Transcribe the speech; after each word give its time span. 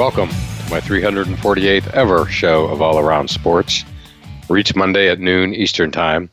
welcome 0.00 0.30
to 0.30 0.70
my 0.70 0.80
348th 0.80 1.88
ever 1.88 2.24
show 2.24 2.64
of 2.68 2.80
All 2.80 2.98
Around 2.98 3.28
Sports. 3.28 3.84
For 4.46 4.56
each 4.56 4.74
Monday 4.74 5.10
at 5.10 5.20
noon 5.20 5.52
Eastern 5.52 5.90
Time, 5.90 6.30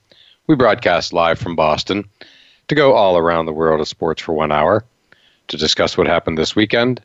we 0.47 0.55
broadcast 0.55 1.11
live 1.11 1.37
from 1.37 1.57
Boston 1.57 2.05
to 2.69 2.75
go 2.75 2.93
all 2.93 3.17
around 3.17 3.45
the 3.45 3.51
world 3.51 3.81
of 3.81 3.87
sports 3.89 4.21
for 4.21 4.31
one 4.31 4.53
hour 4.53 4.85
to 5.49 5.57
discuss 5.57 5.97
what 5.97 6.07
happened 6.07 6.37
this 6.37 6.55
weekend 6.55 7.01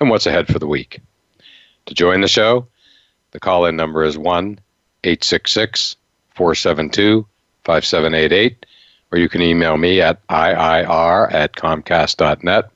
and 0.00 0.10
what's 0.10 0.26
ahead 0.26 0.48
for 0.48 0.58
the 0.58 0.66
week. 0.66 1.00
To 1.86 1.94
join 1.94 2.20
the 2.20 2.28
show, 2.28 2.66
the 3.30 3.40
call 3.40 3.64
in 3.64 3.74
number 3.74 4.04
is 4.04 4.18
1 4.18 4.60
866 5.04 5.96
472 6.34 7.26
5788, 7.64 8.66
or 9.12 9.18
you 9.18 9.30
can 9.30 9.40
email 9.40 9.78
me 9.78 10.02
at 10.02 10.20
IIR 10.26 11.32
at 11.32 11.54
Comcast.net, 11.54 12.70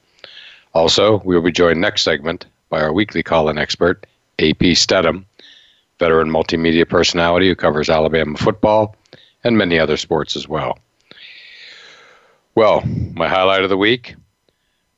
Also, 0.75 1.21
we 1.25 1.35
will 1.35 1.43
be 1.43 1.53
joined 1.53 1.81
next 1.81 2.03
segment 2.03 2.47
by 2.69 2.83
our 2.83 2.93
weekly 2.93 3.23
call-in 3.23 3.59
expert, 3.59 4.07
AP 4.39 4.77
Stedham, 4.77 5.25
veteran 5.99 6.29
multimedia 6.29 6.89
personality 6.89 7.49
who 7.49 7.55
covers 7.55 7.89
Alabama 7.89 8.37
football 8.37 8.97
and 9.45 9.57
many 9.57 9.79
other 9.79 9.97
sports 9.97 10.37
as 10.37 10.49
well. 10.49 10.79
Well, 12.55 12.83
my 13.15 13.29
highlight 13.29 13.63
of 13.63 13.71
the 13.71 13.77
week 13.77 14.15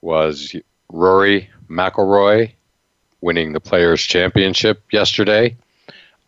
was 0.01 0.55
Rory 0.89 1.51
McIlroy 1.69 2.53
winning 3.21 3.53
the 3.53 3.61
Players' 3.61 4.03
Championship 4.03 4.83
yesterday 4.93 5.57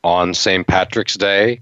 on 0.02 0.34
St. 0.34 0.66
Patrick's 0.66 1.16
Day, 1.16 1.60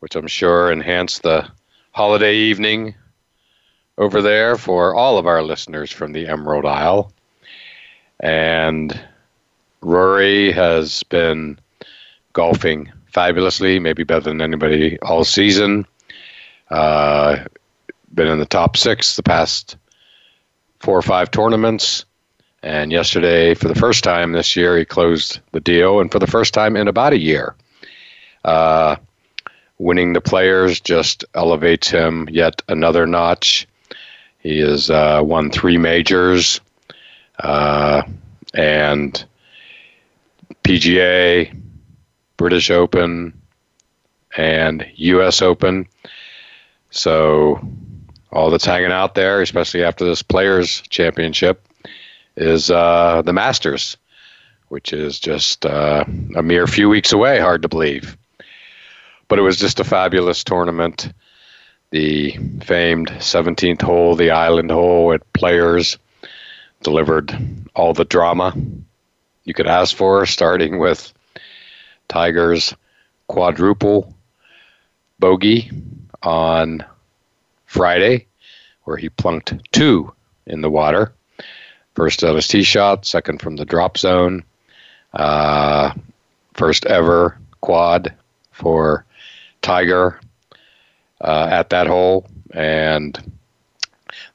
which 0.00 0.16
I'm 0.16 0.26
sure 0.26 0.70
enhanced 0.72 1.22
the 1.22 1.48
holiday 1.92 2.34
evening 2.34 2.94
over 3.98 4.20
there 4.20 4.56
for 4.56 4.94
all 4.94 5.18
of 5.18 5.26
our 5.26 5.42
listeners 5.42 5.90
from 5.92 6.12
the 6.12 6.26
Emerald 6.26 6.66
Isle. 6.66 7.12
And 8.20 8.98
Rory 9.80 10.50
has 10.52 11.02
been 11.04 11.58
golfing 12.32 12.90
fabulously, 13.06 13.78
maybe 13.78 14.02
better 14.02 14.20
than 14.20 14.40
anybody 14.40 14.98
all 15.00 15.24
season. 15.24 15.86
Uh, 16.70 17.44
been 18.12 18.28
in 18.28 18.38
the 18.38 18.46
top 18.46 18.76
six 18.76 19.16
the 19.16 19.22
past 19.22 19.76
four 20.80 20.98
or 20.98 21.02
five 21.02 21.30
tournaments. 21.30 22.04
And 22.64 22.90
yesterday, 22.90 23.52
for 23.52 23.68
the 23.68 23.74
first 23.74 24.02
time 24.02 24.32
this 24.32 24.56
year, 24.56 24.78
he 24.78 24.86
closed 24.86 25.38
the 25.52 25.60
deal, 25.60 26.00
and 26.00 26.10
for 26.10 26.18
the 26.18 26.26
first 26.26 26.54
time 26.54 26.76
in 26.76 26.88
about 26.88 27.12
a 27.12 27.18
year. 27.18 27.54
Uh, 28.42 28.96
winning 29.78 30.14
the 30.14 30.22
players 30.22 30.80
just 30.80 31.26
elevates 31.34 31.90
him 31.90 32.26
yet 32.32 32.62
another 32.66 33.06
notch. 33.06 33.68
He 34.38 34.60
has 34.60 34.88
uh, 34.88 35.20
won 35.22 35.50
three 35.50 35.76
majors 35.76 36.62
uh, 37.38 38.02
and 38.54 39.22
PGA, 40.64 41.54
British 42.38 42.70
Open, 42.70 43.38
and 44.38 44.86
U.S. 44.94 45.42
Open. 45.42 45.86
So 46.88 47.60
all 48.32 48.50
that's 48.50 48.64
hanging 48.64 48.90
out 48.90 49.14
there, 49.14 49.42
especially 49.42 49.84
after 49.84 50.06
this 50.06 50.22
Players 50.22 50.80
Championship, 50.88 51.68
is 52.36 52.70
uh, 52.70 53.22
the 53.22 53.32
Masters, 53.32 53.96
which 54.68 54.92
is 54.92 55.18
just 55.18 55.64
uh, 55.66 56.04
a 56.36 56.42
mere 56.42 56.66
few 56.66 56.88
weeks 56.88 57.12
away. 57.12 57.38
Hard 57.38 57.62
to 57.62 57.68
believe. 57.68 58.16
But 59.28 59.38
it 59.38 59.42
was 59.42 59.58
just 59.58 59.80
a 59.80 59.84
fabulous 59.84 60.44
tournament. 60.44 61.12
The 61.90 62.36
famed 62.62 63.08
17th 63.08 63.82
hole, 63.82 64.16
the 64.16 64.30
island 64.30 64.70
hole 64.70 65.12
at 65.12 65.32
Players, 65.32 65.96
delivered 66.82 67.36
all 67.74 67.94
the 67.94 68.04
drama 68.04 68.54
you 69.44 69.54
could 69.54 69.66
ask 69.66 69.94
for, 69.94 70.26
starting 70.26 70.78
with 70.78 71.12
Tiger's 72.08 72.74
quadruple 73.28 74.14
bogey 75.18 75.70
on 76.22 76.84
Friday, 77.66 78.26
where 78.84 78.96
he 78.96 79.08
plunked 79.08 79.54
two 79.72 80.12
in 80.46 80.60
the 80.60 80.70
water 80.70 81.12
First 81.94 82.24
on 82.24 82.34
his 82.34 82.48
tee 82.48 82.64
shot, 82.64 83.06
second 83.06 83.40
from 83.40 83.56
the 83.56 83.64
drop 83.64 83.98
zone. 83.98 84.42
Uh, 85.12 85.92
first 86.54 86.86
ever 86.86 87.38
quad 87.60 88.12
for 88.50 89.04
Tiger 89.62 90.20
uh, 91.20 91.48
at 91.50 91.70
that 91.70 91.86
hole, 91.86 92.26
and 92.52 93.32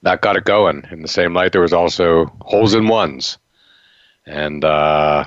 that 0.03 0.21
got 0.21 0.37
it 0.37 0.45
going. 0.45 0.87
In 0.91 1.01
the 1.01 1.07
same 1.07 1.33
light, 1.33 1.51
there 1.51 1.61
was 1.61 1.73
also 1.73 2.25
holes 2.41 2.73
in 2.73 2.87
ones, 2.87 3.37
and 4.25 4.63
uh, 4.63 5.25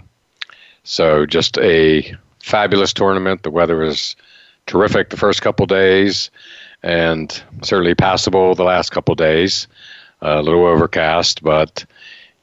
so 0.84 1.26
just 1.26 1.58
a 1.58 2.16
fabulous 2.40 2.94
tournament. 2.94 3.42
The 3.42 3.50
weather 3.50 3.76
was 3.76 4.16
terrific 4.66 5.10
the 5.10 5.18
first 5.18 5.42
couple 5.42 5.66
days, 5.66 6.30
and 6.82 7.42
certainly 7.62 7.94
passable 7.94 8.54
the 8.54 8.64
last 8.64 8.90
couple 8.90 9.14
days. 9.14 9.68
a 10.22 10.40
little 10.40 10.64
overcast, 10.64 11.42
but 11.42 11.84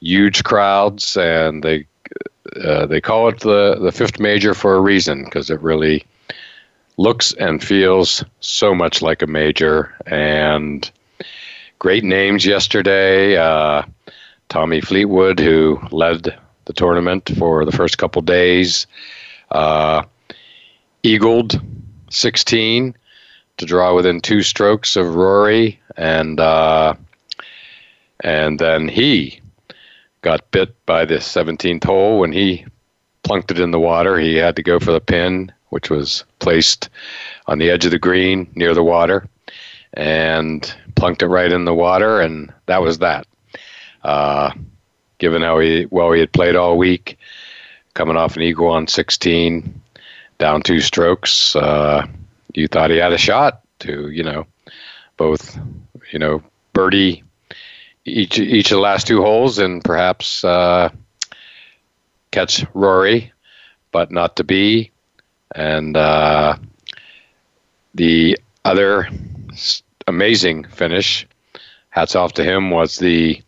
huge 0.00 0.44
crowds, 0.44 1.16
and 1.16 1.62
they 1.62 1.86
uh, 2.62 2.86
they 2.86 3.00
call 3.00 3.28
it 3.28 3.40
the 3.40 3.76
the 3.80 3.92
fifth 3.92 4.18
major 4.18 4.54
for 4.54 4.74
a 4.74 4.80
reason 4.80 5.24
because 5.24 5.50
it 5.50 5.60
really 5.60 6.04
looks 6.96 7.32
and 7.34 7.62
feels 7.62 8.24
so 8.40 8.74
much 8.74 9.02
like 9.02 9.22
a 9.22 9.26
major. 9.26 9.94
And 10.06 10.90
great 11.78 12.04
names 12.04 12.44
yesterday. 12.44 13.36
Uh, 13.36 13.82
Tommy 14.48 14.80
Fleetwood, 14.80 15.38
who 15.38 15.80
led 15.90 16.36
the 16.66 16.72
tournament 16.72 17.30
for 17.38 17.64
the 17.64 17.72
first 17.72 17.98
couple 17.98 18.20
days, 18.20 18.86
uh, 19.50 20.02
eagled 21.02 21.60
16 22.10 22.94
to 23.56 23.66
draw 23.66 23.94
within 23.94 24.20
two 24.20 24.42
strokes 24.42 24.96
of 24.96 25.14
Rory, 25.14 25.80
and 25.96 26.38
uh, 26.40 26.94
and 28.22 28.58
then 28.58 28.88
he 28.88 29.39
got 30.22 30.50
bit 30.50 30.74
by 30.86 31.04
the 31.04 31.16
17th 31.16 31.84
hole 31.84 32.18
when 32.18 32.32
he 32.32 32.64
plunked 33.22 33.50
it 33.50 33.60
in 33.60 33.70
the 33.70 33.80
water. 33.80 34.18
He 34.18 34.34
had 34.36 34.56
to 34.56 34.62
go 34.62 34.78
for 34.78 34.92
the 34.92 35.00
pin, 35.00 35.52
which 35.68 35.90
was 35.90 36.24
placed 36.38 36.88
on 37.46 37.58
the 37.58 37.70
edge 37.70 37.84
of 37.84 37.90
the 37.90 37.98
green 37.98 38.50
near 38.54 38.74
the 38.74 38.82
water, 38.82 39.28
and 39.94 40.74
plunked 40.94 41.22
it 41.22 41.28
right 41.28 41.50
in 41.50 41.64
the 41.64 41.74
water, 41.74 42.20
and 42.20 42.52
that 42.66 42.82
was 42.82 42.98
that. 42.98 43.26
Uh, 44.02 44.52
given 45.18 45.42
how 45.42 45.58
he 45.58 45.86
well 45.90 46.12
he 46.12 46.20
had 46.20 46.32
played 46.32 46.56
all 46.56 46.78
week, 46.78 47.18
coming 47.94 48.16
off 48.16 48.36
an 48.36 48.42
eagle 48.42 48.68
on 48.68 48.86
16, 48.86 49.80
down 50.38 50.62
two 50.62 50.80
strokes, 50.80 51.54
uh, 51.56 52.06
you 52.54 52.66
thought 52.66 52.90
he 52.90 52.96
had 52.96 53.12
a 53.12 53.18
shot 53.18 53.62
to 53.80 54.10
you 54.10 54.22
know 54.22 54.46
both 55.16 55.58
you 56.12 56.18
know 56.18 56.42
birdie 56.72 57.22
each 58.10 58.38
each 58.38 58.70
of 58.70 58.76
the 58.76 58.82
last 58.82 59.06
two 59.06 59.22
holes 59.22 59.58
and 59.58 59.82
perhaps 59.82 60.44
uh, 60.44 60.90
catch 62.30 62.64
Rory, 62.74 63.32
but 63.92 64.10
not 64.10 64.36
to 64.36 64.44
be. 64.44 64.90
And 65.54 65.96
uh, 65.96 66.56
the 67.94 68.38
other 68.64 69.08
amazing 70.06 70.64
finish, 70.64 71.26
hats 71.88 72.14
off 72.14 72.34
to 72.34 72.44
him, 72.44 72.70
was 72.70 72.96
the 72.98 73.42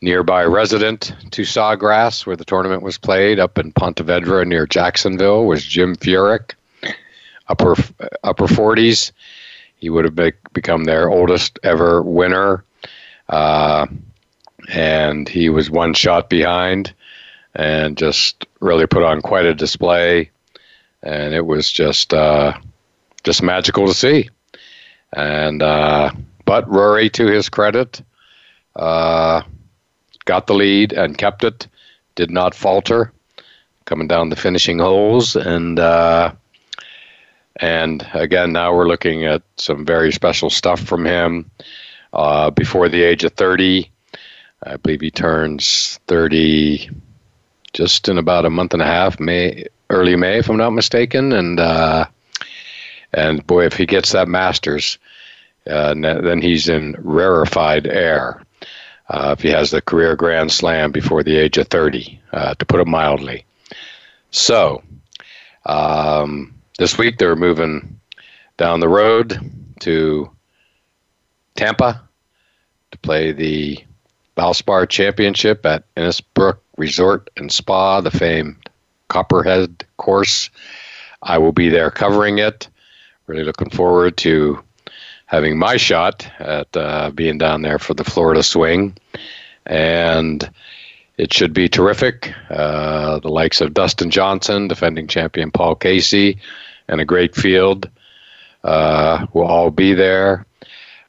nearby 0.00 0.44
resident 0.44 1.14
to 1.32 1.42
Sawgrass, 1.42 2.26
where 2.26 2.36
the 2.36 2.44
tournament 2.44 2.82
was 2.82 2.98
played, 2.98 3.38
up 3.38 3.58
in 3.58 3.72
Ponte 3.72 3.96
Vedra 3.96 4.46
near 4.46 4.66
Jacksonville, 4.66 5.46
was 5.46 5.64
Jim 5.64 5.96
Furyk, 5.96 6.52
upper 7.48 7.74
upper 8.22 8.46
40s. 8.46 9.12
He 9.76 9.90
would 9.90 10.04
have 10.04 10.14
be- 10.14 10.32
become 10.52 10.84
their 10.84 11.10
oldest 11.10 11.58
ever 11.62 12.02
winner 12.02 12.64
uh, 13.28 13.86
and 14.68 15.28
he 15.28 15.48
was 15.48 15.70
one 15.70 15.94
shot 15.94 16.28
behind 16.28 16.94
and 17.54 17.96
just 17.96 18.46
really 18.60 18.86
put 18.86 19.02
on 19.02 19.20
quite 19.20 19.46
a 19.46 19.54
display 19.54 20.30
and 21.04 21.34
it 21.34 21.46
was 21.46 21.70
just 21.70 22.12
uh, 22.12 22.58
just 23.22 23.42
magical 23.42 23.86
to 23.86 23.94
see. 23.94 24.28
And 25.12 25.62
uh, 25.62 26.10
but 26.44 26.68
Rory, 26.68 27.10
to 27.10 27.26
his 27.26 27.48
credit, 27.48 28.02
uh, 28.74 29.42
got 30.24 30.46
the 30.46 30.54
lead 30.54 30.92
and 30.92 31.16
kept 31.16 31.44
it. 31.44 31.68
Did 32.16 32.30
not 32.30 32.54
falter, 32.54 33.12
coming 33.84 34.08
down 34.08 34.30
the 34.30 34.36
finishing 34.36 34.78
holes, 34.78 35.36
and 35.36 35.78
uh, 35.78 36.32
and 37.56 38.06
again 38.14 38.52
now 38.52 38.74
we're 38.74 38.88
looking 38.88 39.24
at 39.24 39.42
some 39.56 39.84
very 39.84 40.10
special 40.10 40.48
stuff 40.48 40.80
from 40.80 41.04
him. 41.04 41.50
Uh, 42.14 42.50
before 42.50 42.88
the 42.88 43.02
age 43.02 43.24
of 43.24 43.32
30, 43.32 43.90
I 44.62 44.76
believe 44.76 45.00
he 45.00 45.10
turns 45.10 45.98
30 46.06 46.90
just 47.72 48.08
in 48.08 48.18
about 48.18 48.46
a 48.46 48.50
month 48.50 48.72
and 48.72 48.82
a 48.82 48.86
half, 48.86 49.18
May, 49.18 49.66
early 49.90 50.14
May, 50.14 50.38
if 50.38 50.48
I'm 50.48 50.56
not 50.56 50.70
mistaken. 50.70 51.32
And 51.32 51.58
uh, 51.58 52.06
and 53.12 53.44
boy, 53.46 53.66
if 53.66 53.74
he 53.74 53.84
gets 53.84 54.12
that 54.12 54.28
Masters, 54.28 54.98
uh, 55.66 55.94
then 55.94 56.40
he's 56.40 56.68
in 56.68 56.94
rarefied 56.98 57.88
air. 57.88 58.42
Uh, 59.08 59.34
if 59.36 59.42
he 59.42 59.50
has 59.50 59.72
the 59.72 59.82
career 59.82 60.14
Grand 60.14 60.52
Slam 60.52 60.92
before 60.92 61.22
the 61.22 61.36
age 61.36 61.58
of 61.58 61.68
30, 61.68 62.20
uh, 62.32 62.54
to 62.54 62.64
put 62.64 62.80
it 62.80 62.86
mildly. 62.86 63.44
So, 64.30 64.82
um, 65.66 66.54
this 66.78 66.96
week 66.96 67.18
they're 67.18 67.36
moving 67.36 68.00
down 68.56 68.80
the 68.80 68.88
road 68.88 69.38
to 69.80 70.30
Tampa 71.56 72.02
to 72.90 72.98
play 72.98 73.32
the 73.32 73.78
Valspar 74.36 74.88
Championship 74.88 75.64
at 75.64 75.84
Innisbrook 75.94 76.58
Resort 76.76 77.30
and 77.36 77.52
Spa, 77.52 78.00
the 78.00 78.10
famed 78.10 78.56
Copperhead 79.08 79.84
course. 79.96 80.50
I 81.22 81.38
will 81.38 81.52
be 81.52 81.68
there 81.68 81.90
covering 81.90 82.38
it. 82.38 82.68
Really 83.26 83.44
looking 83.44 83.70
forward 83.70 84.16
to 84.18 84.62
having 85.26 85.58
my 85.58 85.76
shot 85.76 86.28
at 86.38 86.76
uh, 86.76 87.10
being 87.10 87.38
down 87.38 87.62
there 87.62 87.78
for 87.78 87.94
the 87.94 88.04
Florida 88.04 88.42
Swing. 88.42 88.96
And 89.66 90.48
it 91.16 91.32
should 91.32 91.54
be 91.54 91.68
terrific. 91.68 92.34
Uh, 92.50 93.20
the 93.20 93.28
likes 93.28 93.60
of 93.60 93.72
Dustin 93.72 94.10
Johnson, 94.10 94.68
defending 94.68 95.06
champion 95.06 95.50
Paul 95.50 95.76
Casey, 95.76 96.38
and 96.88 97.00
a 97.00 97.04
great 97.04 97.34
field 97.34 97.88
uh, 98.64 99.26
will 99.32 99.46
all 99.46 99.70
be 99.70 99.94
there. 99.94 100.44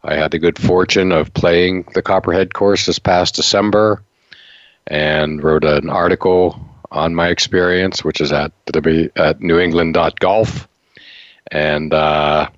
I 0.06 0.16
had 0.16 0.32
the 0.32 0.40
good 0.40 0.60
fortune 0.60 1.12
of 1.12 1.34
playing 1.34 1.88
the 1.96 2.02
Copperhead 2.04 2.54
course 2.54 2.86
this 2.86 3.00
past 3.00 3.36
December 3.36 4.04
and 4.86 5.44
wrote 5.44 5.66
an 5.66 5.90
article 5.90 6.60
on 6.92 7.16
my 7.16 7.30
experience, 7.30 8.04
which 8.04 8.22
is 8.22 8.32
at 8.32 8.52
the 8.68 9.12
at 9.16 9.40
newengland.golf. 9.40 10.68
And 11.52 11.92
uh, 11.92 12.50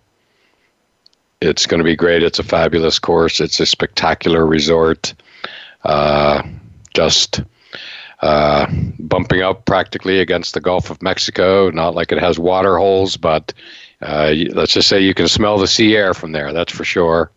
it's 1.42 1.66
going 1.66 1.80
to 1.80 1.86
be 1.86 1.96
great. 1.96 2.22
It's 2.22 2.40
a 2.40 2.44
fabulous 2.44 3.00
course. 3.00 3.40
It's 3.40 3.62
a 3.62 3.66
spectacular 3.66 4.46
resort. 4.46 5.14
Uh, 5.86 6.44
just 6.94 7.42
uh, 8.22 8.70
bumping 9.00 9.42
up 9.42 9.66
practically 9.66 10.20
against 10.20 10.54
the 10.54 10.60
Gulf 10.62 10.90
of 10.90 11.02
Mexico. 11.02 11.70
Not 11.70 11.96
like 11.96 12.12
it 12.12 12.20
has 12.20 12.38
water 12.38 12.78
holes, 12.78 13.16
but 13.16 13.54
uh, 14.02 14.34
let's 14.52 14.74
just 14.74 14.90
say 14.90 15.00
you 15.00 15.14
can 15.14 15.30
smell 15.30 15.58
the 15.58 15.68
sea 15.68 15.96
air 15.96 16.14
from 16.14 16.34
there. 16.34 16.52
That's 16.52 16.74
for 16.74 16.84
sure 16.84 17.32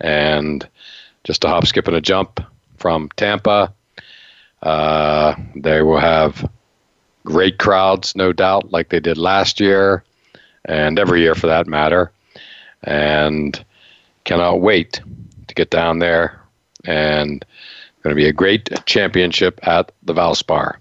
and 0.00 0.68
just 1.24 1.44
a 1.44 1.48
hop, 1.48 1.66
skip, 1.66 1.88
and 1.88 1.96
a 1.96 2.00
jump 2.00 2.40
from 2.76 3.08
Tampa. 3.16 3.72
Uh, 4.62 5.34
they 5.54 5.82
will 5.82 6.00
have 6.00 6.48
great 7.24 7.58
crowds, 7.58 8.14
no 8.16 8.32
doubt, 8.32 8.70
like 8.72 8.88
they 8.88 9.00
did 9.00 9.18
last 9.18 9.60
year 9.60 10.04
and 10.64 10.98
every 10.98 11.20
year 11.20 11.34
for 11.34 11.48
that 11.48 11.66
matter. 11.66 12.12
And 12.82 13.62
cannot 14.24 14.60
wait 14.60 15.00
to 15.46 15.54
get 15.54 15.70
down 15.70 15.98
there 15.98 16.40
and 16.84 17.44
going 18.02 18.14
to 18.14 18.20
be 18.20 18.28
a 18.28 18.32
great 18.32 18.70
championship 18.86 19.58
at 19.66 19.92
the 20.02 20.14
Valspar. 20.14 20.76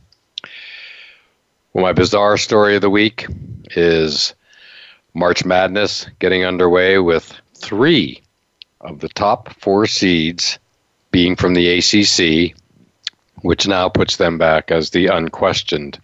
Well, 1.73 1.83
my 1.83 1.93
bizarre 1.93 2.37
story 2.37 2.75
of 2.75 2.81
the 2.81 2.89
week 2.89 3.27
is 3.71 4.33
March 5.13 5.43
Madness 5.43 6.07
getting 6.19 6.45
underway 6.45 6.99
with 6.99 7.33
three 7.55 8.21
of 8.85 8.99
the 8.99 9.09
top 9.09 9.53
four 9.59 9.87
seeds 9.87 10.59
being 11.11 11.35
from 11.35 11.53
the 11.53 11.77
ACC, 11.77 12.55
which 13.41 13.67
now 13.67 13.89
puts 13.89 14.17
them 14.17 14.37
back 14.37 14.71
as 14.71 14.91
the 14.91 15.07
unquestioned 15.07 15.99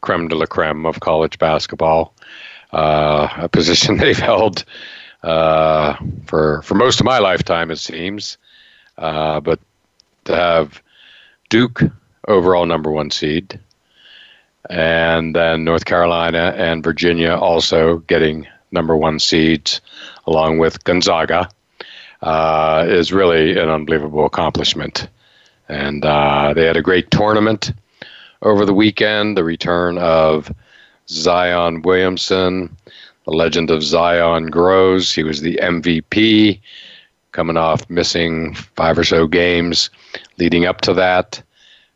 creme 0.00 0.28
de 0.28 0.34
la 0.34 0.46
creme 0.46 0.86
of 0.86 1.00
college 1.00 1.38
basketball, 1.38 2.14
uh, 2.72 3.28
a 3.36 3.48
position 3.48 3.96
they've 3.98 4.18
held 4.18 4.64
uh, 5.22 5.96
for 6.26 6.62
for 6.62 6.74
most 6.74 7.00
of 7.00 7.06
my 7.06 7.18
lifetime, 7.18 7.70
it 7.70 7.78
seems. 7.78 8.38
Uh, 8.98 9.40
but 9.40 9.58
to 10.24 10.34
have 10.34 10.82
Duke 11.48 11.82
overall 12.28 12.66
number 12.66 12.90
one 12.90 13.10
seed, 13.10 13.58
and 14.70 15.34
then 15.34 15.64
North 15.64 15.84
Carolina 15.84 16.54
and 16.56 16.82
Virginia 16.82 17.34
also 17.34 17.98
getting 17.98 18.46
number 18.72 18.96
one 18.96 19.18
seeds, 19.18 19.80
along 20.26 20.58
with 20.58 20.82
Gonzaga 20.84 21.48
uh, 22.26 22.84
is 22.88 23.12
really 23.12 23.56
an 23.56 23.68
unbelievable 23.68 24.26
accomplishment. 24.26 25.08
And 25.68 26.04
uh, 26.04 26.54
they 26.54 26.64
had 26.64 26.76
a 26.76 26.82
great 26.82 27.08
tournament 27.12 27.72
over 28.42 28.66
the 28.66 28.74
weekend. 28.74 29.36
The 29.36 29.44
return 29.44 29.96
of 29.96 30.52
Zion 31.08 31.82
Williamson, 31.82 32.76
the 33.26 33.30
legend 33.30 33.70
of 33.70 33.80
Zion 33.80 34.46
grows. 34.46 35.14
He 35.14 35.22
was 35.22 35.40
the 35.40 35.60
MVP, 35.62 36.60
coming 37.30 37.56
off 37.56 37.88
missing 37.88 38.54
five 38.54 38.98
or 38.98 39.04
so 39.04 39.28
games 39.28 39.90
leading 40.36 40.66
up 40.66 40.80
to 40.80 40.94
that, 40.94 41.40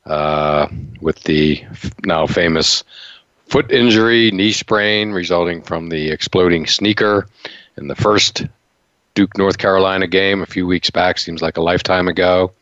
uh, 0.07 0.69
with 1.01 1.25
the 1.25 1.65
now 2.05 2.29
famous 2.29 2.85
foot 3.47 3.73
injury, 3.73 4.31
knee 4.31 4.53
sprain 4.53 5.11
resulting 5.11 5.61
from 5.61 5.89
the 5.89 6.09
exploding 6.13 6.67
sneaker 6.67 7.27
in 7.77 7.89
the 7.89 7.97
first 7.97 8.45
Duke 9.21 9.37
North 9.37 9.59
Carolina 9.59 10.07
game 10.07 10.41
a 10.41 10.47
few 10.47 10.67
weeks 10.67 10.89
back. 10.89 11.19
Seems 11.19 11.43
like 11.43 11.59
a 11.59 11.61
lifetime 11.61 12.09
ago, 12.09 12.53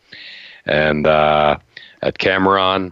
and 0.66 1.06
uh, 1.06 1.56
at 2.02 2.18
Cameron, 2.18 2.90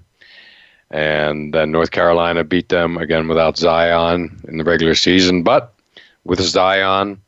and 0.92 1.52
then 1.52 1.72
North 1.72 1.90
Carolina 1.90 2.44
beat 2.44 2.68
them 2.68 2.96
again 2.96 3.26
without 3.26 3.58
Zion 3.58 4.40
in 4.46 4.58
the 4.58 4.62
regular 4.62 4.94
season, 4.94 5.42
but 5.42 5.74
with 6.22 6.40
Zion, 6.40 7.20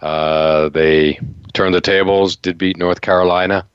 uh, 0.00 0.68
they 0.68 1.18
turned 1.54 1.74
the 1.74 1.80
tables. 1.80 2.36
Did 2.36 2.58
beat 2.58 2.76
North 2.76 3.00
Carolina 3.00 3.66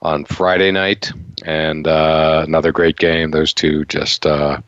on 0.00 0.24
Friday 0.24 0.70
night, 0.70 1.12
and 1.44 1.86
uh, 1.86 2.42
another 2.46 2.72
great 2.72 2.96
game. 2.96 3.32
Those 3.32 3.52
two 3.52 3.84
just 3.84 4.24
uh, 4.24 4.62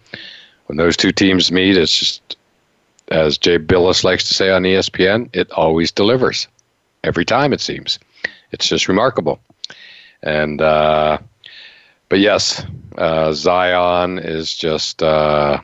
when 0.67 0.77
those 0.77 0.99
two 0.99 1.11
teams 1.11 1.51
meet, 1.51 1.79
it's 1.79 1.99
just 1.99 2.37
as 3.11 3.39
Jay 3.39 3.59
Bilas 3.59 4.05
likes 4.05 4.29
to 4.29 4.35
say 4.35 4.51
on 4.51 4.63
ESPN, 4.63 5.29
it 5.33 5.51
always 5.51 5.91
delivers. 5.91 6.47
Every 7.03 7.25
time, 7.25 7.53
it 7.53 7.61
seems. 7.61 7.99
It's 8.53 8.69
just 8.69 8.89
remarkable. 8.89 9.41
And, 10.23 10.61
uh, 10.61 11.19
but 12.09 12.21
yes, 12.21 12.65
uh, 12.97 13.33
Zion 13.33 14.19
is 14.19 14.55
just 14.55 15.03
uh, 15.03 15.61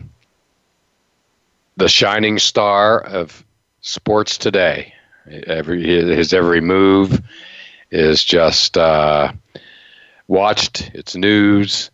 the 1.77 1.89
shining 1.89 2.39
star 2.39 3.01
of 3.01 3.45
sports 3.81 4.39
today. 4.39 4.93
Every 5.47 5.83
his 5.83 6.33
every 6.33 6.61
move 6.61 7.21
is 7.91 8.25
just 8.25 8.79
uh, 8.79 9.33
watched. 10.29 10.91
It's 10.95 11.17
news, 11.17 11.91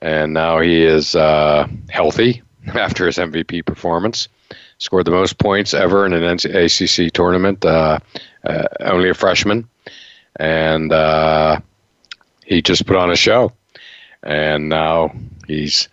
and 0.00 0.32
now 0.32 0.60
he 0.60 0.82
is 0.82 1.14
uh, 1.14 1.68
healthy 1.90 2.42
after 2.66 3.04
his 3.04 3.18
MVP 3.18 3.66
performance 3.66 4.28
scored 4.80 5.04
the 5.04 5.12
most 5.12 5.38
points 5.38 5.72
ever 5.72 6.04
in 6.04 6.12
an 6.12 6.24
ACC 6.24 7.12
tournament. 7.12 7.64
Uh, 7.64 8.00
uh, 8.44 8.64
only 8.80 9.08
a 9.08 9.14
freshman, 9.14 9.68
and 10.36 10.92
uh, 10.92 11.60
he 12.44 12.60
just 12.60 12.86
put 12.86 12.96
on 12.96 13.10
a 13.10 13.16
show. 13.16 13.52
And 14.22 14.68
now 14.68 15.14
he's 15.46 15.88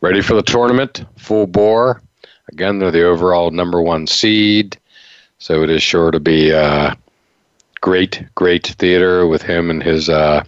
ready 0.00 0.22
for 0.22 0.34
the 0.34 0.42
tournament, 0.42 1.04
full 1.18 1.46
bore. 1.46 2.00
Again, 2.50 2.78
they're 2.78 2.90
the 2.90 3.04
overall 3.04 3.50
number 3.50 3.82
one 3.82 4.06
seed, 4.06 4.78
so 5.38 5.62
it 5.62 5.70
is 5.70 5.82
sure 5.82 6.10
to 6.10 6.18
be 6.18 6.50
great, 7.80 8.24
great 8.34 8.66
theater 8.78 9.26
with 9.26 9.42
him 9.42 9.70
and 9.70 9.82
his 9.82 10.08
uh, 10.08 10.44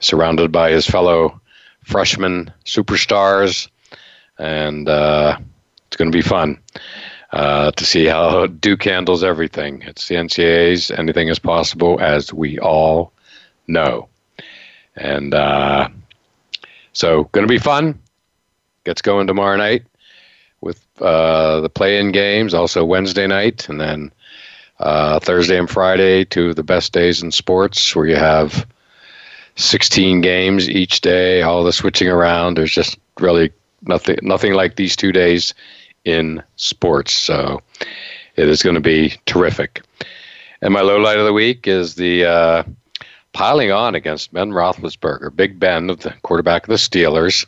surrounded 0.00 0.52
by 0.52 0.70
his 0.70 0.86
fellow 0.86 1.40
freshman 1.82 2.52
superstars, 2.64 3.68
and 4.38 4.88
uh, 4.88 5.38
it's 5.96 5.98
going 6.02 6.12
to 6.12 6.18
be 6.18 6.20
fun 6.20 6.58
uh, 7.32 7.70
to 7.70 7.84
see 7.86 8.04
how 8.04 8.46
Duke 8.48 8.84
handles 8.84 9.24
everything. 9.24 9.80
It's 9.80 10.06
the 10.08 10.16
NCAA's. 10.16 10.90
Anything 10.90 11.28
is 11.28 11.38
possible, 11.38 11.98
as 12.02 12.34
we 12.34 12.58
all 12.58 13.14
know. 13.66 14.10
And 14.94 15.32
uh, 15.32 15.88
so, 16.92 17.24
going 17.32 17.46
to 17.46 17.50
be 17.50 17.58
fun. 17.58 17.98
Gets 18.84 19.00
going 19.00 19.26
tomorrow 19.26 19.56
night. 19.56 19.84
with 20.60 20.84
uh, 21.00 21.62
the 21.62 21.70
play-in 21.70 22.12
games, 22.12 22.52
also 22.52 22.84
Wednesday 22.84 23.26
night, 23.26 23.66
and 23.70 23.80
then 23.80 24.12
uh, 24.78 25.18
Thursday 25.20 25.58
and 25.58 25.70
Friday, 25.70 26.26
two 26.26 26.50
of 26.50 26.56
the 26.56 26.62
best 26.62 26.92
days 26.92 27.22
in 27.22 27.32
sports, 27.32 27.96
where 27.96 28.04
you 28.04 28.16
have 28.16 28.66
16 29.54 30.20
games 30.20 30.68
each 30.68 31.00
day, 31.00 31.40
all 31.40 31.64
the 31.64 31.72
switching 31.72 32.08
around. 32.08 32.58
There's 32.58 32.74
just 32.74 32.98
really 33.18 33.50
nothing 33.80 34.18
nothing 34.20 34.52
like 34.52 34.76
these 34.76 34.94
two 34.94 35.12
days 35.12 35.54
in 36.06 36.42
sports. 36.56 37.12
So 37.12 37.60
it 38.36 38.48
is 38.48 38.62
going 38.62 38.74
to 38.74 38.80
be 38.80 39.14
terrific. 39.26 39.82
And 40.62 40.72
my 40.72 40.80
low 40.80 40.96
light 40.96 41.18
of 41.18 41.26
the 41.26 41.32
week 41.32 41.66
is 41.66 41.96
the 41.96 42.24
uh, 42.24 42.62
piling 43.32 43.70
on 43.70 43.94
against 43.94 44.32
Ben 44.32 44.52
Roethlisberger, 44.52 45.34
Big 45.34 45.60
Ben, 45.60 45.88
the 45.88 46.14
quarterback 46.22 46.62
of 46.62 46.68
the 46.68 46.76
Steelers, 46.76 47.44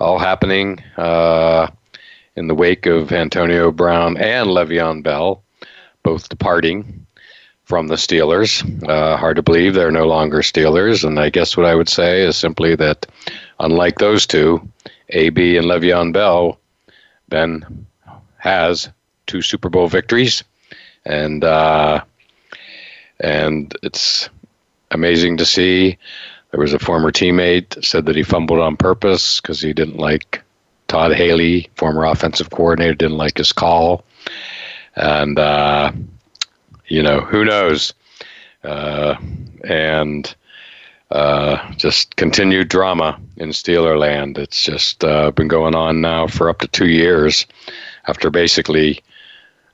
all 0.00 0.18
happening 0.18 0.82
uh, 0.96 1.68
in 2.34 2.48
the 2.48 2.54
wake 2.54 2.86
of 2.86 3.12
Antonio 3.12 3.70
Brown 3.70 4.16
and 4.16 4.48
Le'Veon 4.48 5.02
Bell, 5.02 5.42
both 6.02 6.28
departing 6.28 7.06
from 7.64 7.86
the 7.86 7.94
Steelers. 7.94 8.62
Uh, 8.88 9.16
hard 9.16 9.36
to 9.36 9.42
believe 9.42 9.74
they're 9.74 9.92
no 9.92 10.06
longer 10.06 10.38
Steelers. 10.38 11.04
And 11.04 11.20
I 11.20 11.30
guess 11.30 11.56
what 11.56 11.66
I 11.66 11.74
would 11.74 11.88
say 11.88 12.22
is 12.22 12.36
simply 12.36 12.74
that, 12.76 13.06
unlike 13.60 13.98
those 13.98 14.26
two, 14.26 14.66
AB 15.10 15.56
and 15.56 15.66
Le'Veon 15.66 16.12
Bell, 16.12 16.58
Ben 17.32 17.86
has 18.36 18.90
two 19.26 19.40
Super 19.40 19.70
Bowl 19.70 19.88
victories, 19.88 20.44
and 21.06 21.42
uh, 21.42 22.04
and 23.18 23.74
it's 23.82 24.28
amazing 24.90 25.38
to 25.38 25.46
see. 25.46 25.96
There 26.50 26.60
was 26.60 26.74
a 26.74 26.78
former 26.78 27.10
teammate 27.10 27.82
said 27.82 28.04
that 28.04 28.16
he 28.16 28.22
fumbled 28.22 28.60
on 28.60 28.76
purpose 28.76 29.40
because 29.40 29.62
he 29.62 29.72
didn't 29.72 29.96
like 29.96 30.42
Todd 30.88 31.14
Haley, 31.14 31.70
former 31.74 32.04
offensive 32.04 32.50
coordinator, 32.50 32.94
didn't 32.94 33.16
like 33.16 33.38
his 33.38 33.50
call, 33.50 34.04
and 34.94 35.38
uh, 35.38 35.90
you 36.86 37.02
know 37.02 37.20
who 37.20 37.46
knows, 37.46 37.94
uh, 38.62 39.14
and 39.64 40.34
uh, 41.12 41.72
just 41.74 42.16
continued 42.16 42.68
drama 42.68 43.20
in 43.36 43.50
Steeler 43.50 43.98
land. 43.98 44.38
It's 44.38 44.64
just 44.64 45.04
uh, 45.04 45.30
been 45.30 45.48
going 45.48 45.74
on 45.74 46.00
now 46.00 46.26
for 46.26 46.48
up 46.48 46.60
to 46.60 46.68
two 46.68 46.88
years 46.88 47.46
after 48.06 48.30
basically 48.30 49.02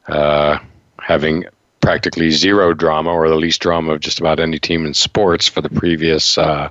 uh, 0.09 0.59
having 1.01 1.45
practically 1.81 2.31
zero 2.31 2.75
drama 2.75 3.11
or 3.11 3.29
the 3.29 3.37
least 3.37 3.61
drama 3.61 3.93
of 3.93 4.01
just 4.01 4.19
about 4.19 4.41
any 4.41 4.59
team 4.59 4.85
in 4.85 4.95
sports 4.95 5.47
for 5.47 5.61
the 5.61 5.71
previous, 5.71 6.37
uh, 6.39 6.71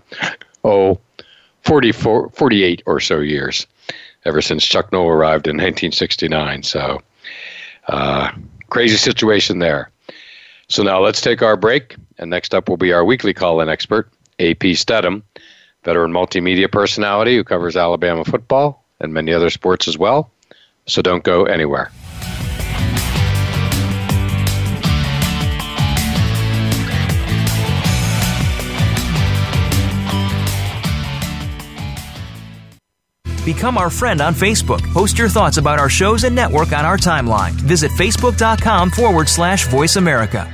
oh, 0.66 1.00
44, 1.64 2.30
48 2.32 2.84
or 2.86 3.00
so 3.00 3.20
years, 3.20 3.66
ever 4.26 4.42
since 4.42 4.66
Chuck 4.66 4.92
Noll 4.92 5.08
arrived 5.08 5.48
in 5.48 5.56
1969. 5.56 6.64
So, 6.64 7.02
uh, 7.88 8.32
crazy 8.70 8.98
situation 8.98 9.60
there. 9.60 9.92
So 10.68 10.84
now 10.84 11.00
let's 11.00 11.22
take 11.22 11.42
our 11.42 11.56
break, 11.56 11.96
and 12.18 12.30
next 12.30 12.54
up 12.54 12.68
will 12.68 12.76
be 12.76 12.92
our 12.92 13.06
weekly 13.06 13.34
call-in 13.34 13.70
expert, 13.70 14.12
AP 14.40 14.76
Stedham, 14.76 15.24
veteran 15.84 16.12
multimedia 16.12 16.72
personality 16.72 17.36
who 17.36 17.44
covers 17.44 17.76
Alabama 17.76 18.24
football 18.26 18.84
and 19.00 19.14
many 19.14 19.34
other 19.34 19.50
sports 19.50 19.88
as 19.88 19.98
well. 19.98 20.32
So 20.86 21.02
don't 21.02 21.24
go 21.24 21.46
anywhere. 21.46 21.92
Become 33.48 33.78
our 33.78 33.90
friend 33.90 34.20
on 34.20 34.34
Facebook. 34.34 34.82
Post 34.92 35.18
your 35.18 35.30
thoughts 35.30 35.56
about 35.56 35.80
our 35.80 35.88
shows 35.88 36.26
and 36.26 36.36
network 36.36 36.74
on 36.74 36.84
our 36.84 36.98
timeline. 36.98 37.52
Visit 37.52 37.92
facebook.com 37.92 38.92
forward 38.92 39.30
slash 39.30 39.68
voice 39.68 39.96
America. 39.96 40.54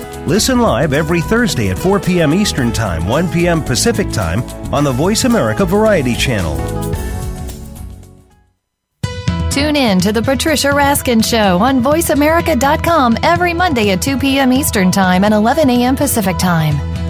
Listen 0.27 0.59
live 0.59 0.93
every 0.93 1.19
Thursday 1.21 1.69
at 1.69 1.79
4 1.79 1.99
p.m. 1.99 2.33
Eastern 2.33 2.71
Time, 2.71 3.07
1 3.07 3.31
p.m. 3.31 3.63
Pacific 3.63 4.09
Time 4.11 4.43
on 4.73 4.83
the 4.83 4.91
Voice 4.91 5.25
America 5.25 5.65
Variety 5.65 6.15
Channel. 6.15 6.57
Tune 9.49 9.75
in 9.75 9.99
to 9.99 10.13
the 10.13 10.21
Patricia 10.21 10.69
Raskin 10.69 11.25
Show 11.25 11.57
on 11.59 11.83
VoiceAmerica.com 11.83 13.17
every 13.21 13.53
Monday 13.53 13.91
at 13.91 14.01
2 14.01 14.17
p.m. 14.17 14.53
Eastern 14.53 14.91
Time 14.91 15.23
and 15.23 15.33
11 15.33 15.69
a.m. 15.69 15.95
Pacific 15.95 16.37
Time. 16.37 16.90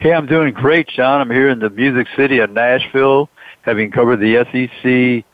Hey, 0.00 0.12
I'm 0.12 0.26
doing 0.26 0.52
great, 0.52 0.88
John. 0.88 1.20
I'm 1.20 1.30
here 1.30 1.48
in 1.48 1.60
the 1.60 1.70
Music 1.70 2.08
City 2.14 2.38
of 2.38 2.50
Nashville, 2.50 3.30
having 3.62 3.90
covered 3.90 4.18
the 4.18 4.44
SEC 4.52 5.24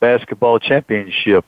basketball 0.00 0.58
championship. 0.58 1.44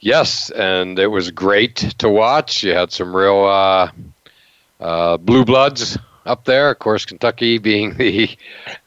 Yes, 0.00 0.50
and 0.50 0.98
it 0.98 1.06
was 1.06 1.30
great 1.30 1.76
to 1.98 2.10
watch. 2.10 2.62
You 2.62 2.74
had 2.74 2.92
some 2.92 3.16
real 3.16 3.44
uh, 3.44 3.90
uh, 4.80 5.16
blue 5.16 5.46
bloods 5.46 5.96
up 6.26 6.44
there. 6.44 6.70
Of 6.70 6.78
course, 6.80 7.06
Kentucky 7.06 7.56
being 7.56 7.96
the 7.96 8.36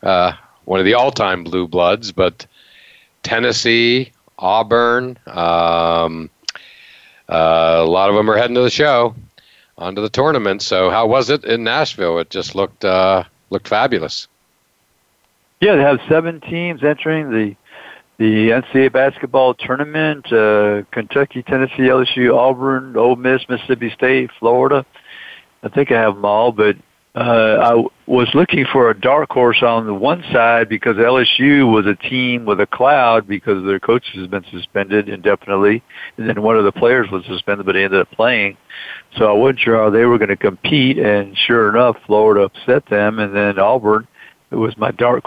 uh, 0.03 0.33
one 0.65 0.79
of 0.79 0.85
the 0.85 0.93
all-time 0.93 1.43
blue 1.43 1.67
bloods, 1.67 2.11
but 2.11 2.45
Tennessee, 3.23 4.11
Auburn, 4.37 5.17
um, 5.25 6.29
uh, 7.29 7.77
a 7.79 7.85
lot 7.85 8.09
of 8.09 8.15
them 8.15 8.29
are 8.29 8.37
heading 8.37 8.55
to 8.55 8.61
the 8.61 8.69
show, 8.69 9.15
onto 9.77 10.01
the 10.01 10.09
tournament. 10.09 10.61
So, 10.61 10.89
how 10.89 11.07
was 11.07 11.29
it 11.29 11.45
in 11.45 11.63
Nashville? 11.63 12.19
It 12.19 12.29
just 12.29 12.55
looked 12.55 12.83
uh, 12.83 13.23
looked 13.49 13.67
fabulous. 13.67 14.27
Yeah, 15.61 15.75
they 15.75 15.81
have 15.81 15.99
seven 16.07 16.41
teams 16.41 16.83
entering 16.83 17.31
the 17.31 17.55
the 18.17 18.49
NCAA 18.49 18.91
basketball 18.91 19.53
tournament: 19.53 20.31
uh, 20.31 20.83
Kentucky, 20.91 21.43
Tennessee, 21.43 21.83
LSU, 21.83 22.35
Auburn, 22.35 22.95
Ole 22.95 23.15
Miss, 23.15 23.47
Mississippi 23.49 23.91
State, 23.91 24.31
Florida. 24.39 24.85
I 25.63 25.69
think 25.69 25.91
I 25.91 25.99
have 25.99 26.15
them 26.15 26.25
all, 26.25 26.51
but 26.51 26.77
uh, 27.17 27.73
I 27.73 27.83
was 28.05 28.29
looking 28.35 28.63
for 28.71 28.91
a 28.91 28.99
dark 28.99 29.31
horse 29.31 29.63
on 29.63 29.87
the 29.87 29.93
one 29.93 30.23
side 30.31 30.69
because 30.69 30.97
LSU 30.97 31.71
was 31.71 31.87
a 31.87 31.95
team 31.95 32.45
with 32.45 32.59
a 32.59 32.67
cloud 32.67 33.27
because 33.27 33.65
their 33.65 33.79
coach 33.79 34.05
has 34.13 34.27
been 34.27 34.45
suspended 34.51 35.09
indefinitely, 35.09 35.81
and 36.17 36.29
then 36.29 36.43
one 36.43 36.57
of 36.57 36.63
the 36.63 36.71
players 36.71 37.09
was 37.09 37.25
suspended, 37.25 37.65
but 37.65 37.73
he 37.73 37.81
ended 37.81 38.01
up 38.01 38.11
playing. 38.11 38.55
So 39.17 39.25
I 39.25 39.33
wasn't 39.33 39.61
sure 39.61 39.77
how 39.77 39.89
they 39.89 40.05
were 40.05 40.19
going 40.19 40.29
to 40.29 40.37
compete, 40.37 40.99
and 40.99 41.35
sure 41.35 41.69
enough, 41.69 41.97
Florida 42.05 42.41
upset 42.41 42.85
them, 42.85 43.17
and 43.17 43.35
then 43.35 43.57
Auburn. 43.57 44.07
It 44.51 44.55
was 44.55 44.77
my 44.77 44.91
dark 44.91 45.25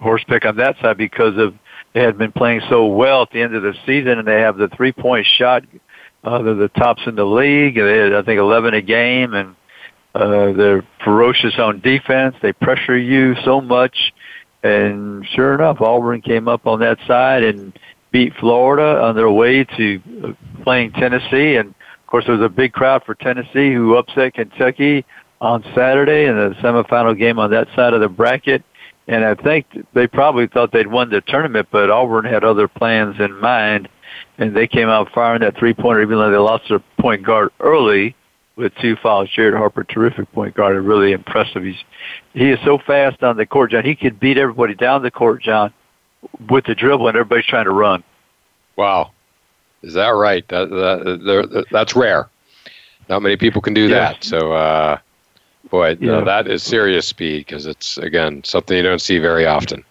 horse 0.00 0.24
pick 0.26 0.46
on 0.46 0.56
that 0.56 0.76
side 0.80 0.96
because 0.96 1.36
of 1.36 1.54
they 1.92 2.00
had 2.00 2.16
been 2.16 2.32
playing 2.32 2.62
so 2.70 2.86
well 2.86 3.20
at 3.20 3.30
the 3.30 3.42
end 3.42 3.54
of 3.54 3.62
the 3.62 3.74
season, 3.84 4.18
and 4.18 4.26
they 4.26 4.40
have 4.40 4.56
the 4.56 4.68
three 4.68 4.92
point 4.92 5.26
shot. 5.26 5.64
Uh, 6.24 6.40
they're 6.40 6.54
the 6.54 6.68
tops 6.68 7.02
in 7.06 7.14
the 7.14 7.26
league. 7.26 7.74
They 7.74 7.98
had, 7.98 8.14
I 8.14 8.22
think, 8.22 8.38
11 8.38 8.72
a 8.72 8.80
game, 8.80 9.34
and 9.34 9.54
uh, 10.16 10.52
they're 10.52 10.86
ferocious 11.04 11.58
on 11.58 11.80
defense. 11.80 12.36
They 12.40 12.52
pressure 12.52 12.96
you 12.96 13.34
so 13.44 13.60
much. 13.60 14.12
And 14.62 15.26
sure 15.34 15.54
enough, 15.54 15.80
Auburn 15.80 16.22
came 16.22 16.48
up 16.48 16.66
on 16.66 16.80
that 16.80 16.98
side 17.06 17.44
and 17.44 17.78
beat 18.10 18.32
Florida 18.40 19.02
on 19.02 19.14
their 19.14 19.30
way 19.30 19.64
to 19.64 20.02
uh, 20.24 20.62
playing 20.62 20.92
Tennessee. 20.92 21.56
And 21.56 21.68
of 21.68 22.06
course, 22.06 22.24
there 22.24 22.36
was 22.36 22.44
a 22.44 22.48
big 22.48 22.72
crowd 22.72 23.02
for 23.04 23.14
Tennessee 23.14 23.72
who 23.72 23.96
upset 23.96 24.34
Kentucky 24.34 25.04
on 25.40 25.62
Saturday 25.74 26.24
in 26.24 26.34
the 26.34 26.54
semifinal 26.62 27.16
game 27.16 27.38
on 27.38 27.50
that 27.50 27.68
side 27.76 27.92
of 27.92 28.00
the 28.00 28.08
bracket. 28.08 28.62
And 29.08 29.24
I 29.24 29.34
think 29.34 29.66
they 29.92 30.06
probably 30.06 30.46
thought 30.46 30.72
they'd 30.72 30.86
won 30.86 31.10
the 31.10 31.20
tournament, 31.20 31.68
but 31.70 31.90
Auburn 31.90 32.24
had 32.24 32.42
other 32.42 32.68
plans 32.68 33.20
in 33.20 33.38
mind. 33.38 33.88
And 34.38 34.56
they 34.56 34.66
came 34.66 34.88
out 34.88 35.12
firing 35.12 35.42
that 35.42 35.58
three 35.58 35.74
pointer, 35.74 36.00
even 36.00 36.16
though 36.16 36.30
they 36.30 36.38
lost 36.38 36.64
their 36.68 36.82
point 36.98 37.22
guard 37.22 37.50
early 37.60 38.16
with 38.56 38.74
two 38.76 38.96
fouls. 38.96 39.28
Jared 39.30 39.54
Harper, 39.54 39.84
terrific 39.84 40.30
point 40.32 40.54
guard, 40.54 40.76
really 40.82 41.12
impressive. 41.12 41.62
He's 41.62 41.82
he 42.32 42.50
is 42.50 42.58
so 42.64 42.78
fast 42.78 43.22
on 43.22 43.36
the 43.36 43.46
court, 43.46 43.70
John. 43.70 43.84
He 43.84 43.94
could 43.94 44.18
beat 44.18 44.38
everybody 44.38 44.74
down 44.74 45.02
the 45.02 45.10
court, 45.10 45.42
John, 45.42 45.72
with 46.48 46.64
the 46.64 46.74
dribble, 46.74 47.08
and 47.08 47.16
everybody's 47.16 47.46
trying 47.46 47.66
to 47.66 47.72
run. 47.72 48.02
Wow, 48.76 49.12
is 49.82 49.94
that 49.94 50.08
right? 50.08 50.46
That, 50.48 50.68
that, 50.70 51.66
that's 51.70 51.94
rare. 51.94 52.28
Not 53.08 53.22
many 53.22 53.36
people 53.36 53.62
can 53.62 53.74
do 53.74 53.88
that. 53.88 54.24
So, 54.24 54.52
uh, 54.52 54.98
boy, 55.70 55.96
yeah. 56.00 56.20
that 56.22 56.48
is 56.48 56.62
serious 56.62 57.06
speed 57.06 57.46
because 57.46 57.66
it's 57.66 57.98
again 57.98 58.42
something 58.44 58.76
you 58.76 58.82
don't 58.82 59.00
see 59.00 59.18
very 59.18 59.46
often. 59.46 59.84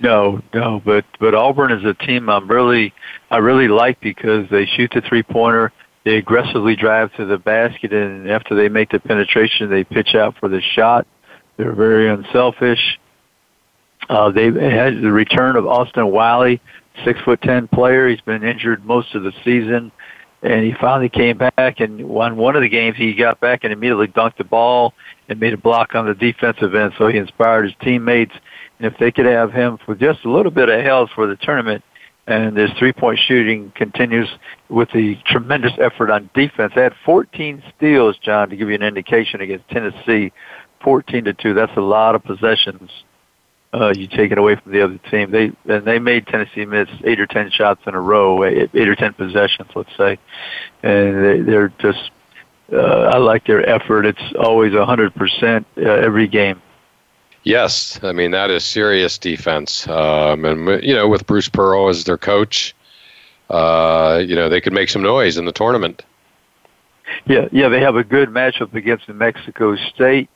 No, 0.00 0.40
no, 0.54 0.80
but 0.84 1.04
but 1.18 1.34
Auburn 1.34 1.72
is 1.72 1.84
a 1.84 1.94
team 1.94 2.28
I'm 2.28 2.48
really 2.48 2.92
I 3.30 3.36
really 3.38 3.68
like 3.68 4.00
because 4.00 4.48
they 4.50 4.66
shoot 4.66 4.90
the 4.94 5.02
three 5.02 5.22
pointer 5.22 5.72
they 6.04 6.16
aggressively 6.16 6.76
drive 6.76 7.12
to 7.16 7.26
the 7.26 7.38
basket, 7.38 7.92
and 7.92 8.30
after 8.30 8.54
they 8.54 8.68
make 8.68 8.90
the 8.90 9.00
penetration, 9.00 9.70
they 9.70 9.84
pitch 9.84 10.14
out 10.14 10.36
for 10.38 10.48
the 10.48 10.60
shot. 10.60 11.06
They're 11.56 11.74
very 11.74 12.08
unselfish. 12.08 12.98
Uh, 14.08 14.30
they've 14.30 14.54
had 14.54 15.02
the 15.02 15.12
return 15.12 15.56
of 15.56 15.66
Austin 15.66 16.10
Wiley, 16.10 16.60
six 17.04 17.20
foot 17.20 17.42
ten 17.42 17.68
player. 17.68 18.08
He's 18.08 18.20
been 18.22 18.42
injured 18.42 18.84
most 18.84 19.14
of 19.14 19.22
the 19.22 19.32
season, 19.44 19.92
and 20.42 20.64
he 20.64 20.72
finally 20.80 21.10
came 21.10 21.36
back 21.36 21.80
and 21.80 22.08
won 22.08 22.36
one 22.36 22.56
of 22.56 22.62
the 22.62 22.68
games. 22.68 22.96
He 22.96 23.14
got 23.14 23.38
back 23.40 23.64
and 23.64 23.72
immediately 23.72 24.08
dunked 24.08 24.38
the 24.38 24.44
ball 24.44 24.94
and 25.28 25.38
made 25.38 25.52
a 25.52 25.58
block 25.58 25.94
on 25.94 26.06
the 26.06 26.14
defensive 26.14 26.74
end. 26.74 26.94
So 26.96 27.08
he 27.08 27.18
inspired 27.18 27.64
his 27.64 27.74
teammates. 27.82 28.32
And 28.78 28.90
if 28.90 28.98
they 28.98 29.12
could 29.12 29.26
have 29.26 29.52
him 29.52 29.78
for 29.84 29.94
just 29.94 30.24
a 30.24 30.30
little 30.30 30.50
bit 30.50 30.70
of 30.70 30.82
health 30.82 31.10
for 31.14 31.26
the 31.26 31.36
tournament, 31.36 31.84
and 32.30 32.56
his 32.56 32.70
three-point 32.78 33.18
shooting 33.18 33.72
continues 33.74 34.28
with 34.68 34.88
the 34.92 35.16
tremendous 35.26 35.72
effort 35.80 36.10
on 36.10 36.30
defense. 36.32 36.72
They 36.76 36.82
had 36.82 36.94
14 37.04 37.60
steals, 37.76 38.16
John, 38.18 38.50
to 38.50 38.56
give 38.56 38.68
you 38.68 38.76
an 38.76 38.84
indication 38.84 39.40
against 39.40 39.68
Tennessee, 39.68 40.32
14 40.84 41.24
to 41.24 41.32
two. 41.34 41.54
That's 41.54 41.76
a 41.76 41.80
lot 41.80 42.14
of 42.14 42.22
possessions. 42.22 42.88
Uh, 43.74 43.92
you 43.96 44.06
take 44.06 44.30
it 44.30 44.38
away 44.38 44.56
from 44.56 44.72
the 44.72 44.82
other 44.82 44.98
team. 45.10 45.30
They 45.30 45.50
and 45.72 45.84
they 45.84 45.98
made 46.00 46.26
Tennessee 46.26 46.64
miss 46.64 46.88
eight 47.04 47.20
or 47.20 47.26
ten 47.26 47.50
shots 47.50 47.80
in 47.86 47.94
a 47.94 48.00
row, 48.00 48.42
eight, 48.44 48.74
or 48.74 48.96
ten 48.96 49.12
possessions, 49.12 49.68
let's 49.76 49.96
say, 49.96 50.18
and 50.82 51.24
they, 51.24 51.40
they're 51.40 51.72
just. 51.78 52.10
Uh, 52.72 53.10
I 53.12 53.18
like 53.18 53.46
their 53.46 53.68
effort. 53.68 54.06
It's 54.06 54.34
always 54.40 54.74
a 54.74 54.84
hundred 54.84 55.14
percent 55.14 55.68
uh, 55.76 55.82
every 55.82 56.26
game. 56.26 56.60
Yes, 57.42 57.98
I 58.02 58.12
mean 58.12 58.32
that 58.32 58.50
is 58.50 58.64
serious 58.64 59.16
defense, 59.16 59.88
um, 59.88 60.44
and 60.44 60.82
you 60.84 60.94
know 60.94 61.08
with 61.08 61.26
Bruce 61.26 61.48
Pearl 61.48 61.88
as 61.88 62.04
their 62.04 62.18
coach, 62.18 62.74
uh, 63.48 64.22
you 64.24 64.36
know 64.36 64.48
they 64.48 64.60
could 64.60 64.74
make 64.74 64.90
some 64.90 65.02
noise 65.02 65.38
in 65.38 65.46
the 65.46 65.52
tournament. 65.52 66.04
Yeah, 67.26 67.48
yeah, 67.50 67.68
they 67.68 67.80
have 67.80 67.96
a 67.96 68.04
good 68.04 68.28
matchup 68.28 68.74
against 68.74 69.08
New 69.08 69.14
Mexico 69.14 69.74
State. 69.76 70.28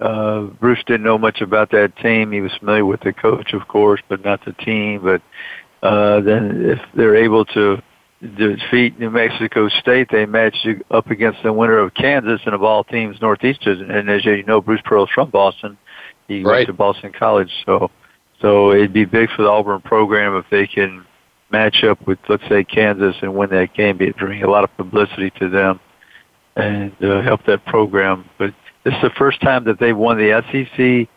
Uh, 0.00 0.42
Bruce 0.42 0.82
didn't 0.86 1.04
know 1.04 1.18
much 1.18 1.40
about 1.40 1.70
that 1.70 1.96
team. 1.96 2.32
He 2.32 2.40
was 2.40 2.52
familiar 2.54 2.84
with 2.84 3.00
the 3.00 3.12
coach, 3.12 3.52
of 3.52 3.68
course, 3.68 4.00
but 4.08 4.24
not 4.24 4.44
the 4.44 4.52
team. 4.52 5.02
But 5.02 5.22
uh, 5.82 6.20
then 6.20 6.64
if 6.70 6.80
they're 6.94 7.16
able 7.16 7.44
to 7.46 7.82
defeat 8.36 8.98
New 8.98 9.10
Mexico 9.10 9.68
State, 9.68 10.08
they 10.10 10.26
match 10.26 10.66
up 10.90 11.10
against 11.10 11.42
the 11.42 11.52
winner 11.52 11.78
of 11.78 11.94
Kansas 11.94 12.40
and 12.44 12.54
of 12.54 12.62
all 12.62 12.84
teams, 12.84 13.20
Northeastern. 13.20 13.90
And 13.90 14.10
as 14.10 14.24
you 14.24 14.42
know, 14.42 14.60
Bruce 14.60 14.82
Pearl's 14.84 15.10
from 15.10 15.30
Boston. 15.30 15.78
He 16.28 16.42
right. 16.42 16.56
went 16.56 16.66
to 16.66 16.72
Boston 16.72 17.12
College, 17.12 17.52
so 17.64 17.90
so 18.40 18.72
it'd 18.72 18.92
be 18.92 19.04
big 19.04 19.30
for 19.30 19.42
the 19.42 19.48
Auburn 19.48 19.80
program 19.80 20.36
if 20.36 20.44
they 20.50 20.66
can 20.66 21.06
match 21.50 21.84
up 21.84 22.06
with, 22.06 22.18
let's 22.28 22.46
say, 22.48 22.64
Kansas 22.64 23.16
and 23.22 23.34
win 23.34 23.50
that 23.50 23.74
game. 23.74 24.00
It'd 24.00 24.16
bring 24.16 24.42
a 24.42 24.50
lot 24.50 24.64
of 24.64 24.76
publicity 24.76 25.30
to 25.38 25.48
them 25.48 25.80
and 26.56 26.92
uh, 27.02 27.22
help 27.22 27.44
that 27.46 27.64
program. 27.66 28.28
But 28.38 28.54
this 28.84 28.94
is 28.94 29.02
the 29.02 29.10
first 29.10 29.40
time 29.40 29.64
that 29.64 29.78
they've 29.78 29.96
won 29.96 30.18
the 30.18 30.42
SEC 30.50 31.08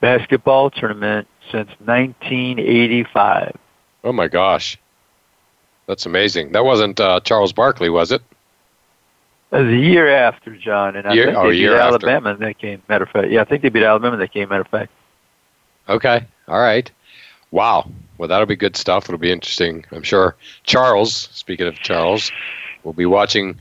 basketball 0.00 0.70
tournament 0.70 1.28
since 1.50 1.68
1985. 1.84 3.56
Oh 4.04 4.12
my 4.12 4.28
gosh, 4.28 4.78
that's 5.86 6.06
amazing! 6.06 6.52
That 6.52 6.64
wasn't 6.64 6.98
uh, 6.98 7.20
Charles 7.20 7.52
Barkley, 7.52 7.88
was 7.88 8.10
it? 8.10 8.22
The 9.52 9.76
year 9.76 10.08
after, 10.08 10.56
John, 10.56 10.96
and 10.96 11.06
I 11.06 11.12
year, 11.12 11.26
think 11.26 11.36
oh, 11.36 11.50
they 11.50 11.58
beat 11.58 11.68
Alabama 11.68 12.30
after. 12.30 12.42
in 12.42 12.48
that 12.48 12.58
game. 12.58 12.82
Matter 12.88 13.04
of 13.04 13.10
fact, 13.10 13.28
yeah, 13.28 13.42
I 13.42 13.44
think 13.44 13.60
they 13.60 13.68
beat 13.68 13.82
Alabama 13.82 14.14
in 14.14 14.20
that 14.20 14.32
game. 14.32 14.48
Matter 14.48 14.62
of 14.62 14.68
fact. 14.68 14.90
Okay. 15.90 16.24
All 16.48 16.60
right. 16.60 16.90
Wow. 17.50 17.90
Well, 18.16 18.28
that'll 18.28 18.46
be 18.46 18.56
good 18.56 18.76
stuff. 18.76 19.04
It'll 19.04 19.18
be 19.18 19.30
interesting. 19.30 19.84
I'm 19.92 20.02
sure. 20.02 20.36
Charles. 20.64 21.28
Speaking 21.32 21.66
of 21.66 21.74
Charles, 21.74 22.32
will 22.82 22.94
be 22.94 23.04
watching 23.04 23.60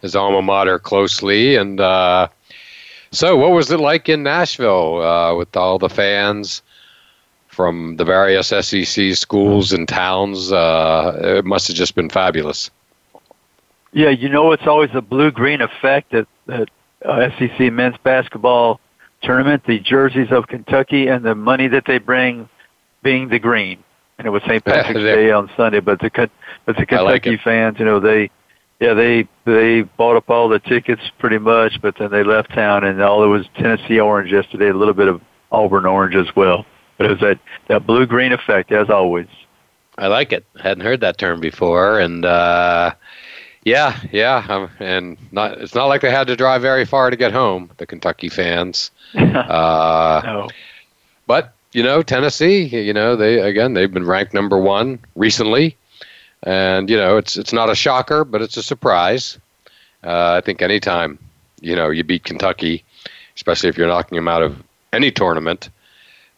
his 0.00 0.14
alma 0.14 0.42
mater 0.42 0.78
closely. 0.78 1.56
And 1.56 1.80
uh, 1.80 2.28
so, 3.10 3.36
what 3.36 3.50
was 3.50 3.70
it 3.72 3.80
like 3.80 4.08
in 4.08 4.22
Nashville 4.22 5.02
uh, 5.02 5.34
with 5.34 5.56
all 5.56 5.78
the 5.78 5.90
fans? 5.90 6.62
From 7.48 7.96
the 7.96 8.04
various 8.06 8.46
SEC 8.48 9.14
schools 9.14 9.74
and 9.74 9.86
towns, 9.86 10.50
uh, 10.50 11.20
it 11.36 11.44
must 11.44 11.68
have 11.68 11.76
just 11.76 11.94
been 11.94 12.08
fabulous. 12.08 12.70
Yeah, 13.92 14.10
you 14.10 14.28
know 14.28 14.52
it's 14.52 14.66
always 14.66 14.90
a 14.94 15.02
blue-green 15.02 15.60
effect 15.60 16.14
at, 16.14 16.26
at 16.48 16.68
uh, 17.04 17.28
SEC 17.38 17.72
men's 17.72 17.96
basketball 18.02 18.80
tournament. 19.22 19.64
The 19.66 19.80
jerseys 19.80 20.28
of 20.30 20.46
Kentucky 20.46 21.08
and 21.08 21.24
the 21.24 21.34
money 21.34 21.68
that 21.68 21.84
they 21.86 21.98
bring 21.98 22.48
being 23.02 23.28
the 23.28 23.38
green. 23.38 23.82
And 24.18 24.26
it 24.26 24.30
was 24.30 24.42
St. 24.42 24.64
Patrick's 24.64 25.00
Day 25.00 25.30
on 25.30 25.50
Sunday, 25.56 25.80
but 25.80 25.98
the 25.98 26.10
but 26.64 26.76
the 26.76 26.86
Kentucky 26.86 27.30
like 27.30 27.40
fans, 27.40 27.78
you 27.78 27.84
know, 27.84 27.98
they 27.98 28.30
yeah 28.80 28.94
they 28.94 29.28
they 29.44 29.82
bought 29.82 30.16
up 30.16 30.30
all 30.30 30.48
the 30.48 30.60
tickets 30.60 31.02
pretty 31.18 31.38
much, 31.38 31.80
but 31.82 31.96
then 31.98 32.10
they 32.10 32.22
left 32.22 32.52
town 32.54 32.84
and 32.84 33.02
all 33.02 33.24
it 33.24 33.28
was 33.28 33.46
Tennessee 33.56 33.98
orange 33.98 34.30
yesterday, 34.30 34.68
a 34.68 34.74
little 34.74 34.94
bit 34.94 35.08
of 35.08 35.20
Auburn 35.50 35.86
orange 35.86 36.14
as 36.14 36.34
well. 36.36 36.64
But 36.98 37.06
it 37.06 37.10
was 37.10 37.20
that 37.20 37.40
that 37.68 37.86
blue 37.86 38.06
green 38.06 38.32
effect 38.32 38.70
as 38.70 38.90
always. 38.90 39.26
I 39.98 40.06
like 40.06 40.32
it. 40.32 40.46
I 40.58 40.62
hadn't 40.62 40.84
heard 40.84 41.00
that 41.00 41.18
term 41.18 41.40
before, 41.40 41.98
and 41.98 42.24
uh, 42.24 42.94
yeah, 43.64 43.98
yeah, 44.10 44.44
um, 44.48 44.70
and 44.80 45.16
not 45.30 45.60
it's 45.60 45.74
not 45.74 45.86
like 45.86 46.00
they 46.00 46.10
had 46.10 46.26
to 46.26 46.36
drive 46.36 46.62
very 46.62 46.84
far 46.84 47.10
to 47.10 47.16
get 47.16 47.32
home. 47.32 47.70
The 47.76 47.86
Kentucky 47.86 48.28
fans, 48.28 48.90
uh, 49.14 50.22
no. 50.24 50.48
But 51.26 51.54
you 51.72 51.82
know, 51.82 52.02
Tennessee, 52.02 52.64
you 52.64 52.92
know, 52.92 53.14
they 53.14 53.38
again 53.38 53.74
they've 53.74 53.92
been 53.92 54.06
ranked 54.06 54.34
number 54.34 54.58
one 54.58 54.98
recently, 55.14 55.76
and 56.42 56.90
you 56.90 56.96
know 56.96 57.16
it's 57.16 57.36
it's 57.36 57.52
not 57.52 57.70
a 57.70 57.74
shocker, 57.74 58.24
but 58.24 58.42
it's 58.42 58.56
a 58.56 58.62
surprise. 58.62 59.38
Uh, 60.04 60.32
I 60.32 60.40
think 60.40 60.60
anytime 60.60 61.18
you 61.60 61.76
know 61.76 61.90
you 61.90 62.02
beat 62.02 62.24
Kentucky, 62.24 62.84
especially 63.36 63.68
if 63.68 63.78
you're 63.78 63.86
knocking 63.86 64.16
them 64.16 64.28
out 64.28 64.42
of 64.42 64.60
any 64.92 65.12
tournament, 65.12 65.70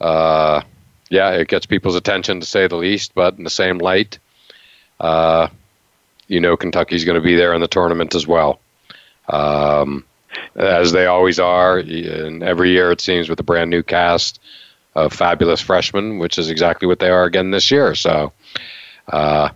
uh, 0.01 0.61
yeah, 1.09 1.31
it 1.31 1.49
gets 1.49 1.65
people's 1.65 1.97
attention 1.97 2.41
to 2.41 2.47
say 2.47 2.67
the 2.69 2.77
least. 2.77 3.15
But 3.15 3.39
in 3.39 3.45
the 3.45 3.51
same 3.51 3.79
light, 3.79 4.19
uh, 5.01 5.49
you 6.29 6.41
know 6.41 6.57
Kentucky's 6.57 7.05
going 7.05 7.21
to 7.21 7.25
be 7.25 7.37
there 7.37 7.55
in 7.55 7.61
the 7.61 7.69
tournament 7.69 8.15
as 8.15 8.27
well. 8.27 8.61
Um, 9.29 10.05
as 10.57 10.93
they 10.93 11.07
always 11.07 11.39
are, 11.39 11.79
and 11.79 12.43
every 12.43 12.71
year 12.71 12.91
it 12.91 13.01
seems 13.01 13.29
with 13.29 13.41
a 13.41 13.45
brand 13.45 13.71
new 13.71 13.83
cast 13.83 14.41
of 14.95 15.13
fabulous 15.13 15.61
freshmen, 15.61 16.19
which 16.19 16.39
is 16.39 16.51
exactly 16.51 16.87
what 16.87 16.99
they 16.99 17.11
are 17.11 17.25
again 17.25 17.51
this 17.51 17.71
year. 17.71 17.95
So, 17.95 18.33
uh, 19.09 19.51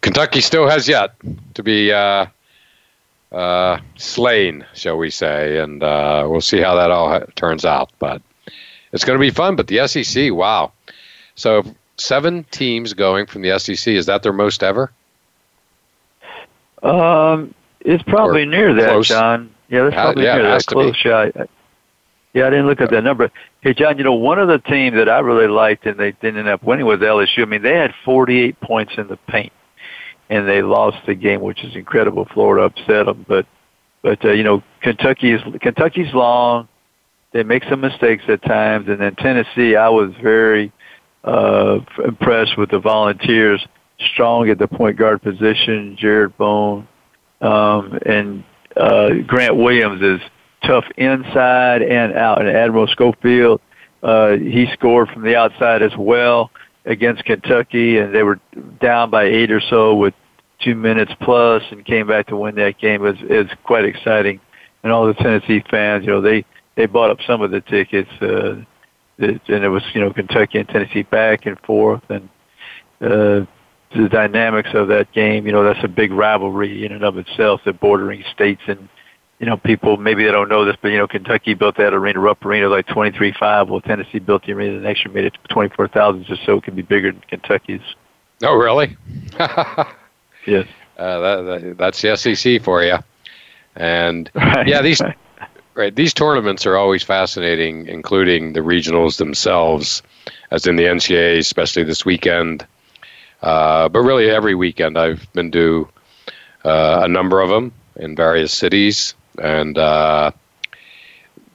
Kentucky 0.00 0.40
still 0.40 0.68
has 0.68 0.88
yet 0.88 1.14
to 1.54 1.62
be 1.62 1.92
uh, 1.92 2.26
uh, 3.32 3.78
slain, 3.96 4.64
shall 4.74 4.96
we 4.96 5.10
say, 5.10 5.58
and 5.58 5.82
uh, 5.82 6.26
we'll 6.28 6.40
see 6.40 6.60
how 6.60 6.76
that 6.76 6.90
all 6.90 7.20
turns 7.34 7.64
out. 7.64 7.90
But 7.98 8.22
it's 8.92 9.04
going 9.04 9.18
to 9.18 9.22
be 9.22 9.30
fun. 9.30 9.56
But 9.56 9.66
the 9.66 9.86
SEC, 9.88 10.32
wow! 10.32 10.72
So 11.34 11.64
seven 11.96 12.44
teams 12.50 12.94
going 12.94 13.26
from 13.26 13.42
the 13.42 13.58
SEC. 13.58 13.92
Is 13.92 14.06
that 14.06 14.22
their 14.22 14.32
most 14.32 14.62
ever? 14.62 14.92
Um, 16.84 17.54
it's 17.80 18.02
probably 18.04 18.42
or 18.42 18.46
near 18.46 18.74
that, 18.74 18.90
close. 18.90 19.08
John. 19.08 19.50
Yeah, 19.68 19.84
that's 19.84 19.94
probably 19.94 20.24
yeah, 20.24 20.36
near 20.36 20.50
that. 20.50 20.66
Close. 20.66 20.96
Yeah, 21.04 21.30
yeah, 22.34 22.48
I 22.48 22.50
didn't 22.50 22.66
look 22.66 22.80
at 22.80 22.90
that 22.90 23.04
number. 23.04 23.30
Hey, 23.60 23.74
John, 23.74 23.96
you 23.96 24.04
know, 24.04 24.14
one 24.14 24.40
of 24.40 24.48
the 24.48 24.58
teams 24.58 24.96
that 24.96 25.08
I 25.08 25.20
really 25.20 25.46
liked 25.46 25.86
and 25.86 25.98
they 25.98 26.12
didn't 26.12 26.38
end 26.38 26.48
up 26.48 26.64
winning 26.64 26.84
was 26.84 26.98
LSU. 26.98 27.42
I 27.42 27.44
mean, 27.44 27.62
they 27.62 27.76
had 27.76 27.94
48 28.04 28.60
points 28.60 28.92
in 28.98 29.06
the 29.06 29.16
paint, 29.16 29.52
and 30.28 30.46
they 30.48 30.60
lost 30.60 30.98
the 31.06 31.14
game, 31.14 31.40
which 31.40 31.62
is 31.62 31.76
incredible. 31.76 32.26
Florida 32.34 32.64
upset 32.64 33.06
them, 33.06 33.24
but 33.28 33.46
but 34.02 34.22
uh, 34.24 34.32
you 34.32 34.42
know, 34.42 34.62
Kentucky's 34.82 35.40
Kentucky's 35.60 36.12
long. 36.12 36.68
They 37.32 37.42
make 37.42 37.64
some 37.64 37.80
mistakes 37.80 38.24
at 38.28 38.42
times, 38.42 38.88
and 38.88 39.00
then 39.00 39.14
Tennessee, 39.16 39.74
I 39.74 39.88
was 39.88 40.12
very 40.22 40.72
uh, 41.24 41.80
impressed 42.04 42.56
with 42.58 42.70
the 42.70 42.78
Volunteers. 42.78 43.66
Strong 44.12 44.50
at 44.50 44.58
the 44.58 44.68
point 44.68 44.96
guard 44.96 45.22
position, 45.22 45.96
Jared 45.98 46.36
Bone, 46.36 46.86
um, 47.40 47.98
and 48.06 48.44
uh, 48.76 49.10
Grant 49.26 49.56
Williams 49.56 50.02
is 50.02 50.20
tough 50.64 50.84
inside 50.96 51.82
and 51.82 52.14
out. 52.14 52.40
And 52.40 52.48
Admiral 52.48 52.86
Schofield, 52.88 53.60
uh, 54.02 54.32
he 54.32 54.66
scored 54.72 55.08
from 55.08 55.22
the 55.22 55.36
outside 55.36 55.82
as 55.82 55.92
well 55.96 56.50
against 56.84 57.24
Kentucky, 57.24 57.98
and 57.98 58.14
they 58.14 58.22
were 58.22 58.40
down 58.80 59.10
by 59.10 59.24
eight 59.24 59.50
or 59.50 59.60
so 59.60 59.94
with 59.94 60.14
two 60.60 60.74
minutes 60.74 61.12
plus, 61.20 61.62
and 61.70 61.84
came 61.84 62.06
back 62.06 62.28
to 62.28 62.36
win 62.36 62.54
that 62.56 62.78
game. 62.78 63.04
It 63.04 63.28
was 63.28 63.48
quite 63.64 63.84
exciting. 63.84 64.40
And 64.82 64.92
all 64.92 65.06
the 65.06 65.14
Tennessee 65.14 65.62
fans, 65.70 66.04
you 66.04 66.10
know, 66.10 66.20
they 66.20 66.44
they 66.76 66.86
bought 66.86 67.10
up 67.10 67.18
some 67.26 67.40
of 67.40 67.50
the 67.50 67.60
tickets, 67.60 68.10
uh, 68.20 68.56
and 69.18 69.40
it 69.48 69.68
was 69.68 69.82
you 69.94 70.00
know 70.00 70.12
Kentucky 70.12 70.58
and 70.58 70.68
Tennessee 70.68 71.02
back 71.02 71.46
and 71.46 71.58
forth, 71.60 72.02
and 72.10 72.28
uh, 73.00 73.46
the 73.94 74.08
dynamics 74.08 74.70
of 74.74 74.88
that 74.88 75.12
game. 75.12 75.46
You 75.46 75.52
know, 75.52 75.64
that's 75.64 75.84
a 75.84 75.88
big 75.88 76.12
rivalry 76.12 76.84
in 76.84 76.92
and 76.92 77.04
of 77.04 77.18
itself. 77.18 77.62
The 77.64 77.72
bordering 77.72 78.24
states 78.32 78.62
and 78.66 78.88
you 79.38 79.46
know, 79.46 79.56
people 79.56 79.96
maybe 79.96 80.24
they 80.24 80.30
don't 80.30 80.48
know 80.48 80.64
this, 80.64 80.76
but 80.80 80.88
you 80.88 80.98
know, 80.98 81.06
Kentucky 81.06 81.54
built 81.54 81.76
that 81.76 81.92
arena, 81.92 82.20
Rupp 82.20 82.44
Arena, 82.44 82.68
like 82.68 82.86
twenty 82.86 83.16
three 83.16 83.32
five. 83.32 83.68
Well, 83.68 83.80
Tennessee 83.80 84.18
built 84.18 84.46
the 84.46 84.52
arena 84.52 84.78
the 84.78 84.82
next 84.82 85.04
year, 85.04 85.12
made 85.12 85.24
it 85.24 85.36
twenty 85.48 85.74
four 85.74 85.88
thousand, 85.88 86.24
just 86.24 86.44
so 86.46 86.58
it 86.58 86.64
can 86.64 86.74
be 86.74 86.82
bigger 86.82 87.12
than 87.12 87.20
Kentucky's. 87.28 87.82
Oh, 88.42 88.54
really? 88.54 88.96
yes. 90.46 90.66
Uh, 90.96 91.18
that, 91.18 91.42
that, 91.42 91.74
that's 91.78 92.00
the 92.00 92.16
SEC 92.16 92.62
for 92.62 92.82
you. 92.82 92.96
And 93.76 94.30
right. 94.34 94.66
yeah, 94.66 94.80
these 94.80 95.02
right 95.74 95.94
these 95.94 96.14
tournaments 96.14 96.64
are 96.64 96.76
always 96.76 97.02
fascinating, 97.02 97.86
including 97.86 98.52
the 98.52 98.60
regionals 98.60 99.18
themselves, 99.18 100.02
as 100.52 100.66
in 100.66 100.76
the 100.76 100.84
NCAA, 100.84 101.38
especially 101.38 101.82
this 101.82 102.04
weekend. 102.04 102.66
Uh, 103.44 103.90
but 103.90 104.00
really, 104.00 104.30
every 104.30 104.54
weekend 104.54 104.96
I've 104.96 105.30
been 105.34 105.50
to 105.50 105.86
uh, 106.64 107.02
a 107.04 107.08
number 107.08 107.42
of 107.42 107.50
them 107.50 107.72
in 107.96 108.16
various 108.16 108.54
cities, 108.54 109.14
and 109.38 109.76
uh, 109.76 110.30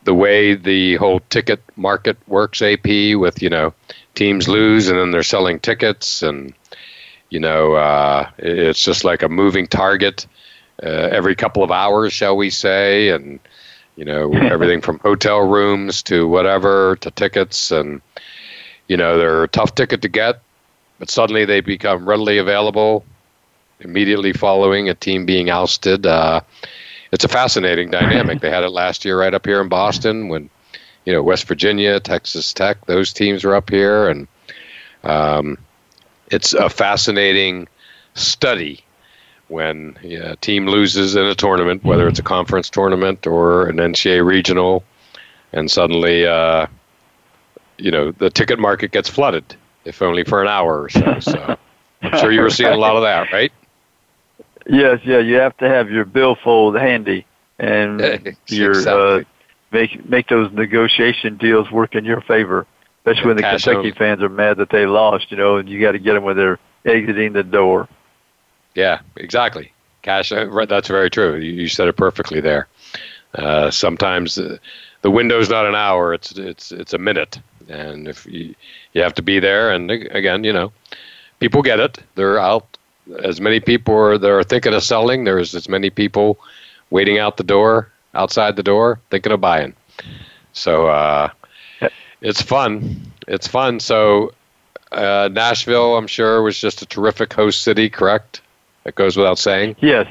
the 0.03 0.13
way 0.13 0.53
the 0.53 0.97
whole 0.97 1.19
ticket 1.31 1.63
market 1.77 2.15
works, 2.27 2.61
AP, 2.61 2.85
with 3.15 3.41
you 3.41 3.49
know 3.49 3.73
teams 4.13 4.47
lose 4.47 4.87
and 4.87 4.99
then 4.99 5.09
they're 5.09 5.23
selling 5.23 5.59
tickets, 5.59 6.21
and 6.21 6.53
you 7.31 7.39
know 7.39 7.73
uh, 7.73 8.29
it's 8.37 8.83
just 8.83 9.03
like 9.03 9.23
a 9.23 9.29
moving 9.29 9.65
target 9.65 10.27
uh, 10.83 11.09
every 11.11 11.33
couple 11.33 11.63
of 11.63 11.71
hours, 11.71 12.13
shall 12.13 12.37
we 12.37 12.51
say, 12.51 13.09
and 13.09 13.39
you 13.95 14.05
know 14.05 14.31
everything 14.33 14.79
from 14.79 14.99
hotel 14.99 15.39
rooms 15.39 16.03
to 16.03 16.27
whatever 16.27 16.97
to 16.97 17.09
tickets, 17.09 17.71
and 17.71 17.99
you 18.87 18.95
know 18.95 19.17
they're 19.17 19.41
a 19.41 19.47
tough 19.47 19.73
ticket 19.73 20.03
to 20.03 20.07
get, 20.07 20.43
but 20.99 21.09
suddenly 21.09 21.45
they 21.45 21.61
become 21.61 22.07
readily 22.07 22.37
available 22.37 23.03
immediately 23.81 24.33
following 24.33 24.89
a 24.89 24.93
team 24.93 25.25
being 25.25 25.49
ousted. 25.49 26.05
Uh, 26.05 26.41
it's 27.11 27.23
a 27.23 27.29
fascinating 27.29 27.89
dynamic. 27.89 28.41
They 28.41 28.49
had 28.49 28.63
it 28.63 28.69
last 28.69 29.05
year 29.05 29.19
right 29.19 29.33
up 29.33 29.45
here 29.45 29.61
in 29.61 29.69
Boston 29.69 30.27
when, 30.27 30.49
you 31.05 31.13
know, 31.13 31.23
West 31.23 31.47
Virginia, 31.47 31.99
Texas 31.99 32.53
Tech, 32.53 32.85
those 32.85 33.13
teams 33.13 33.43
were 33.43 33.55
up 33.55 33.69
here, 33.69 34.09
and 34.09 34.27
um, 35.03 35.57
it's 36.29 36.53
a 36.53 36.69
fascinating 36.69 37.67
study 38.13 38.83
when 39.47 39.97
a 40.03 40.35
team 40.35 40.67
loses 40.67 41.15
in 41.15 41.25
a 41.25 41.33
tournament, 41.33 41.83
whether 41.83 42.07
it's 42.07 42.19
a 42.19 42.23
conference 42.23 42.69
tournament 42.69 43.25
or 43.25 43.67
an 43.67 43.77
NCAA 43.77 44.23
regional, 44.23 44.83
and 45.53 45.71
suddenly, 45.71 46.27
uh, 46.27 46.67
you 47.77 47.89
know, 47.89 48.11
the 48.11 48.29
ticket 48.29 48.59
market 48.59 48.91
gets 48.91 49.09
flooded, 49.09 49.55
if 49.89 50.01
only 50.01 50.23
for 50.23 50.41
an 50.41 50.47
hour 50.47 50.83
or 50.83 50.89
so. 50.89 51.19
So 51.19 51.57
I'm 52.01 52.17
sure 52.19 52.31
you 52.31 52.41
were 52.41 52.49
seeing 52.49 52.71
a 52.71 52.77
lot 52.77 52.95
of 52.95 53.01
that, 53.01 53.31
right? 53.33 53.51
Yes, 54.67 54.99
yeah, 55.03 55.19
you 55.19 55.35
have 55.35 55.57
to 55.57 55.67
have 55.67 55.89
your 55.89 56.05
billfold 56.05 56.75
handy 56.75 57.25
and 57.57 58.37
your 58.47 58.87
uh, 58.87 59.23
make 59.71 60.07
make 60.07 60.27
those 60.27 60.51
negotiation 60.53 61.37
deals 61.37 61.69
work 61.71 61.95
in 61.95 62.05
your 62.05 62.21
favor. 62.21 62.65
Especially 62.99 63.27
when 63.27 63.37
the 63.37 63.43
Cash 63.43 63.63
Kentucky 63.63 63.91
fans 63.91 64.21
are 64.21 64.29
mad 64.29 64.57
that 64.57 64.69
they 64.69 64.85
lost, 64.85 65.31
you 65.31 65.37
know, 65.37 65.57
and 65.57 65.67
you 65.67 65.79
got 65.79 65.93
to 65.93 65.99
get 65.99 66.13
them 66.13 66.23
when 66.23 66.35
they're 66.37 66.59
exiting 66.85 67.33
the 67.33 67.43
door. 67.43 67.87
Yeah, 68.75 68.99
exactly. 69.15 69.71
Cash. 70.01 70.29
That's 70.29 70.87
very 70.87 71.09
true. 71.09 71.35
You, 71.37 71.51
you 71.51 71.67
said 71.67 71.87
it 71.87 71.97
perfectly 71.97 72.41
there. 72.41 72.67
Uh, 73.33 73.71
sometimes 73.71 74.37
uh, 74.37 74.57
the 75.01 75.09
window's 75.11 75.49
not 75.49 75.65
an 75.65 75.75
hour; 75.75 76.13
it's 76.13 76.31
it's 76.33 76.71
it's 76.71 76.93
a 76.93 76.97
minute, 76.97 77.39
and 77.69 78.07
if 78.07 78.25
you 78.25 78.55
you 78.93 79.01
have 79.01 79.13
to 79.15 79.21
be 79.21 79.39
there, 79.39 79.71
and 79.71 79.89
again, 79.89 80.43
you 80.43 80.51
know, 80.51 80.71
people 81.39 81.61
get 81.61 81.79
it. 81.79 81.99
They're 82.15 82.39
out 82.39 82.77
as 83.23 83.39
many 83.41 83.59
people 83.59 83.95
are 83.95 84.17
that 84.17 84.29
are 84.29 84.43
thinking 84.43 84.73
of 84.73 84.83
selling. 84.83 85.23
There's 85.23 85.55
as 85.55 85.69
many 85.69 85.89
people 85.89 86.39
waiting 86.89 87.19
out 87.19 87.37
the 87.37 87.43
door, 87.43 87.91
outside 88.13 88.55
the 88.55 88.63
door, 88.63 88.99
thinking 89.09 89.31
of 89.31 89.41
buying. 89.41 89.73
So 90.53 90.87
uh, 90.87 91.29
it's 92.21 92.41
fun. 92.41 93.11
It's 93.27 93.47
fun. 93.47 93.79
So 93.79 94.33
uh, 94.91 95.29
Nashville, 95.31 95.97
I'm 95.97 96.07
sure, 96.07 96.41
was 96.41 96.59
just 96.59 96.81
a 96.81 96.85
terrific 96.85 97.33
host 97.33 97.61
city. 97.61 97.89
Correct? 97.89 98.41
That 98.83 98.95
goes 98.95 99.17
without 99.17 99.37
saying. 99.39 99.75
Yes. 99.79 100.07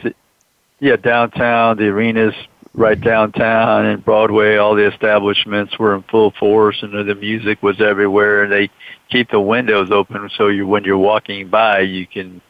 Yeah, 0.80 0.96
downtown, 0.96 1.76
the 1.76 1.88
arenas 1.88 2.34
right 2.78 3.00
downtown 3.00 3.86
and 3.86 4.04
Broadway, 4.04 4.56
all 4.56 4.74
the 4.74 4.86
establishments 4.86 5.78
were 5.78 5.94
in 5.94 6.02
full 6.04 6.30
force, 6.30 6.82
and 6.82 7.08
the 7.08 7.14
music 7.14 7.62
was 7.62 7.80
everywhere. 7.80 8.44
And 8.44 8.52
they 8.52 8.70
keep 9.10 9.30
the 9.30 9.40
windows 9.40 9.90
open 9.90 10.30
so 10.36 10.48
you, 10.48 10.66
when 10.66 10.84
you're 10.84 10.96
walking 10.96 11.48
by, 11.48 11.80
you 11.80 12.06
can 12.06 12.40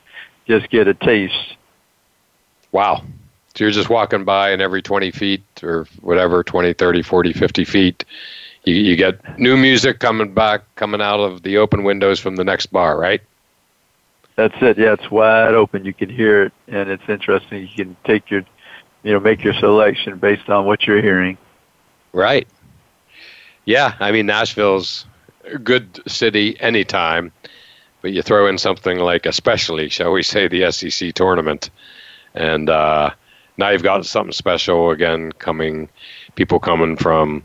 just 0.47 0.69
get 0.71 0.87
a 0.87 0.95
taste. 0.95 1.57
Wow. 2.71 3.03
So 3.55 3.65
you're 3.65 3.71
just 3.71 3.89
walking 3.89 4.25
by, 4.25 4.51
and 4.51 4.63
every 4.63 4.83
20 4.83 5.11
feet 5.11 5.43
or 5.63 5.87
whatever, 6.01 6.45
20, 6.45 6.75
30, 6.75 7.03
40, 7.03 7.33
50 7.33 7.65
feet, 7.65 8.05
you, 8.65 8.75
you 8.75 8.97
get 8.97 9.39
new 9.39 9.57
music 9.57 9.99
coming 9.99 10.35
back, 10.35 10.63
coming 10.77 11.01
out 11.01 11.21
of 11.21 11.43
the 11.43 11.57
open 11.57 11.83
windows 11.83 12.21
from 12.21 12.37
the 12.37 12.45
next 12.45 12.67
bar, 12.67 12.99
right? 12.99 13.23
That's 14.37 14.55
it. 14.61 14.79
Yeah, 14.79 14.93
it's 14.93 15.11
wide 15.11 15.55
open. 15.55 15.85
You 15.85 15.93
can 15.93 16.09
hear 16.09 16.45
it, 16.45 16.53
and 16.69 16.89
it's 16.89 17.03
interesting. 17.09 17.63
You 17.63 17.85
can 17.85 17.97
take 18.05 18.31
your, 18.31 18.45
you 19.09 19.15
know, 19.15 19.21
make 19.21 19.43
your 19.43 19.55
selection 19.55 20.19
based 20.19 20.51
on 20.51 20.67
what 20.67 20.87
you're 20.87 21.01
hearing. 21.01 21.39
Right. 22.13 22.47
Yeah, 23.65 23.95
I 24.01 24.13
mean 24.13 24.27
Nashville's 24.27 25.07
a 25.47 25.57
good 25.57 26.03
city 26.07 26.61
anytime. 26.61 27.33
But 28.03 28.13
you 28.13 28.21
throw 28.21 28.47
in 28.49 28.59
something 28.59 28.99
like, 28.99 29.25
especially, 29.25 29.89
shall 29.89 30.13
we 30.13 30.23
say, 30.23 30.47
the 30.47 30.71
SEC 30.71 31.15
tournament, 31.15 31.71
and 32.35 32.69
uh, 32.69 33.11
now 33.57 33.71
you've 33.71 33.83
got 33.83 34.05
something 34.05 34.33
special 34.33 34.91
again 34.91 35.33
coming. 35.33 35.89
People 36.35 36.61
coming 36.61 36.97
from 36.97 37.43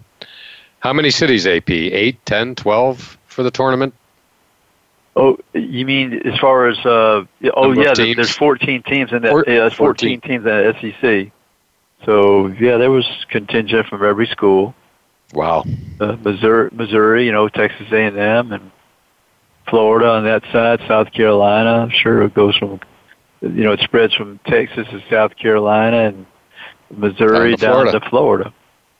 How 0.80 0.92
many 0.92 1.12
cities, 1.12 1.48
AP? 1.48 1.70
8, 1.70 2.26
10, 2.26 2.56
12 2.56 3.18
for 3.26 3.42
the 3.42 3.50
tournament? 3.50 3.94
Oh, 5.16 5.38
you 5.54 5.86
mean 5.86 6.28
as 6.28 6.38
far 6.40 6.68
as 6.68 6.78
uh, 6.86 7.24
oh 7.54 7.72
yeah, 7.72 7.94
teams? 7.94 8.18
there's 8.18 8.36
14 8.36 8.84
teams 8.84 9.14
in 9.14 9.22
that. 9.22 9.32
Four, 9.32 9.46
yeah, 9.48 9.70
14, 9.70 10.20
14 10.20 10.22
teams 10.22 10.36
in 10.36 10.44
the 10.44 10.94
SEC. 11.02 11.32
So 12.06 12.48
yeah, 12.48 12.78
there 12.78 12.92
was 12.92 13.06
contingent 13.30 13.88
from 13.88 14.04
every 14.04 14.28
school. 14.28 14.76
Wow. 15.34 15.64
Uh, 16.00 16.16
Missouri, 16.24 16.70
Missouri, 16.72 17.26
you 17.26 17.32
know, 17.32 17.50
Texas 17.50 17.88
A&M, 17.92 18.52
and 18.52 18.72
Florida 19.70 20.10
on 20.10 20.24
that 20.26 20.44
side, 20.52 20.80
South 20.88 21.12
Carolina. 21.12 21.82
I'm 21.84 21.90
sure 21.90 22.22
it 22.24 22.34
goes 22.34 22.56
from, 22.58 22.80
you 23.42 23.64
know, 23.64 23.72
it 23.72 23.80
spreads 23.80 24.14
from 24.14 24.40
Texas 24.46 24.88
to 24.90 25.02
South 25.10 25.36
Carolina 25.36 26.10
and 26.10 26.26
Missouri 26.92 27.56
down 27.56 27.86
to, 27.86 27.92
down 27.92 28.02
to 28.02 28.10
Florida. 28.10 28.54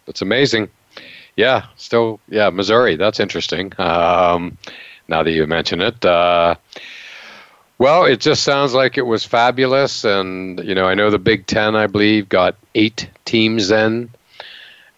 That's 0.06 0.22
amazing. 0.22 0.70
Yeah, 1.36 1.66
still, 1.76 2.20
yeah, 2.30 2.50
Missouri. 2.50 2.96
That's 2.96 3.20
interesting. 3.20 3.72
Um, 3.78 4.58
now 5.08 5.24
that 5.24 5.32
you 5.32 5.46
mention 5.48 5.82
it. 5.82 6.04
Uh, 6.04 6.56
well, 7.84 8.06
it 8.06 8.22
just 8.22 8.46
sounds 8.46 8.74
like 8.74 8.98
it 8.98 9.08
was 9.08 9.26
fabulous, 9.26 10.06
and 10.06 10.64
you 10.64 10.74
know, 10.74 10.86
I 10.86 10.94
know 10.94 11.10
the 11.10 11.20
Big 11.20 11.48
Ten, 11.48 11.76
I 11.76 11.86
believe, 11.86 12.30
got 12.30 12.56
eight 12.76 13.10
teams 13.26 13.72
in, 13.72 14.10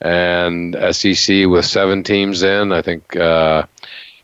and 0.01 0.77
SEC 0.91 1.47
with 1.47 1.65
seven 1.65 2.03
teams 2.03 2.43
in. 2.43 2.71
I 2.71 2.83
think, 2.83 3.15
uh, 3.15 3.65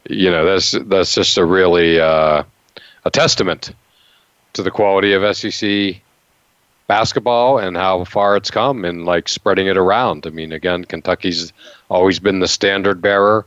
you 0.07 0.29
know, 0.29 0.45
that's 0.45 0.75
that's 0.85 1.15
just 1.15 1.39
a 1.39 1.43
really 1.43 1.99
uh, 1.99 2.43
a 3.03 3.09
testament 3.09 3.73
to 4.53 4.61
the 4.61 4.69
quality 4.69 5.13
of 5.13 5.35
SEC 5.35 5.99
basketball 6.85 7.57
and 7.57 7.75
how 7.75 8.03
far 8.03 8.37
it's 8.37 8.51
come 8.51 8.85
and 8.85 9.05
like 9.05 9.27
spreading 9.27 9.65
it 9.65 9.77
around. 9.77 10.27
I 10.27 10.29
mean, 10.29 10.51
again, 10.51 10.85
Kentucky's 10.85 11.51
always 11.89 12.19
been 12.19 12.41
the 12.41 12.47
standard 12.47 13.01
bearer. 13.01 13.43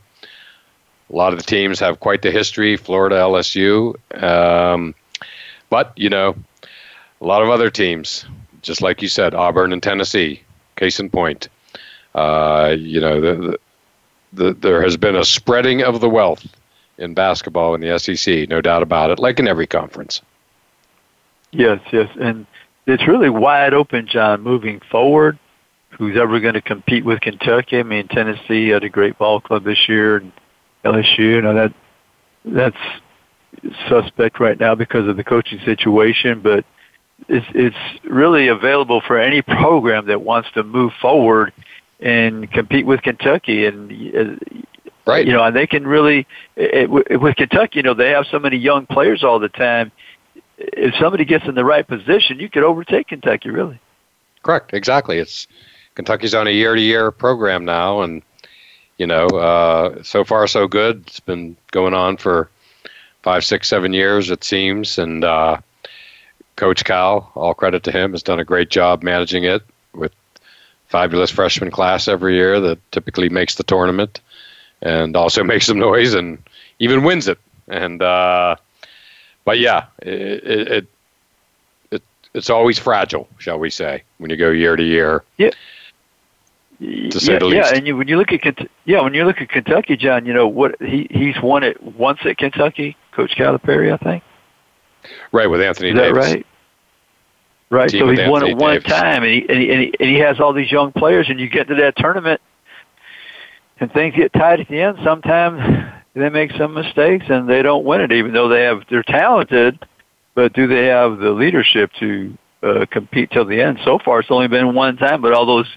A 1.12 1.14
lot 1.14 1.33
of 1.33 1.38
the 1.38 1.44
teams 1.44 1.79
have 1.79 2.00
quite 2.00 2.22
the 2.22 2.33
history. 2.33 2.77
Florida, 2.77 3.14
LSU, 3.14 3.94
um, 4.20 4.92
but 5.70 5.92
you 5.96 6.09
know, 6.09 6.35
a 7.20 7.27
lot 7.27 7.42
of 7.42 7.48
other 7.48 7.70
teams, 7.70 8.27
just 8.62 8.83
like 8.83 9.03
you 9.03 9.09
said, 9.09 9.35
Auburn 9.35 9.72
and 9.72 9.83
Tennessee. 9.83 10.42
Case 10.77 10.98
in 10.98 11.09
point, 11.09 11.48
uh, 12.16 12.74
you 12.77 13.00
know, 13.00 13.20
the, 13.20 13.35
the, 13.35 13.59
the, 14.33 14.55
there 14.55 14.83
has 14.83 14.96
been 14.96 15.14
a 15.14 15.24
spreading 15.24 15.83
of 15.85 16.00
the 16.00 16.11
wealth 16.11 16.44
in 16.98 17.14
basketball 17.14 17.74
in 17.74 17.81
the 17.81 17.96
SEC, 17.98 18.48
no 18.48 18.61
doubt 18.61 18.83
about 18.83 19.11
it, 19.11 19.20
like 19.20 19.38
in 19.38 19.46
every 19.46 19.68
conference. 19.68 20.20
Yes, 21.53 21.81
yes, 21.92 22.11
and 22.20 22.46
it's 22.87 23.07
really 23.07 23.31
wide 23.31 23.72
open, 23.72 24.09
John, 24.09 24.42
moving 24.42 24.81
forward. 24.90 25.38
Who's 25.90 26.16
ever 26.16 26.40
going 26.40 26.55
to 26.55 26.61
compete 26.61 27.05
with 27.05 27.20
Kentucky? 27.20 27.79
I 27.79 27.85
mean, 27.85 28.09
Tennessee 28.09 28.68
had 28.68 28.83
a 28.83 28.88
great 28.88 29.16
ball 29.16 29.40
club 29.40 29.62
this 29.62 29.88
year, 29.88 30.16
and 30.16 30.33
LSU. 30.85 31.18
You 31.18 31.40
know 31.40 31.55
that 31.55 31.72
that's 32.44 32.77
suspect 33.88 34.40
right 34.40 34.59
now 34.59 34.74
because 34.74 35.09
of 35.09 35.16
the 35.16 35.24
coaching 35.24 35.61
situation, 35.64 36.40
but 36.40 36.64
it's 37.29 37.46
it's 37.55 38.05
really 38.05 38.48
available 38.48 39.00
for 39.00 39.18
any 39.18 39.42
program 39.61 40.07
that 40.07 40.22
wants 40.22 40.50
to 40.53 40.62
move 40.62 40.92
forward 41.00 41.53
and 42.00 42.50
compete 42.50 42.87
with 42.87 43.03
Kentucky 43.03 43.66
and. 43.66 43.92
Uh, 44.16 44.61
right. 45.07 45.27
You 45.27 45.33
know, 45.33 45.44
and 45.44 45.55
they 45.55 45.66
can 45.66 45.87
really, 45.87 46.27
it, 46.57 46.88
with 46.88 47.37
Kentucky, 47.37 47.79
you 47.81 47.83
know, 47.83 47.94
they 47.94 48.11
have 48.11 48.27
so 48.31 48.38
many 48.38 48.57
young 48.57 48.87
players 48.87 49.22
all 49.22 49.38
the 49.38 49.50
time. 49.50 49.92
If 50.57 50.94
somebody 50.94 51.27
gets 51.27 51.46
in 51.46 51.55
the 51.55 51.64
right 51.64 51.87
position, 51.87 52.40
you 52.40 52.48
could 52.48 52.62
overtake 52.62 53.09
Kentucky, 53.09 53.50
really. 53.50 53.79
Correct. 54.42 54.72
Exactly. 54.72 55.18
It's 55.18 55.46
Kentucky's 55.94 56.35
on 56.35 56.46
a 56.46 56.50
year-to-year 56.50 57.11
program 57.11 57.64
now, 57.64 58.03
and 58.03 58.22
you 58.98 59.07
know, 59.07 59.27
uh, 59.27 60.03
so 60.03 60.24
far 60.24 60.46
so 60.46 60.68
good. 60.68 61.05
It's 61.07 61.20
been 61.20 61.57
going 61.70 61.94
on 61.94 62.16
for 62.16 62.48
five, 63.24 63.42
six, 63.42 63.68
seven 63.68 63.94
years, 63.94 64.30
it 64.30 64.44
seems. 64.44 64.98
And 64.98 65.24
uh, 65.24 65.56
Coach 66.56 66.84
Cal, 66.84 67.32
all 67.34 67.54
credit 67.54 67.82
to 67.84 67.90
him, 67.90 68.12
has 68.12 68.22
done 68.22 68.38
a 68.38 68.44
great 68.44 68.68
job 68.68 69.02
managing 69.02 69.44
it 69.44 69.62
with 69.94 70.12
fabulous 70.88 71.30
freshman 71.30 71.70
class 71.70 72.06
every 72.06 72.34
year 72.34 72.60
that 72.60 72.78
typically 72.92 73.30
makes 73.30 73.54
the 73.54 73.62
tournament 73.62 74.20
and 74.82 75.16
also 75.16 75.42
makes 75.52 75.66
some 75.66 75.78
noise 75.78 76.12
and 76.12 76.38
even 76.80 77.02
wins 77.02 77.26
it. 77.26 77.38
And 77.66 78.02
uh, 78.02 78.56
but 79.46 79.58
yeah, 79.58 79.87
it, 80.02 80.44
it, 80.44 80.87
it 81.90 82.02
it's 82.34 82.50
always 82.50 82.78
fragile, 82.78 83.26
shall 83.38 83.58
we 83.58 83.70
say, 83.70 84.02
when 84.18 84.28
you 84.28 84.37
go 84.37 84.50
year 84.50 84.76
to 84.76 84.84
year. 84.84 85.24
Yeah 85.38 85.50
to 86.80 87.20
say 87.20 87.34
yeah, 87.34 87.38
the 87.38 87.44
least. 87.46 87.70
Yeah, 87.70 87.76
and 87.76 87.87
you, 87.87 87.96
when 87.96 88.08
you 88.08 88.16
look 88.16 88.32
at 88.32 88.68
yeah, 88.84 89.00
when 89.02 89.14
you 89.14 89.24
look 89.24 89.40
at 89.40 89.48
Kentucky, 89.48 89.96
John, 89.96 90.26
you 90.26 90.32
know 90.32 90.46
what 90.46 90.80
he 90.80 91.06
he's 91.10 91.40
won 91.40 91.62
it 91.62 91.82
once 91.82 92.20
at 92.24 92.38
Kentucky, 92.38 92.96
Coach 93.14 93.33
Calipari, 93.37 93.92
I 93.92 93.96
think. 93.98 94.22
Right 95.33 95.48
with 95.48 95.61
Anthony 95.61 95.90
Is 95.90 95.96
Davis. 95.96 96.16
right? 96.16 96.46
Right. 97.70 97.88
Team 97.90 98.00
so 98.00 98.11
he's 98.11 98.29
won 98.29 98.46
it 98.46 98.57
one 98.57 98.74
Davis. 98.74 98.90
time, 98.90 99.22
and 99.22 99.33
he, 99.33 99.40
and 99.48 99.59
he 99.59 99.70
and 99.70 99.81
he 99.81 99.94
and 99.98 100.09
he 100.09 100.18
has 100.20 100.40
all 100.40 100.53
these 100.53 100.70
young 100.70 100.92
players, 100.92 101.27
and 101.29 101.40
you 101.40 101.48
get 101.48 101.68
to 101.68 101.74
that 101.77 101.96
tournament, 101.96 102.40
and 103.81 103.92
things 103.92 104.14
get 104.14 104.33
tight 104.33 104.61
at 104.61 104.68
the 104.68 104.81
end. 104.81 104.98
Sometimes 105.03 105.61
they 106.14 106.29
make 106.29 106.53
some 106.53 106.74
mistakes, 106.74 107.27
and 107.29 107.48
they 107.48 107.62
don't 107.62 107.85
win 107.85 108.00
it, 108.00 108.12
even 108.12 108.33
though 108.33 108.48
they 108.48 108.62
have 108.62 108.83
they're 108.90 109.03
talented. 109.03 109.85
But 110.35 110.53
do 110.53 110.66
they 110.66 110.87
have 110.87 111.18
the 111.18 111.31
leadership 111.31 111.90
to 112.00 112.37
uh, 112.62 112.87
compete 112.90 113.31
till 113.31 113.44
the 113.44 113.61
end? 113.61 113.79
So 113.85 113.98
far, 114.05 114.20
it's 114.20 114.31
only 114.31 114.48
been 114.48 114.74
one 114.74 114.96
time, 114.96 115.20
but 115.22 115.33
all 115.33 115.46
those 115.46 115.68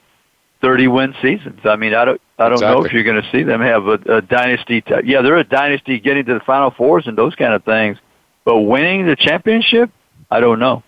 30 0.61 0.87
win 0.87 1.15
seasons. 1.21 1.59
I 1.65 1.75
mean, 1.75 1.93
I 1.93 2.05
don't, 2.05 2.21
I 2.39 2.49
don't 2.49 2.61
know 2.61 2.83
if 2.83 2.91
you're 2.91 3.03
going 3.03 3.21
to 3.21 3.31
see 3.31 3.43
them 3.43 3.61
have 3.61 3.87
a, 3.87 4.17
a 4.17 4.21
dynasty. 4.21 4.81
T- 4.81 4.93
yeah, 5.05 5.21
they're 5.21 5.37
a 5.37 5.43
dynasty 5.43 5.99
getting 5.99 6.25
to 6.25 6.33
the 6.33 6.39
Final 6.39 6.71
Fours 6.71 7.07
and 7.07 7.17
those 7.17 7.35
kind 7.35 7.53
of 7.53 7.63
things, 7.63 7.97
but 8.43 8.59
winning 8.59 9.05
the 9.05 9.15
championship, 9.15 9.91
I 10.31 10.39
don't 10.39 10.59
know. 10.59 10.83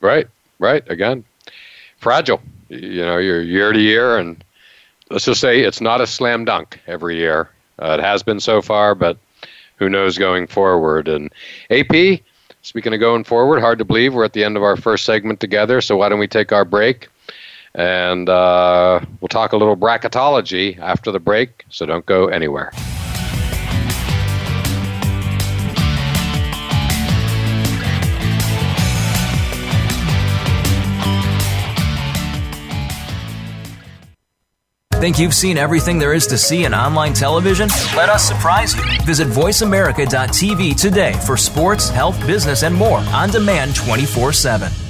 Right, 0.00 0.26
right. 0.58 0.88
Again, 0.88 1.24
fragile. 1.98 2.40
You 2.68 3.04
know, 3.04 3.18
you're 3.18 3.42
year 3.42 3.72
to 3.72 3.80
year, 3.80 4.18
and 4.18 4.42
let's 5.10 5.24
just 5.24 5.40
say 5.40 5.60
it's 5.60 5.80
not 5.80 6.00
a 6.00 6.06
slam 6.06 6.44
dunk 6.44 6.80
every 6.86 7.16
year. 7.16 7.50
Uh, 7.80 7.96
it 7.98 8.02
has 8.02 8.22
been 8.22 8.40
so 8.40 8.62
far, 8.62 8.94
but 8.94 9.18
who 9.76 9.88
knows 9.88 10.18
going 10.18 10.46
forward? 10.46 11.08
And 11.08 11.32
AP, 11.70 12.20
speaking 12.62 12.94
of 12.94 13.00
going 13.00 13.24
forward, 13.24 13.60
hard 13.60 13.78
to 13.78 13.84
believe 13.84 14.14
we're 14.14 14.24
at 14.24 14.34
the 14.34 14.44
end 14.44 14.56
of 14.56 14.62
our 14.62 14.76
first 14.76 15.04
segment 15.04 15.40
together. 15.40 15.80
So 15.80 15.96
why 15.96 16.08
don't 16.08 16.18
we 16.18 16.28
take 16.28 16.52
our 16.52 16.64
break? 16.64 17.08
And 17.74 18.28
uh, 18.28 19.00
we'll 19.20 19.28
talk 19.28 19.52
a 19.52 19.56
little 19.56 19.76
bracketology 19.76 20.78
after 20.78 21.12
the 21.12 21.20
break, 21.20 21.64
so 21.70 21.86
don't 21.86 22.06
go 22.06 22.26
anywhere. 22.26 22.72
Think 35.00 35.18
you've 35.18 35.32
seen 35.32 35.56
everything 35.56 35.98
there 35.98 36.12
is 36.12 36.26
to 36.26 36.36
see 36.36 36.66
in 36.66 36.74
online 36.74 37.14
television? 37.14 37.70
Let 37.96 38.10
us 38.10 38.22
surprise 38.22 38.74
you. 38.76 38.82
Visit 39.06 39.28
VoiceAmerica.tv 39.28 40.78
today 40.78 41.14
for 41.24 41.38
sports, 41.38 41.88
health, 41.88 42.20
business, 42.26 42.64
and 42.64 42.74
more 42.74 42.98
on 42.98 43.30
demand 43.30 43.74
24 43.74 44.34
7. 44.34 44.89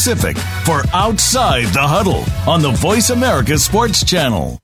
Pacific 0.00 0.38
for 0.64 0.82
Outside 0.94 1.66
the 1.74 1.86
Huddle 1.86 2.24
on 2.50 2.62
the 2.62 2.70
Voice 2.70 3.10
America 3.10 3.58
Sports 3.58 4.02
Channel. 4.02 4.58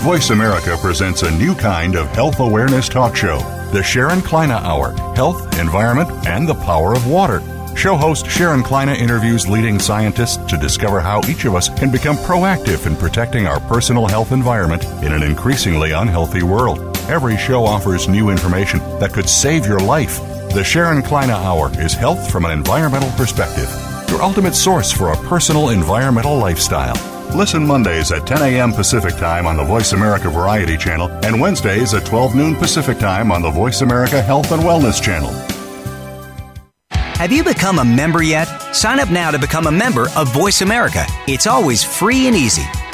Voice 0.00 0.30
America 0.30 0.78
presents 0.80 1.20
a 1.20 1.30
new 1.32 1.54
kind 1.54 1.94
of 1.94 2.06
health 2.12 2.40
awareness 2.40 2.88
talk 2.88 3.14
show, 3.14 3.36
the 3.70 3.82
Sharon 3.82 4.22
Kleyne 4.22 4.50
Hour 4.50 4.92
Health, 5.14 5.58
Environment, 5.58 6.10
and 6.26 6.48
the 6.48 6.54
Power 6.54 6.94
of 6.94 7.06
Water. 7.06 7.42
Show 7.76 7.96
host 7.96 8.30
Sharon 8.30 8.62
Kleyne 8.62 8.88
interviews 8.88 9.46
leading 9.46 9.78
scientists 9.78 10.38
to 10.50 10.56
discover 10.56 11.00
how 11.00 11.20
each 11.28 11.44
of 11.44 11.54
us 11.54 11.68
can 11.68 11.92
become 11.92 12.16
proactive 12.16 12.86
in 12.86 12.96
protecting 12.96 13.46
our 13.46 13.60
personal 13.60 14.06
health 14.06 14.32
environment 14.32 14.84
in 15.04 15.12
an 15.12 15.22
increasingly 15.22 15.90
unhealthy 15.92 16.42
world. 16.42 16.78
Every 17.10 17.36
show 17.36 17.62
offers 17.62 18.08
new 18.08 18.30
information 18.30 18.78
that 19.00 19.12
could 19.12 19.28
save 19.28 19.66
your 19.66 19.80
life. 19.80 20.18
The 20.54 20.64
Sharon 20.64 21.02
Kleyne 21.02 21.28
Hour 21.28 21.70
is 21.78 21.92
health 21.92 22.32
from 22.32 22.46
an 22.46 22.52
environmental 22.52 23.10
perspective, 23.18 23.68
your 24.10 24.22
ultimate 24.22 24.54
source 24.54 24.92
for 24.92 25.12
a 25.12 25.16
personal 25.28 25.70
environmental 25.70 26.36
lifestyle. 26.36 26.96
Listen 27.36 27.66
Mondays 27.66 28.10
at 28.10 28.26
10 28.26 28.42
a.m. 28.42 28.72
Pacific 28.72 29.14
Time 29.16 29.46
on 29.46 29.56
the 29.56 29.64
Voice 29.64 29.92
America 29.92 30.30
Variety 30.30 30.76
Channel 30.76 31.08
and 31.24 31.40
Wednesdays 31.40 31.92
at 31.94 32.06
12 32.06 32.34
noon 32.34 32.56
Pacific 32.56 32.98
Time 32.98 33.30
on 33.30 33.42
the 33.42 33.50
Voice 33.50 33.82
America 33.82 34.22
Health 34.22 34.50
and 34.50 34.62
Wellness 34.62 35.02
Channel. 35.02 35.30
Have 36.90 37.32
you 37.32 37.42
become 37.42 37.80
a 37.80 37.84
member 37.84 38.22
yet? 38.22 38.46
Sign 38.72 39.00
up 39.00 39.10
now 39.10 39.30
to 39.30 39.38
become 39.38 39.66
a 39.66 39.72
member 39.72 40.08
of 40.16 40.32
Voice 40.32 40.62
America. 40.62 41.04
It's 41.26 41.46
always 41.46 41.82
free 41.82 42.28
and 42.28 42.36
easy. 42.36 42.64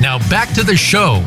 Now 0.00 0.18
back 0.28 0.52
to 0.54 0.62
the 0.64 0.76
show. 0.76 1.22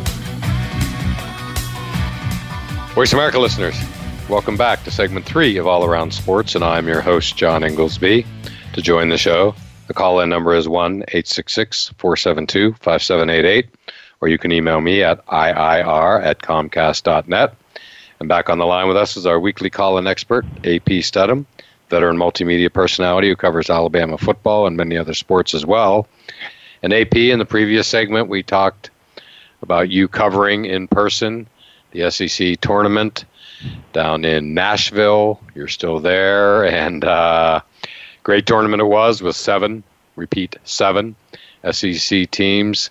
Voice 2.93 3.13
America 3.13 3.39
listeners, 3.39 3.79
welcome 4.27 4.57
back 4.57 4.83
to 4.83 4.91
segment 4.91 5.25
three 5.25 5.57
of 5.57 5.67
All 5.67 5.85
Around 5.85 6.13
Sports, 6.13 6.55
and 6.55 6.63
I'm 6.63 6.87
your 6.87 7.01
host, 7.01 7.37
John 7.37 7.61
Ingoldsby. 7.61 8.25
To 8.73 8.81
join 8.81 9.09
the 9.09 9.17
show, 9.17 9.55
the 9.87 9.93
call 9.93 10.19
in 10.19 10.29
number 10.29 10.53
is 10.53 10.67
1 10.67 11.03
866 11.03 11.93
472 11.97 12.73
5788, 12.73 13.69
or 14.19 14.27
you 14.27 14.37
can 14.37 14.51
email 14.51 14.81
me 14.81 15.01
at 15.01 15.25
IIR 15.27 16.23
at 16.23 16.39
Comcast.net. 16.39 17.55
And 18.19 18.27
back 18.27 18.49
on 18.49 18.57
the 18.57 18.65
line 18.65 18.87
with 18.87 18.97
us 18.97 19.15
is 19.15 19.25
our 19.25 19.39
weekly 19.39 19.69
call 19.69 19.97
in 19.97 20.07
expert, 20.07 20.45
AP 20.63 21.01
Studham 21.01 21.45
veteran 21.89 22.17
multimedia 22.17 22.71
personality 22.71 23.29
who 23.29 23.35
covers 23.35 23.69
Alabama 23.69 24.17
football 24.17 24.67
and 24.67 24.77
many 24.77 24.97
other 24.97 25.13
sports 25.13 25.53
as 25.53 25.65
well. 25.65 26.07
And 26.83 26.93
AP, 26.93 27.15
in 27.15 27.39
the 27.39 27.45
previous 27.45 27.87
segment, 27.87 28.29
we 28.29 28.43
talked 28.43 28.89
about 29.61 29.89
you 29.89 30.07
covering 30.07 30.65
in 30.65 30.87
person 30.87 31.47
the 31.91 32.09
SEC 32.11 32.59
tournament 32.61 33.25
down 33.93 34.25
in 34.25 34.53
Nashville. 34.53 35.41
You're 35.55 35.67
still 35.67 35.99
there, 35.99 36.65
and 36.65 37.03
uh, 37.03 37.61
great 38.23 38.45
tournament 38.45 38.81
it 38.81 38.85
was 38.85 39.21
with 39.21 39.35
seven, 39.35 39.83
repeat, 40.15 40.55
seven 40.63 41.15
SEC 41.71 42.29
teams 42.31 42.89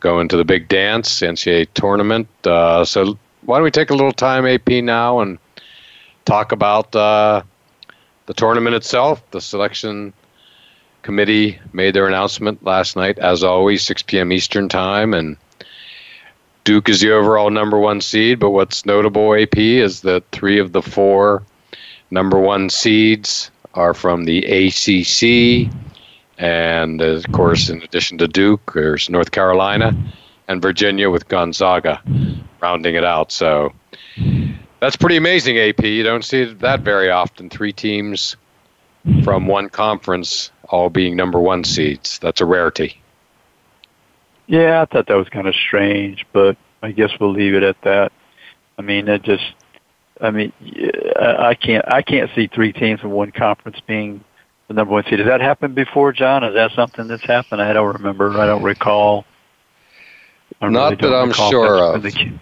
going 0.00 0.28
to 0.28 0.36
the 0.36 0.44
big 0.44 0.68
dance, 0.68 1.20
NCAA 1.20 1.68
tournament. 1.74 2.28
Uh, 2.44 2.84
so 2.84 3.16
why 3.42 3.58
don't 3.58 3.64
we 3.64 3.70
take 3.70 3.90
a 3.90 3.94
little 3.94 4.12
time, 4.12 4.46
AP, 4.46 4.68
now 4.82 5.20
and 5.20 5.38
talk 6.24 6.52
about 6.52 6.94
uh, 6.94 7.42
the 8.26 8.34
tournament 8.34 8.74
itself, 8.74 9.22
the 9.30 9.40
selection 9.40 10.12
committee 11.02 11.58
made 11.72 11.94
their 11.94 12.06
announcement 12.06 12.64
last 12.64 12.96
night, 12.96 13.18
as 13.18 13.42
always, 13.42 13.82
6 13.82 14.02
p.m. 14.02 14.32
Eastern 14.32 14.68
Time. 14.68 15.14
And 15.14 15.36
Duke 16.64 16.88
is 16.88 17.00
the 17.00 17.12
overall 17.12 17.50
number 17.50 17.78
one 17.78 18.00
seed. 18.00 18.38
But 18.38 18.50
what's 18.50 18.86
notable, 18.86 19.34
AP, 19.34 19.58
is 19.58 20.02
that 20.02 20.24
three 20.32 20.58
of 20.58 20.72
the 20.72 20.82
four 20.82 21.42
number 22.10 22.38
one 22.38 22.70
seeds 22.70 23.50
are 23.74 23.94
from 23.94 24.24
the 24.24 24.44
ACC. 24.44 25.72
And 26.38 27.02
uh, 27.02 27.06
of 27.06 27.32
course, 27.32 27.68
in 27.68 27.82
addition 27.82 28.18
to 28.18 28.28
Duke, 28.28 28.72
there's 28.72 29.10
North 29.10 29.30
Carolina 29.30 29.94
and 30.48 30.62
Virginia 30.62 31.10
with 31.10 31.28
Gonzaga 31.28 32.02
rounding 32.60 32.94
it 32.94 33.04
out. 33.04 33.32
So 33.32 33.72
that's 34.80 34.96
pretty 34.96 35.16
amazing, 35.16 35.58
AP. 35.58 35.82
You 35.82 36.02
don't 36.02 36.24
see 36.24 36.44
that 36.44 36.80
very 36.80 37.10
often. 37.10 37.50
Three 37.50 37.72
teams 37.72 38.36
from 39.24 39.46
one 39.46 39.68
conference 39.68 40.51
all 40.72 40.90
being 40.90 41.14
number 41.14 41.38
one 41.38 41.62
seeds. 41.62 42.18
That's 42.18 42.40
a 42.40 42.46
rarity. 42.46 43.00
Yeah, 44.46 44.82
I 44.82 44.86
thought 44.86 45.06
that 45.06 45.14
was 45.14 45.28
kind 45.28 45.46
of 45.46 45.54
strange, 45.54 46.26
but 46.32 46.56
I 46.82 46.90
guess 46.90 47.10
we'll 47.20 47.30
leave 47.30 47.54
it 47.54 47.62
at 47.62 47.80
that. 47.82 48.10
I 48.78 48.82
mean, 48.82 49.06
it 49.06 49.22
just, 49.22 49.54
I 50.20 50.30
mean, 50.30 50.52
I 51.20 51.54
can't, 51.54 51.84
I 51.86 52.02
can't 52.02 52.30
see 52.34 52.48
three 52.48 52.72
teams 52.72 53.00
from 53.00 53.10
one 53.10 53.30
conference 53.30 53.78
being 53.86 54.24
the 54.68 54.74
number 54.74 54.92
one 54.92 55.04
seed. 55.04 55.20
Has 55.20 55.28
that 55.28 55.40
happened 55.40 55.74
before, 55.74 56.12
John? 56.12 56.42
Is 56.42 56.54
that 56.54 56.72
something 56.72 57.06
that's 57.06 57.24
happened? 57.24 57.62
I 57.62 57.72
don't 57.72 57.94
remember. 57.94 58.30
I 58.40 58.46
don't 58.46 58.62
recall. 58.62 59.26
I 60.60 60.68
Not 60.68 61.00
really 61.02 61.10
that 61.10 61.16
I'm 61.16 61.32
sure 61.32 61.84
of. 61.84 62.02
Been 62.02 62.12
the, 62.12 62.32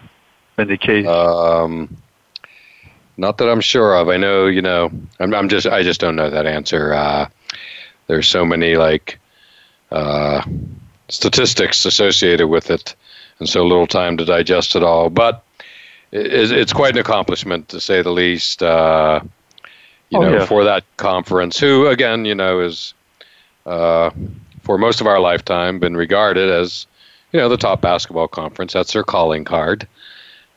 been 0.55 0.67
the 0.69 0.77
case. 0.77 1.05
Um, 1.05 1.97
not 3.17 3.37
that 3.37 3.49
I'm 3.49 3.61
sure 3.61 3.95
of. 3.95 4.07
I 4.09 4.17
know, 4.17 4.47
you 4.47 4.61
know, 4.61 4.89
I'm, 5.19 5.33
I'm 5.33 5.49
just, 5.49 5.67
I 5.67 5.83
just 5.83 5.99
don't 5.99 6.15
know 6.15 6.29
that 6.29 6.45
answer. 6.45 6.93
Uh, 6.93 7.27
there's 8.11 8.27
so 8.27 8.45
many 8.45 8.75
like 8.75 9.17
uh, 9.89 10.43
statistics 11.07 11.85
associated 11.85 12.47
with 12.47 12.69
it, 12.69 12.93
and 13.39 13.47
so 13.47 13.65
little 13.65 13.87
time 13.87 14.17
to 14.17 14.25
digest 14.25 14.75
it 14.75 14.83
all. 14.83 15.09
But 15.09 15.45
it, 16.11 16.51
it's 16.51 16.73
quite 16.73 16.95
an 16.95 16.99
accomplishment, 16.99 17.69
to 17.69 17.79
say 17.79 18.01
the 18.01 18.11
least. 18.11 18.61
Uh, 18.61 19.21
you 20.09 20.19
oh, 20.19 20.23
know, 20.23 20.37
yeah. 20.39 20.45
for 20.45 20.65
that 20.65 20.83
conference, 20.97 21.57
who 21.57 21.87
again, 21.87 22.25
you 22.25 22.35
know, 22.35 22.59
is 22.59 22.93
uh, 23.65 24.09
for 24.63 24.77
most 24.77 24.99
of 24.99 25.07
our 25.07 25.21
lifetime 25.21 25.79
been 25.79 25.95
regarded 25.95 26.49
as, 26.49 26.87
you 27.31 27.39
know, 27.39 27.47
the 27.47 27.55
top 27.55 27.79
basketball 27.79 28.27
conference. 28.27 28.73
That's 28.73 28.91
their 28.91 29.05
calling 29.05 29.45
card. 29.45 29.87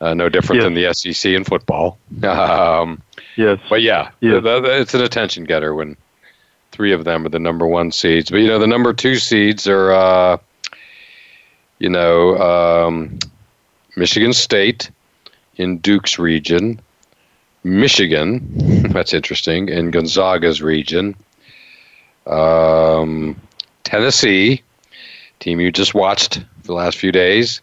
Uh, 0.00 0.12
no 0.12 0.28
different 0.28 0.60
than 0.62 0.74
the 0.74 0.92
SEC 0.92 1.30
in 1.30 1.44
football. 1.44 1.98
Um, 2.24 3.00
yes. 3.36 3.60
But 3.70 3.82
yeah, 3.82 4.10
yes. 4.20 4.42
It's 4.44 4.94
an 4.94 5.02
attention 5.02 5.44
getter 5.44 5.72
when 5.72 5.96
three 6.74 6.92
of 6.92 7.04
them 7.04 7.24
are 7.24 7.28
the 7.28 7.38
number 7.38 7.66
one 7.66 7.92
seeds. 7.92 8.30
But 8.30 8.38
you 8.38 8.48
know, 8.48 8.58
the 8.58 8.66
number 8.66 8.92
two 8.92 9.14
seeds 9.14 9.68
are, 9.68 9.92
uh, 9.92 10.38
you 11.78 11.88
know, 11.88 12.36
um, 12.36 13.20
Michigan 13.94 14.32
State 14.32 14.90
in 15.54 15.78
Duke's 15.78 16.18
region, 16.18 16.80
Michigan, 17.62 18.42
that's 18.92 19.14
interesting, 19.14 19.68
in 19.68 19.92
Gonzaga's 19.92 20.60
region, 20.60 21.14
um, 22.26 23.40
Tennessee, 23.84 24.60
team 25.38 25.60
you 25.60 25.70
just 25.70 25.94
watched 25.94 26.38
for 26.38 26.66
the 26.66 26.74
last 26.74 26.98
few 26.98 27.12
days, 27.12 27.60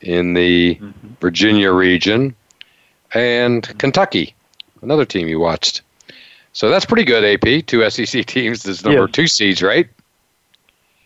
in 0.00 0.34
the 0.34 0.74
mm-hmm. 0.74 1.08
Virginia 1.20 1.70
region, 1.70 2.34
and 3.14 3.78
Kentucky, 3.78 4.34
another 4.82 5.04
team 5.04 5.28
you 5.28 5.38
watched. 5.38 5.82
So 6.52 6.68
that's 6.68 6.84
pretty 6.84 7.04
good, 7.04 7.24
AP. 7.24 7.66
Two 7.66 7.88
SEC 7.88 8.26
teams 8.26 8.66
as 8.66 8.84
number 8.84 9.02
yes. 9.02 9.10
two 9.12 9.26
seeds, 9.26 9.62
right? 9.62 9.88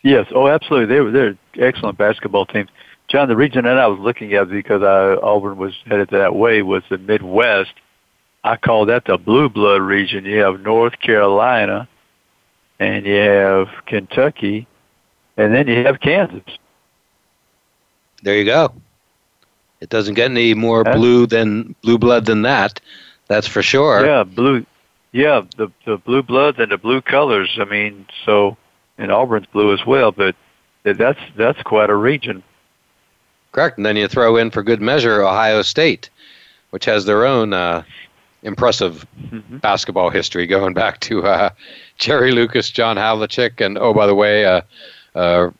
Yes. 0.02 0.26
Oh, 0.35 0.48
absolutely. 0.48 0.94
They 0.94 1.00
were 1.00 1.11
they're 1.11 1.38
excellent 1.59 1.99
basketball 1.99 2.47
teams. 2.47 2.68
John, 3.09 3.28
the 3.28 3.36
region 3.36 3.64
that 3.64 3.78
I 3.78 3.86
was 3.86 4.01
looking 4.01 4.32
at 4.34 4.49
because 4.49 4.82
I, 4.82 5.20
Auburn 5.22 5.59
was 5.59 5.74
headed 5.86 6.09
that 6.11 6.34
way 6.34 6.62
was 6.62 6.82
the 6.88 6.99
Midwest. 6.99 7.72
I 8.42 8.57
call 8.57 8.86
that 8.86 9.05
the 9.05 9.16
blue 9.16 9.49
blood 9.49 9.80
region. 9.82 10.24
You 10.24 10.40
have 10.40 10.61
North 10.61 10.99
Carolina, 11.01 11.88
and 12.78 13.07
you 13.07 13.14
have 13.14 13.68
Kentucky, 13.86 14.66
and 15.36 15.55
then 15.55 15.68
you 15.68 15.84
have 15.84 16.01
Kansas. 16.01 16.42
There 18.22 18.36
you 18.36 18.44
go. 18.44 18.72
It 19.80 19.88
doesn't 19.88 20.14
get 20.14 20.30
any 20.30 20.55
more 20.55 20.84
blue 20.84 21.26
than 21.26 21.74
blue 21.82 21.99
blood 21.99 22.24
than 22.24 22.42
that. 22.42 22.80
That's 23.28 23.47
for 23.47 23.62
sure. 23.62 24.05
Yeah, 24.05 24.24
blue. 24.24 24.64
Yeah, 25.12 25.42
the 25.57 25.70
the 25.84 25.96
blue 25.96 26.22
bloods 26.22 26.59
and 26.59 26.70
the 26.70 26.78
blue 26.78 27.00
colors. 27.00 27.57
I 27.61 27.64
mean, 27.64 28.07
so 28.24 28.57
and 28.98 29.11
Auburn's 29.11 29.46
blue 29.46 29.72
as 29.72 29.84
well, 29.86 30.12
but 30.12 30.34
that's 30.82 31.20
that's 31.36 31.62
quite 31.62 31.90
a 31.90 31.94
region. 31.94 32.42
Correct, 33.52 33.78
and 33.78 33.86
then 33.86 33.96
you 33.96 34.09
throw 34.09 34.36
in 34.36 34.50
for 34.50 34.62
good 34.62 34.82
measure 34.82 35.22
Ohio 35.22 35.62
State, 35.62 36.11
which 36.70 36.84
has 36.84 37.07
their 37.07 37.24
own 37.24 37.52
uh, 37.54 37.82
impressive 38.42 39.07
mm-hmm. 39.18 39.59
basketball 39.59 40.11
history 40.11 40.46
going 40.46 40.74
back 40.74 41.00
to 41.00 41.24
uh, 41.24 41.50
Jerry 41.96 42.32
Lucas, 42.32 42.70
John 42.70 42.96
Havlicek, 42.96 43.64
and 43.64 43.78
oh 43.78 43.94
by 43.94 44.07
the 44.07 44.14
way, 44.14 44.44
uh, 44.44 44.61
uh 45.14 45.50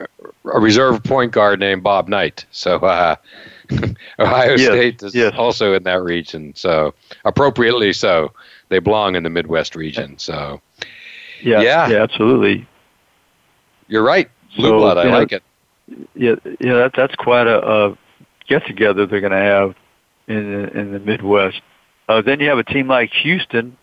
a 0.00 0.60
reserve 0.60 1.02
point 1.02 1.32
guard 1.32 1.60
named 1.60 1.82
Bob 1.82 2.08
Knight. 2.08 2.44
So 2.50 2.76
uh, 2.78 3.16
Ohio 4.18 4.56
yes, 4.56 4.60
State 4.60 5.02
is 5.02 5.14
yes. 5.14 5.34
also 5.36 5.74
in 5.74 5.82
that 5.84 6.02
region. 6.02 6.54
So 6.54 6.94
appropriately 7.24 7.92
so, 7.92 8.32
they 8.68 8.78
belong 8.78 9.16
in 9.16 9.22
the 9.22 9.30
Midwest 9.30 9.74
region. 9.74 10.18
So 10.18 10.60
yeah, 11.42 11.60
yeah, 11.60 11.88
yeah 11.88 12.02
absolutely. 12.02 12.66
You're 13.88 14.02
right, 14.02 14.30
blue 14.56 14.68
so, 14.68 14.78
blood. 14.78 14.98
I 14.98 15.04
know, 15.04 15.10
like 15.10 15.32
it. 15.32 15.42
Yeah, 16.14 16.34
yeah, 16.60 16.74
that, 16.74 16.92
that's 16.94 17.14
quite 17.14 17.46
a, 17.46 17.66
a 17.66 17.98
get 18.46 18.66
together 18.66 19.06
they're 19.06 19.20
going 19.20 19.32
to 19.32 19.38
have 19.38 19.74
in 20.26 20.52
the, 20.52 20.78
in 20.78 20.92
the 20.92 20.98
Midwest. 20.98 21.60
Uh, 22.08 22.22
then 22.22 22.40
you 22.40 22.48
have 22.48 22.58
a 22.58 22.64
team 22.64 22.88
like 22.88 23.10
Houston. 23.22 23.76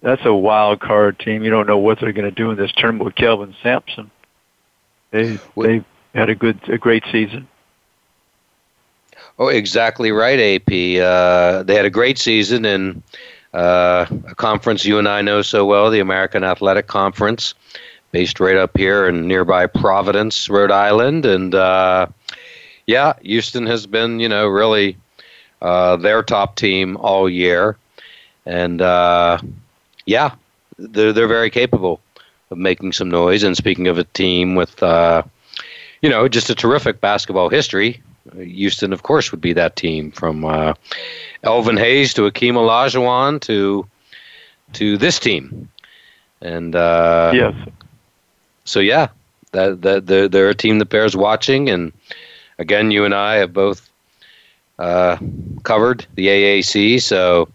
That's 0.00 0.24
a 0.24 0.32
wild 0.32 0.80
card 0.80 1.18
team. 1.18 1.42
You 1.42 1.50
don't 1.50 1.66
know 1.66 1.78
what 1.78 2.00
they're 2.00 2.12
going 2.12 2.28
to 2.28 2.34
do 2.34 2.50
in 2.50 2.56
this 2.56 2.72
tournament 2.72 3.04
with 3.04 3.14
Kelvin 3.16 3.54
Sampson. 3.62 4.10
They 5.10 5.38
they 5.56 5.84
had 6.14 6.28
a 6.28 6.34
good 6.34 6.60
a 6.68 6.78
great 6.78 7.02
season. 7.10 7.48
Oh, 9.38 9.48
exactly 9.48 10.10
right, 10.12 10.38
AP. 10.38 11.00
Uh, 11.02 11.62
they 11.62 11.74
had 11.74 11.84
a 11.84 11.90
great 11.90 12.18
season 12.18 12.64
in 12.64 13.02
uh, 13.54 14.06
a 14.26 14.34
conference 14.34 14.84
you 14.84 14.98
and 14.98 15.08
I 15.08 15.22
know 15.22 15.42
so 15.42 15.64
well, 15.64 15.90
the 15.90 16.00
American 16.00 16.44
Athletic 16.44 16.86
Conference, 16.86 17.54
based 18.12 18.40
right 18.40 18.56
up 18.56 18.76
here 18.76 19.08
in 19.08 19.26
nearby 19.26 19.66
Providence, 19.66 20.48
Rhode 20.48 20.70
Island, 20.70 21.24
and 21.26 21.54
uh, 21.54 22.06
yeah, 22.86 23.14
Houston 23.22 23.66
has 23.66 23.86
been, 23.86 24.20
you 24.20 24.28
know, 24.28 24.46
really 24.46 24.96
uh, 25.60 25.96
their 25.96 26.22
top 26.22 26.56
team 26.56 26.96
all 26.98 27.28
year, 27.28 27.76
and 28.46 28.80
uh, 28.80 29.38
yeah, 30.06 30.34
they're 30.78 31.12
they're 31.12 31.28
very 31.28 31.50
capable 31.50 32.00
of 32.50 32.58
making 32.58 32.92
some 32.92 33.10
noise. 33.10 33.42
And 33.42 33.56
speaking 33.56 33.88
of 33.88 33.98
a 33.98 34.04
team 34.04 34.54
with, 34.54 34.82
uh, 34.82 35.22
you 36.00 36.08
know, 36.08 36.28
just 36.28 36.50
a 36.50 36.54
terrific 36.54 37.00
basketball 37.00 37.48
history, 37.50 38.00
Houston, 38.36 38.92
of 38.92 39.02
course, 39.02 39.30
would 39.30 39.40
be 39.40 39.52
that 39.52 39.76
team 39.76 40.10
from 40.10 40.44
uh, 40.44 40.74
Elvin 41.42 41.76
Hayes 41.76 42.14
to 42.14 42.22
Akeem 42.22 42.54
Olajuwon 42.54 43.40
to 43.42 43.86
to 44.74 44.98
this 44.98 45.18
team, 45.18 45.68
and 46.40 46.74
uh, 46.74 47.32
yes. 47.34 47.54
So 48.64 48.80
yeah, 48.80 49.08
that 49.52 49.82
that 49.82 50.06
they're, 50.06 50.28
they're 50.28 50.50
a 50.50 50.54
team 50.54 50.78
that 50.78 50.90
bears 50.90 51.16
watching, 51.16 51.68
and 51.70 51.92
again, 52.58 52.90
you 52.90 53.04
and 53.04 53.14
I 53.14 53.36
have 53.36 53.52
both 53.52 53.88
uh, 54.78 55.16
covered 55.62 56.06
the 56.14 56.28
AAC, 56.28 57.02
so 57.02 57.48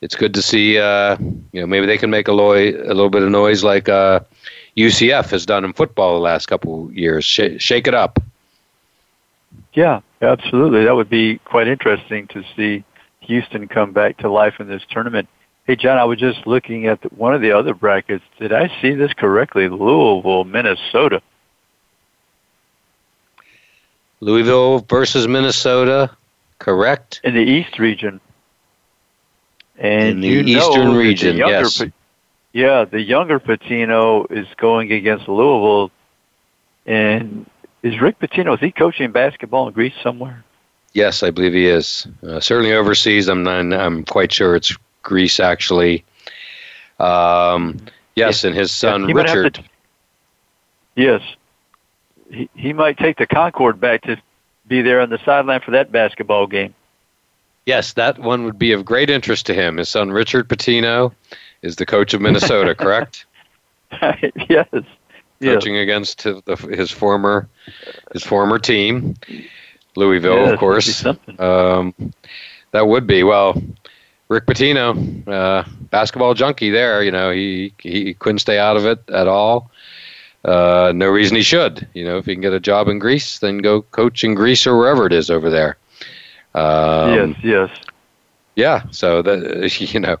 it's 0.00 0.14
good 0.14 0.34
to 0.34 0.42
see. 0.42 0.78
Uh, 0.78 1.16
you 1.52 1.60
know, 1.60 1.66
maybe 1.66 1.86
they 1.86 1.98
can 1.98 2.10
make 2.10 2.28
a, 2.28 2.32
loy, 2.32 2.70
a 2.74 2.92
little 2.92 3.10
bit 3.10 3.22
of 3.22 3.30
noise 3.30 3.64
like 3.64 3.88
uh, 3.88 4.20
UCF 4.76 5.30
has 5.30 5.46
done 5.46 5.64
in 5.64 5.72
football 5.72 6.14
the 6.14 6.20
last 6.20 6.46
couple 6.46 6.92
years. 6.92 7.24
Sh- 7.24 7.58
shake 7.58 7.86
it 7.86 7.94
up. 7.94 8.18
Yeah, 9.74 10.00
absolutely. 10.22 10.84
That 10.84 10.94
would 10.94 11.10
be 11.10 11.38
quite 11.38 11.68
interesting 11.68 12.28
to 12.28 12.42
see 12.56 12.84
Houston 13.20 13.68
come 13.68 13.92
back 13.92 14.18
to 14.18 14.30
life 14.30 14.54
in 14.60 14.68
this 14.68 14.82
tournament. 14.88 15.28
Hey, 15.66 15.76
John, 15.76 15.98
I 15.98 16.04
was 16.04 16.18
just 16.18 16.46
looking 16.46 16.86
at 16.86 17.00
the, 17.02 17.08
one 17.08 17.34
of 17.34 17.40
the 17.40 17.52
other 17.52 17.74
brackets. 17.74 18.24
Did 18.38 18.52
I 18.52 18.70
see 18.80 18.94
this 18.94 19.12
correctly? 19.14 19.68
Louisville, 19.68 20.44
Minnesota. 20.44 21.22
Louisville 24.20 24.80
versus 24.88 25.26
Minnesota, 25.26 26.14
correct? 26.58 27.20
In 27.24 27.34
the 27.34 27.40
East 27.42 27.78
region. 27.78 28.20
And 29.76 30.10
In 30.10 30.20
the 30.20 30.28
you 30.28 30.40
Eastern 30.58 30.92
know 30.92 30.96
region, 30.96 31.32
the 31.32 31.38
younger, 31.38 31.54
yes. 31.54 31.82
Yeah, 32.52 32.84
the 32.84 33.00
younger 33.00 33.40
Pitino 33.40 34.30
is 34.30 34.46
going 34.58 34.92
against 34.92 35.28
Louisville. 35.28 35.90
And 36.86 37.46
is 37.84 38.00
Rick 38.00 38.18
Pitino, 38.18 38.54
is 38.54 38.60
he 38.60 38.72
coaching 38.72 39.12
basketball 39.12 39.68
in 39.68 39.74
Greece 39.74 39.94
somewhere? 40.02 40.42
Yes, 40.94 41.22
I 41.22 41.30
believe 41.30 41.52
he 41.52 41.66
is. 41.66 42.06
Uh, 42.26 42.40
certainly 42.40 42.72
overseas. 42.72 43.28
I'm 43.28 43.42
not, 43.42 43.72
I'm 43.72 44.04
quite 44.04 44.32
sure 44.32 44.56
it's 44.56 44.76
Greece 45.02 45.38
actually. 45.38 46.04
Um, 46.98 47.78
yes, 48.16 48.42
and 48.44 48.54
his 48.54 48.72
son 48.72 49.06
have 49.08 49.16
Richard. 49.16 49.54
to- 49.54 49.64
yes. 50.96 51.20
He, 52.30 52.48
he 52.54 52.72
might 52.72 52.96
take 52.96 53.18
the 53.18 53.26
Concorde 53.26 53.78
back 53.80 54.02
to 54.02 54.16
be 54.66 54.80
there 54.82 55.00
on 55.00 55.10
the 55.10 55.18
sideline 55.24 55.60
for 55.60 55.72
that 55.72 55.92
basketball 55.92 56.46
game. 56.46 56.74
Yes, 57.66 57.92
that 57.94 58.18
one 58.18 58.44
would 58.44 58.58
be 58.58 58.72
of 58.72 58.84
great 58.84 59.10
interest 59.10 59.46
to 59.46 59.54
him. 59.54 59.76
His 59.76 59.88
son 59.88 60.10
Richard 60.10 60.48
Pitino 60.48 61.12
is 61.62 61.76
the 61.76 61.86
coach 61.86 62.14
of 62.14 62.20
Minnesota, 62.20 62.74
correct? 62.78 63.26
yes. 64.48 64.68
Coaching 65.44 65.76
against 65.76 66.22
his, 66.22 66.42
the, 66.42 66.56
his 66.56 66.90
former 66.90 67.48
his 68.12 68.22
former 68.22 68.58
team, 68.58 69.14
Louisville, 69.96 70.36
Yes, 70.36 70.52
of 70.52 70.58
course. 70.58 71.04
Um, 71.38 71.94
that 72.72 72.86
would 72.86 73.06
be 73.06 73.22
well. 73.22 73.62
Rick 74.28 74.46
Pitino, 74.46 75.28
uh, 75.28 75.64
basketball 75.90 76.34
junkie. 76.34 76.70
There, 76.70 77.02
you 77.02 77.10
know, 77.10 77.30
he 77.30 77.72
he 77.78 78.14
couldn't 78.14 78.38
stay 78.38 78.58
out 78.58 78.76
of 78.76 78.86
it 78.86 78.98
at 79.10 79.28
all. 79.28 79.70
Uh, 80.44 80.92
no 80.94 81.08
reason 81.08 81.36
he 81.36 81.42
should. 81.42 81.86
You 81.94 82.04
know, 82.04 82.18
if 82.18 82.26
he 82.26 82.34
can 82.34 82.42
get 82.42 82.52
a 82.52 82.60
job 82.60 82.88
in 82.88 82.98
Greece, 82.98 83.38
then 83.38 83.58
go 83.58 83.82
coach 83.82 84.24
in 84.24 84.34
Greece 84.34 84.66
or 84.66 84.76
wherever 84.76 85.06
it 85.06 85.12
is 85.12 85.30
over 85.30 85.50
there. 85.50 85.76
Um, 86.54 87.36
yes, 87.42 87.44
yes. 87.44 87.78
yeah, 88.54 88.82
so 88.90 89.22
that 89.22 89.80
you 89.94 90.00
know, 90.00 90.16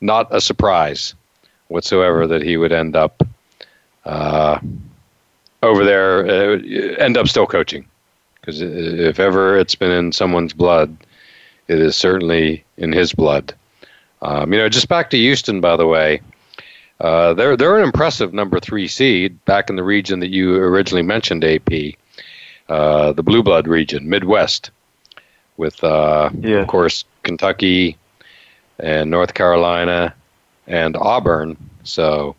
not 0.00 0.28
a 0.30 0.40
surprise 0.40 1.14
whatsoever 1.68 2.26
that 2.26 2.42
he 2.42 2.56
would 2.56 2.72
end 2.72 2.94
up 2.94 3.22
uh, 4.06 4.58
over 5.62 5.84
there, 5.84 6.26
uh, 6.26 6.58
end 6.98 7.16
up 7.16 7.28
still 7.28 7.46
coaching. 7.46 7.86
Because 8.40 8.60
if 8.62 9.18
ever 9.18 9.58
it's 9.58 9.74
been 9.74 9.90
in 9.90 10.12
someone's 10.12 10.52
blood, 10.52 10.96
it 11.68 11.78
is 11.80 11.96
certainly 11.96 12.64
in 12.76 12.92
his 12.92 13.12
blood. 13.12 13.52
Um, 14.22 14.52
you 14.52 14.58
know, 14.58 14.68
just 14.68 14.88
back 14.88 15.10
to 15.10 15.16
Houston, 15.16 15.60
by 15.60 15.76
the 15.76 15.86
way. 15.86 16.20
Uh, 17.00 17.34
they're 17.34 17.56
they're 17.56 17.76
an 17.76 17.84
impressive 17.84 18.32
number 18.32 18.58
three 18.58 18.88
seed 18.88 19.44
back 19.44 19.68
in 19.68 19.76
the 19.76 19.82
region 19.82 20.20
that 20.20 20.30
you 20.30 20.54
originally 20.56 21.02
mentioned, 21.02 21.44
AP, 21.44 21.94
uh, 22.70 23.12
the 23.12 23.22
blue 23.22 23.42
blood 23.42 23.68
region, 23.68 24.08
Midwest, 24.08 24.70
with 25.58 25.82
uh, 25.84 26.30
Yeah. 26.40 26.60
of 26.60 26.68
course 26.68 27.04
Kentucky 27.22 27.98
and 28.78 29.10
North 29.10 29.34
Carolina 29.34 30.14
and 30.66 30.96
Auburn. 30.96 31.56
So, 31.84 32.34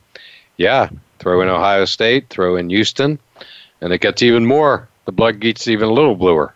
yeah, 0.57 0.89
throw 1.20 1.41
in 1.41 1.49
Ohio 1.49 1.86
State, 1.86 2.30
throw 2.30 2.55
in 2.55 2.70
Houston, 2.70 3.20
and 3.82 3.93
it 3.93 4.01
gets 4.01 4.22
even 4.22 4.45
more. 4.45 4.88
The 5.05 5.11
blood 5.11 5.39
gets 5.39 5.68
even 5.68 5.88
a 5.88 5.91
little 5.91 6.15
bluer. 6.15 6.53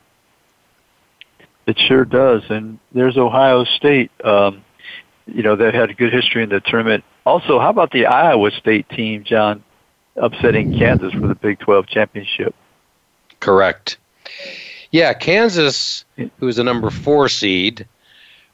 It 1.68 1.80
sure 1.80 2.06
does. 2.06 2.44
And 2.50 2.80
there's 2.92 3.18
Ohio 3.18 3.64
State. 3.64 4.12
Um, 4.24 4.64
you 5.28 5.44
know, 5.44 5.56
they 5.56 5.72
had 5.72 5.90
a 5.90 5.94
good 5.94 6.12
history 6.12 6.44
in 6.44 6.50
the 6.50 6.60
tournament. 6.60 7.04
Also, 7.26 7.60
how 7.60 7.70
about 7.70 7.92
the 7.92 8.08
Iowa 8.08 8.52
State 8.52 8.90
team, 8.90 9.24
John, 9.24 9.64
upsetting 10.16 10.78
Kansas 10.78 11.14
for 11.14 11.28
the 11.28 11.36
Big 11.36 11.60
12 11.60 11.88
championship? 11.88 12.56
Correct. 13.40 13.98
Yeah, 14.92 15.14
Kansas, 15.14 16.04
who 16.38 16.48
is 16.48 16.60
a 16.60 16.64
number 16.64 16.90
four 16.90 17.30
seed, 17.30 17.88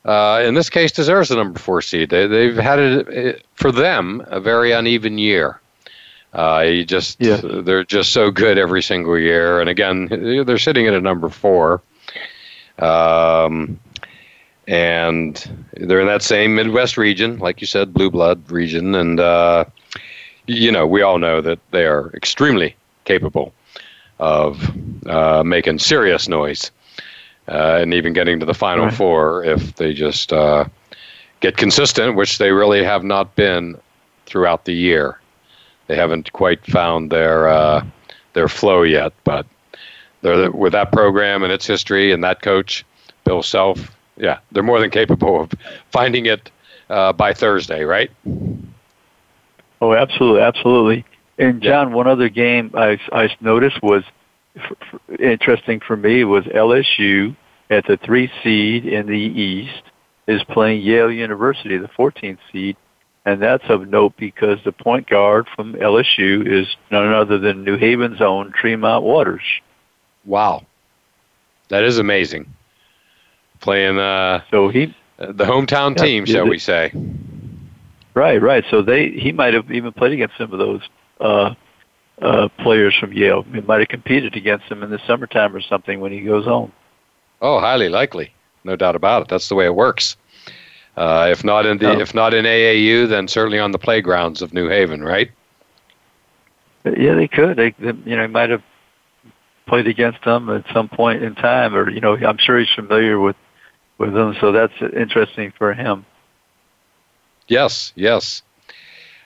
uh, 0.06 0.44
in 0.46 0.54
this 0.54 0.70
case 0.70 0.92
deserves 0.92 1.32
a 1.32 1.36
number 1.36 1.60
four 1.60 1.82
seed. 1.82 2.10
They, 2.10 2.28
they've 2.28 2.56
had 2.56 2.80
it 2.80 3.46
for 3.56 3.72
them 3.72 4.24
a 4.28 4.40
very 4.40 4.72
uneven 4.72 5.18
year. 5.18 5.60
Uh, 6.34 6.64
you 6.68 6.86
just 6.86 7.18
Yes. 7.20 7.42
they're 7.44 7.84
just 7.84 8.12
so 8.12 8.30
good 8.32 8.58
every 8.58 8.82
single 8.82 9.18
year, 9.18 9.60
and 9.62 9.70
again 9.70 10.08
they're 10.46 10.58
sitting 10.58 10.88
at 10.88 10.94
a 10.94 11.02
number 11.02 11.30
four, 11.30 11.82
um, 12.80 13.80
and 14.68 15.66
they're 15.78 16.02
in 16.02 16.08
that 16.08 16.22
same 16.22 16.56
Midwest 16.56 16.98
region, 16.98 17.40
like 17.40 17.62
you 17.62 17.68
said, 17.68 17.94
blue 17.94 18.10
blood 18.12 18.52
region, 18.52 18.94
and 18.96 19.20
uh, 19.20 19.66
you 20.46 20.72
know 20.72 20.86
we 20.86 21.02
all 21.02 21.18
know 21.18 21.42
that 21.42 21.60
they 21.72 21.86
are 21.86 22.12
extremely 22.14 22.76
capable 23.06 23.54
of 24.20 24.70
uh, 25.08 25.44
making 25.44 25.80
serious 25.80 26.28
noise 26.28 26.72
uh, 27.48 27.78
and 27.82 27.94
even 27.94 28.14
getting 28.14 28.40
to 28.40 28.46
the 28.46 28.54
final 28.54 28.86
Right. 28.86 28.94
four 28.94 29.44
if 29.44 29.76
they 29.76 29.94
just 29.94 30.34
uh, 30.34 30.66
get 31.40 31.56
consistent, 31.58 32.16
which 32.16 32.38
they 32.38 32.52
really 32.52 32.84
have 32.84 33.04
not 33.04 33.36
been 33.36 33.78
throughout 34.26 34.66
the 34.66 34.74
year. 34.74 35.20
They 35.88 35.96
haven't 35.96 36.32
quite 36.34 36.66
found 36.66 37.12
their 37.12 37.48
uh, 37.48 37.86
their 38.34 38.48
flow 38.48 38.84
yet, 38.84 39.14
but 39.24 39.46
they're 40.22 40.52
with 40.52 40.74
that 40.74 40.92
program 40.92 41.44
and 41.44 41.52
its 41.52 41.66
history 41.66 42.12
and 42.12 42.24
that 42.24 42.42
coach, 42.42 42.86
Bill 43.24 43.42
Self. 43.42 43.96
Yeah, 44.18 44.40
they're 44.52 44.64
more 44.64 44.80
than 44.80 44.90
capable 44.90 45.42
of 45.42 45.52
finding 45.92 46.26
it 46.26 46.52
uh, 46.90 47.14
by 47.14 47.34
Thursday, 47.34 47.84
right? 47.84 48.12
Oh, 49.80 49.94
absolutely, 49.94 50.42
absolutely. 50.42 51.06
And 51.38 51.62
John, 51.62 51.94
one 51.94 52.08
other 52.08 52.30
game 52.30 52.72
I, 52.74 53.00
I 53.12 53.30
noticed 53.42 53.82
was 53.84 54.04
f- 54.56 54.72
f- 54.82 55.20
interesting 55.20 55.80
for 55.80 55.96
me 55.96 56.24
was 56.24 56.46
LSU 56.46 57.36
at 57.70 57.86
the 57.86 57.98
three 57.98 58.32
seed 58.44 58.86
in 58.86 59.06
the 59.06 59.14
East 59.14 59.84
is 60.26 60.44
playing 60.46 60.82
Yale 60.82 61.12
University, 61.12 61.78
the 61.78 61.90
14th 61.90 62.40
seed, 62.52 62.76
and 63.28 63.42
that's 63.42 63.66
of 63.68 63.90
note 63.90 64.14
because 64.16 64.58
the 64.64 64.72
point 64.72 65.10
guard 65.10 65.50
from 65.54 65.74
LSU 65.74 66.48
is 66.48 66.78
none 66.90 67.12
other 67.12 67.38
than 67.38 67.66
New 67.66 67.78
Haven's 67.78 68.22
own 68.22 68.54
Tremont 68.54 69.04
Waters. 69.04 69.44
Wow, 70.24 70.66
that 71.68 71.84
is 71.84 71.98
amazing. 71.98 72.54
Playing 73.60 74.00
uh, 74.00 74.44
so 74.50 74.70
he 74.70 74.96
the 75.18 75.44
hometown 75.44 75.98
yeah, 75.98 76.04
team, 76.04 76.26
shall 76.26 76.48
we 76.48 76.58
say? 76.58 76.94
Right, 78.14 78.42
right. 78.42 78.64
So 78.72 78.82
they 78.82 79.10
he 79.10 79.34
might 79.34 79.54
have 79.54 79.70
even 79.72 79.92
played 79.92 80.14
against 80.14 80.38
some 80.38 80.54
of 80.54 80.60
those 80.60 80.82
uh, 81.20 81.54
uh, 82.22 82.48
players 82.60 82.96
from 82.98 83.12
Yale. 83.12 83.44
He 83.54 83.60
might 83.60 83.80
have 83.80 83.90
competed 83.90 84.38
against 84.38 84.70
them 84.70 84.84
in 84.84 84.90
the 84.90 85.00
summertime 85.06 85.54
or 85.54 85.60
something 85.60 86.00
when 86.00 86.14
he 86.14 86.22
goes 86.22 86.46
home. 86.46 86.72
Oh, 87.42 87.60
highly 87.60 87.90
likely, 87.90 88.32
no 88.64 88.78
doubt 88.78 88.96
about 88.96 89.24
it. 89.24 89.28
That's 89.28 89.50
the 89.50 89.56
way 89.56 89.66
it 89.66 89.76
works. 89.76 90.16
Uh, 90.98 91.28
if 91.30 91.44
not 91.44 91.68
in 91.68 91.78
the 91.78 91.92
Oh. 91.92 92.00
if 92.00 92.16
not 92.16 92.34
in 92.34 92.46
AAU, 92.46 93.08
then 93.08 93.28
certainly 93.28 93.60
on 93.60 93.72
the 93.72 93.78
playgrounds 93.78 94.42
of 94.42 94.52
New 94.52 94.68
Haven, 94.68 95.04
right? 95.04 95.30
Yeah, 96.84 97.14
they 97.14 97.28
could. 97.28 97.56
They, 97.56 97.72
they 97.78 97.94
you 98.06 98.16
know, 98.16 98.24
he 98.24 98.28
might 98.28 98.50
have 98.50 98.64
played 99.68 99.88
against 99.88 100.24
them 100.24 100.50
at 100.50 100.66
some 100.74 100.90
point 100.90 101.22
in 101.22 101.36
time, 101.36 101.76
or 101.76 101.90
you 101.90 102.02
know, 102.02 102.16
I'm 102.16 102.38
sure 102.38 102.58
he's 102.58 102.72
familiar 102.74 103.20
with 103.20 103.36
with 104.00 104.14
them. 104.14 104.36
So 104.42 104.52
that's 104.52 104.74
interesting 104.82 105.54
for 105.56 105.74
him. 105.74 106.04
Yes, 107.48 107.94
yes. 107.96 108.42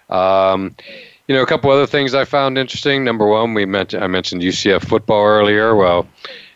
Um, 0.09 0.75
you 1.27 1.35
know, 1.35 1.41
a 1.41 1.45
couple 1.45 1.71
other 1.71 1.87
things 1.87 2.13
I 2.13 2.25
found 2.25 2.57
interesting. 2.57 3.05
Number 3.05 3.25
one, 3.25 3.53
we 3.53 3.65
mentioned 3.65 4.03
I 4.03 4.07
mentioned 4.07 4.41
UCF 4.41 4.85
football 4.85 5.23
earlier. 5.23 5.73
Well, 5.75 6.05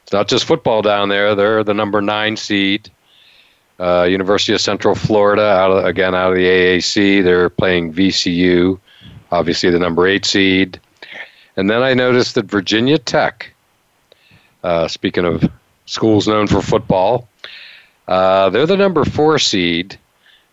it's 0.03 0.11
not 0.11 0.28
just 0.28 0.43
football 0.43 0.82
down 0.82 1.07
there. 1.07 1.36
They're 1.36 1.63
the 1.63 1.74
number 1.74 2.01
nine 2.01 2.36
seed. 2.36 2.91
Uh, 3.80 4.03
University 4.03 4.53
of 4.53 4.61
Central 4.61 4.95
Florida, 4.95 5.43
out 5.43 5.71
of, 5.71 5.86
again 5.86 6.15
out 6.15 6.32
of 6.32 6.36
the 6.38 6.45
AAC. 6.45 7.23
They're 7.23 7.49
playing 7.49 7.93
VCU, 7.93 8.80
obviously 9.32 9.69
the 9.69 9.80
number 9.80 10.07
eight 10.07 10.26
seed. 10.26 10.80
And 11.57 11.69
then 11.69 11.84
I 11.84 11.93
noticed 11.93 12.36
that 12.36 12.45
Virginia 12.45 12.97
Tech, 12.97 13.53
uh, 14.63 14.88
speaking 14.88 15.26
of 15.26 15.49
schools 15.86 16.28
known 16.28 16.47
for 16.47 16.61
football, 16.61 17.28
uh, 18.07 18.49
they're 18.49 18.65
the 18.65 18.78
number 18.78 19.03
four 19.03 19.39
seed. 19.39 19.97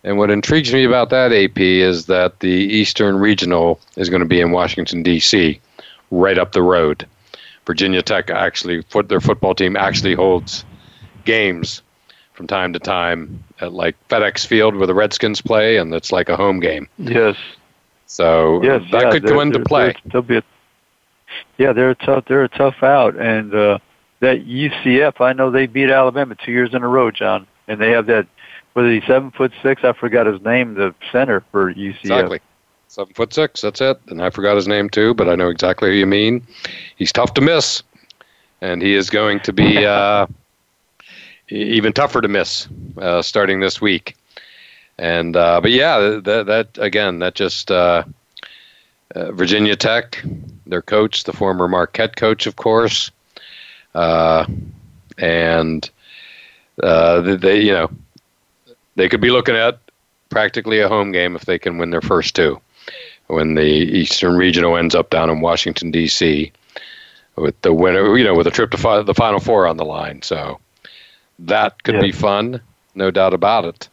And 0.03 0.17
what 0.17 0.29
intrigues 0.29 0.73
me 0.73 0.83
about 0.83 1.09
that 1.11 1.31
AP 1.31 1.57
is 1.59 2.07
that 2.07 2.41
the 2.41 2.49
Eastern 2.49 3.17
Regional 3.17 3.79
is 3.95 4.09
going 4.09 4.21
to 4.21 4.27
be 4.27 4.41
in 4.41 4.51
Washington 4.51 5.01
D.C., 5.01 5.61
right 6.11 6.37
up 6.37 6.51
the 6.51 6.61
road. 6.61 7.07
Virginia 7.65 8.01
Tech 8.01 8.29
actually, 8.29 8.81
foot, 8.83 9.07
their 9.07 9.21
football 9.21 9.55
team 9.55 9.77
actually 9.77 10.13
holds 10.13 10.65
games 11.25 11.81
from 12.33 12.47
time 12.47 12.73
to 12.73 12.79
time 12.79 13.43
at 13.61 13.73
like 13.73 13.95
FedEx 14.09 14.45
Field 14.45 14.75
where 14.75 14.87
the 14.87 14.93
Redskins 14.93 15.41
play, 15.41 15.77
and 15.77 15.93
it's 15.93 16.11
like 16.11 16.29
a 16.29 16.35
home 16.35 16.59
game. 16.59 16.87
Yes. 16.97 17.35
So 18.07 18.61
Yes, 18.63 18.83
that 18.91 19.03
yeah, 19.03 19.11
could 19.11 19.25
come 19.25 19.39
into 19.39 19.59
play. 19.59 19.95
They'll 20.05 20.21
be 20.21 20.37
a, 20.37 20.43
yeah, 21.57 21.73
they're 21.73 21.91
a 21.91 21.95
tough. 21.95 22.25
They're 22.27 22.43
a 22.43 22.49
tough 22.49 22.83
out, 22.83 23.15
and 23.15 23.53
uh, 23.53 23.79
that 24.19 24.45
UCF. 24.45 25.21
I 25.21 25.33
know 25.33 25.51
they 25.51 25.65
beat 25.65 25.89
Alabama 25.89 26.35
two 26.35 26.51
years 26.51 26.73
in 26.73 26.83
a 26.83 26.87
row, 26.87 27.11
John, 27.11 27.47
and 27.67 27.79
they 27.79 27.91
have 27.91 28.05
that. 28.07 28.27
Was 28.75 28.85
he 28.85 29.01
seven 29.07 29.31
foot 29.31 29.51
six? 29.61 29.83
I 29.83 29.93
forgot 29.93 30.25
his 30.25 30.41
name. 30.41 30.73
The 30.75 30.93
center 31.11 31.43
for 31.51 31.73
UCF. 31.73 32.01
Exactly. 32.01 32.39
Seven 32.93 33.13
foot 33.15 33.33
six, 33.33 33.61
that's 33.61 33.81
it. 33.81 33.99
And 34.09 34.21
I 34.21 34.29
forgot 34.29 34.55
his 34.55 34.67
name 34.67 34.87
too, 34.87 35.15
but 35.15 35.27
I 35.27 35.33
know 35.33 35.49
exactly 35.49 35.89
who 35.89 35.95
you 35.95 36.05
mean. 36.05 36.45
He's 36.95 37.11
tough 37.11 37.33
to 37.33 37.41
miss. 37.41 37.81
And 38.61 38.83
he 38.83 38.93
is 38.93 39.09
going 39.09 39.39
to 39.39 39.51
be 39.51 39.83
uh, 39.85 40.27
even 41.53 41.93
tougher 41.93 42.21
to 42.21 42.27
miss 42.27 42.67
uh, 42.97 43.21
starting 43.21 43.59
this 43.59 43.79
week. 43.79 44.15
And 44.97 45.35
uh, 45.35 45.61
but 45.61 45.71
yeah, 45.71 46.19
that, 46.23 46.45
that 46.47 46.77
again, 46.77 47.19
that 47.19 47.35
just 47.35 47.71
uh, 47.71 48.03
uh, 49.15 49.31
Virginia 49.31 49.75
Tech, 49.75 50.23
their 50.65 50.81
coach, 50.81 51.23
the 51.23 51.33
former 51.33 51.67
Marquette 51.67 52.15
coach, 52.15 52.45
of 52.45 52.55
course, 52.55 53.11
uh, 53.95 54.45
and 55.17 55.89
uh, 56.81 57.21
they, 57.21 57.61
you 57.61 57.73
know, 57.73 57.91
they 58.95 59.09
could 59.09 59.21
be 59.21 59.31
looking 59.31 59.55
at 59.55 59.79
practically 60.29 60.79
a 60.79 60.89
home 60.89 61.11
game 61.11 61.35
if 61.35 61.45
they 61.45 61.59
can 61.59 61.77
win 61.77 61.89
their 61.89 62.01
first 62.01 62.35
two. 62.35 62.59
When 63.27 63.55
the 63.55 63.63
Eastern 63.63 64.35
Regional 64.35 64.75
ends 64.77 64.95
up 64.95 65.09
down 65.09 65.29
in 65.29 65.41
Washington 65.41 65.91
D.C. 65.91 66.51
with 67.35 67.59
the 67.61 67.73
winner, 67.73 68.15
you 68.17 68.23
know, 68.23 68.35
with 68.35 68.47
a 68.47 68.51
trip 68.51 68.69
to 68.71 68.77
fi- 68.77 69.01
the 69.01 69.13
Final 69.13 69.39
Four 69.39 69.65
on 69.65 69.77
the 69.77 69.85
line, 69.85 70.21
so 70.21 70.59
that 71.47 71.81
could 71.83 71.95
Yeah. 71.95 72.01
be 72.01 72.11
fun, 72.11 72.61
no 72.95 73.11
doubt 73.11 73.33
about 73.33 73.65
it. 73.65 73.89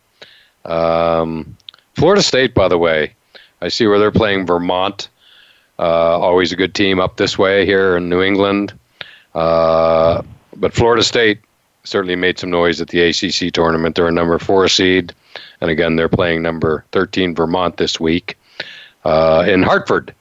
Um, 0.64 1.56
Florida 1.94 2.22
State, 2.22 2.54
by 2.54 2.68
the 2.68 2.78
way, 2.78 3.14
I 3.62 3.68
see 3.68 3.86
where 3.86 3.98
they're 3.98 4.10
playing 4.10 4.46
Vermont. 4.46 5.08
Uh, 5.78 6.18
always 6.18 6.52
a 6.52 6.56
good 6.56 6.74
team 6.74 7.00
up 7.00 7.16
this 7.16 7.38
way 7.38 7.64
here 7.64 7.96
in 7.96 8.08
New 8.08 8.22
England. 8.22 8.72
Uh, 9.34 10.22
but 10.56 10.74
Florida 10.74 11.02
State 11.02 11.40
certainly 11.84 12.16
made 12.16 12.38
some 12.38 12.50
noise 12.50 12.80
at 12.80 12.88
the 12.88 13.00
ACC 13.00 13.52
tournament. 13.52 13.96
They're 13.96 14.06
a 14.08 14.12
number 14.12 14.38
four 14.38 14.68
seed, 14.68 15.12
and 15.60 15.70
again, 15.70 15.96
they're 15.96 16.08
playing 16.08 16.42
number 16.42 16.84
13 16.92 17.34
Vermont 17.34 17.76
this 17.78 17.98
week 17.98 18.36
uh, 19.04 19.44
in 19.48 19.62
Hartford. 19.62 20.14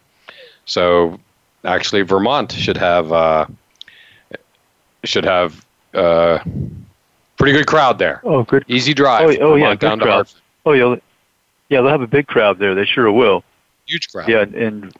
So 0.65 1.19
actually, 1.65 2.03
Vermont 2.03 2.51
should 2.53 2.77
have 2.77 3.11
uh, 3.11 3.45
should 5.03 5.25
have 5.25 5.65
uh, 5.93 6.39
pretty 7.39 7.53
good 7.53 7.65
crowd 7.65 7.97
there. 7.97 8.21
Oh, 8.23 8.43
good. 8.43 8.65
Easy 8.67 8.93
drive. 8.93 9.21
Oh, 9.21 9.37
oh 9.41 9.53
uh, 9.53 9.55
yeah, 9.55 9.75
Vermont 9.75 9.79
good 9.79 9.99
crowd. 10.01 10.31
Oh 10.65 10.73
yeah, 10.73 10.95
yeah. 11.69 11.81
They'll 11.81 11.89
have 11.89 12.01
a 12.01 12.07
big 12.07 12.27
crowd 12.27 12.59
there. 12.59 12.75
They 12.75 12.85
sure 12.85 13.11
will. 13.11 13.43
Huge 13.87 14.11
crowd. 14.11 14.29
Yeah, 14.29 14.41
and 14.41 14.93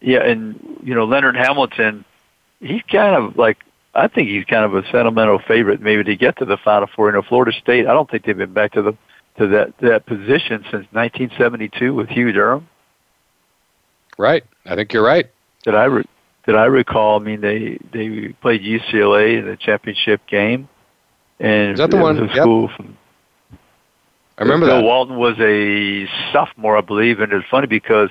yeah, 0.00 0.22
and 0.22 0.78
you 0.84 0.94
know 0.94 1.04
Leonard 1.04 1.36
Hamilton, 1.36 2.04
he's 2.60 2.82
kind 2.82 3.16
of 3.16 3.36
like 3.36 3.64
I 3.94 4.06
think 4.06 4.28
he's 4.28 4.44
kind 4.44 4.64
of 4.64 4.74
a 4.74 4.88
sentimental 4.90 5.40
favorite 5.40 5.80
maybe 5.80 6.04
to 6.04 6.16
get 6.16 6.38
to 6.38 6.44
the 6.44 6.56
Final 6.58 6.86
Four. 6.94 7.08
You 7.08 7.14
know, 7.14 7.22
Florida 7.22 7.52
State. 7.52 7.86
I 7.86 7.92
don't 7.92 8.08
think 8.08 8.24
they've 8.24 8.36
been 8.36 8.52
back 8.52 8.72
to 8.72 8.82
the 8.82 8.92
to 9.38 9.48
that 9.48 9.78
that 9.78 10.06
position 10.06 10.62
since 10.70 10.86
1972 10.92 11.94
with 11.94 12.08
Hugh 12.08 12.30
Durham. 12.32 12.68
Right. 14.18 14.44
I 14.66 14.74
think 14.74 14.92
you're 14.92 15.02
right. 15.02 15.30
Did 15.64 15.74
I 15.74 15.84
re- 15.84 16.04
did 16.44 16.54
I 16.54 16.66
recall? 16.66 17.20
I 17.20 17.22
mean, 17.22 17.40
they 17.40 17.78
they 17.92 18.28
played 18.40 18.62
UCLA 18.62 19.38
in 19.38 19.46
the 19.46 19.56
championship 19.56 20.26
game, 20.26 20.68
and 21.40 21.72
Is 21.72 21.78
that 21.78 21.90
the 21.90 21.96
one? 21.96 22.16
Yep. 22.28 22.44
from 22.76 22.96
I 24.38 24.42
remember 24.42 24.66
Bill 24.66 24.76
that. 24.76 24.84
Walton 24.84 25.16
was 25.16 25.36
a 25.40 26.06
sophomore, 26.32 26.76
I 26.76 26.80
believe, 26.80 27.20
and 27.20 27.32
it's 27.32 27.46
funny 27.48 27.66
because 27.66 28.10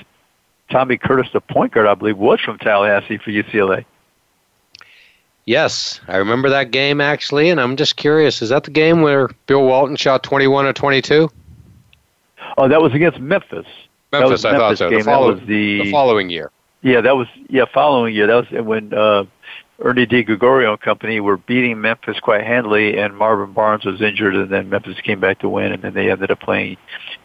Tommy 0.70 0.98
Curtis, 0.98 1.28
the 1.34 1.42
point 1.42 1.72
guard, 1.72 1.88
I 1.88 1.96
believe, 1.96 2.18
was 2.18 2.40
from 2.40 2.58
Tallahassee 2.60 3.18
for 3.18 3.32
UCLA. 3.32 3.86
Yes, 5.46 6.00
I 6.08 6.18
remember 6.18 6.50
that 6.50 6.70
game 6.70 7.02
actually, 7.02 7.50
and 7.50 7.60
I'm 7.60 7.76
just 7.76 7.96
curious: 7.96 8.42
is 8.42 8.50
that 8.50 8.66
the 8.66 8.72
game 8.72 9.02
where 9.02 9.30
Bill 9.48 9.64
Walton 9.64 9.96
shot 9.96 10.22
21 10.22 10.66
or 10.66 10.74
22? 10.74 11.30
Oh, 12.58 12.68
that 12.68 12.82
was 12.82 12.94
against 12.94 13.20
Memphis. 13.20 13.66
Memphis, 14.12 14.30
was 14.30 14.46
I 14.46 14.58
thought 14.58 14.78
so. 14.78 14.90
The, 14.90 15.02
follow- 15.02 15.34
that 15.34 15.40
was 15.42 15.48
the, 15.48 15.84
the 15.84 15.92
following 15.92 16.30
year. 16.30 16.52
yeah, 16.84 17.02
that 17.02 17.16
was 17.16 17.28
yeah 17.48 17.66
following 17.74 18.14
year. 18.14 18.28
That 18.28 18.52
was 18.52 18.66
when 18.66 18.94
uh, 18.94 19.26
Ernie 19.82 20.06
DiGregorio 20.06 20.72
and 20.72 20.82
company 20.82 21.20
were 21.20 21.38
beating 21.38 21.80
Memphis 21.80 22.20
quite 22.20 22.44
handily, 22.44 22.98
and 23.00 23.16
Marvin 23.16 23.54
Barnes 23.54 23.86
was 23.86 24.02
injured, 24.02 24.36
and 24.36 24.50
then 24.50 24.70
Memphis 24.70 25.00
came 25.02 25.20
back 25.20 25.40
to 25.40 25.50
win, 25.50 25.72
and 25.72 25.82
then 25.82 25.94
they 25.94 26.12
ended 26.12 26.32
up 26.32 26.40
playing 26.42 26.78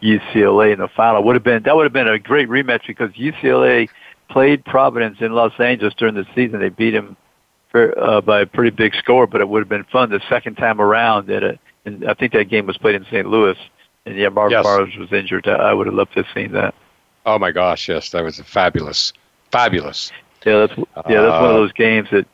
UCLA 0.03 0.73
in 0.73 0.79
the 0.79 0.89
final. 0.89 1.23
Would 1.25 1.35
have 1.35 1.43
been 1.43 1.63
that 1.65 1.75
would 1.75 1.85
have 1.85 1.93
been 1.93 2.09
a 2.09 2.19
great 2.19 2.49
rematch 2.49 2.87
because 2.87 3.11
UCLA 3.13 3.89
played 4.31 4.65
Providence 4.65 5.19
in 5.21 5.33
Los 5.33 5.53
Angeles 5.59 5.95
during 5.95 6.15
the 6.15 6.27
season. 6.35 6.61
They 6.61 6.69
beat 6.69 6.95
him 6.95 7.17
for, 7.71 7.99
uh, 7.99 8.21
by 8.21 8.41
a 8.43 8.47
pretty 8.47 8.71
big 8.71 8.95
score, 8.95 9.27
but 9.27 9.41
it 9.41 9.49
would 9.49 9.61
have 9.61 9.69
been 9.69 9.85
fun 9.85 10.11
the 10.11 10.21
second 10.29 10.55
time 10.57 10.81
around. 10.81 11.27
That 11.27 11.43
it, 11.43 11.61
and 11.85 12.09
I 12.09 12.15
think 12.15 12.33
that 12.35 12.45
game 12.49 12.67
was 12.67 12.79
played 12.79 12.95
in 12.95 13.05
St. 13.07 13.27
Louis, 13.27 13.57
and 14.07 14.17
yeah, 14.17 14.29
Marvin 14.29 14.53
Yes. 14.59 14.65
Barnes 14.65 14.97
was 14.97 15.13
injured. 15.13 15.49
I 15.49 15.75
would 15.75 15.87
have 15.87 15.95
loved 15.95 16.13
to 16.15 16.23
have 16.23 16.33
seen 16.35 16.53
that. 16.53 16.75
Oh 17.27 17.39
my 17.39 17.51
gosh, 17.51 17.89
yes, 17.89 18.11
that 18.11 18.23
was 18.23 18.39
fabulous, 18.41 19.13
fabulous. 19.51 20.13
Yeah, 20.47 20.67
that's 20.67 20.79
yeah, 21.09 21.23
that's 21.23 21.33
one 21.43 21.45
Uh, 21.45 21.49
of 21.49 21.55
those 21.55 21.73
games 21.73 22.09
that, 22.13 22.27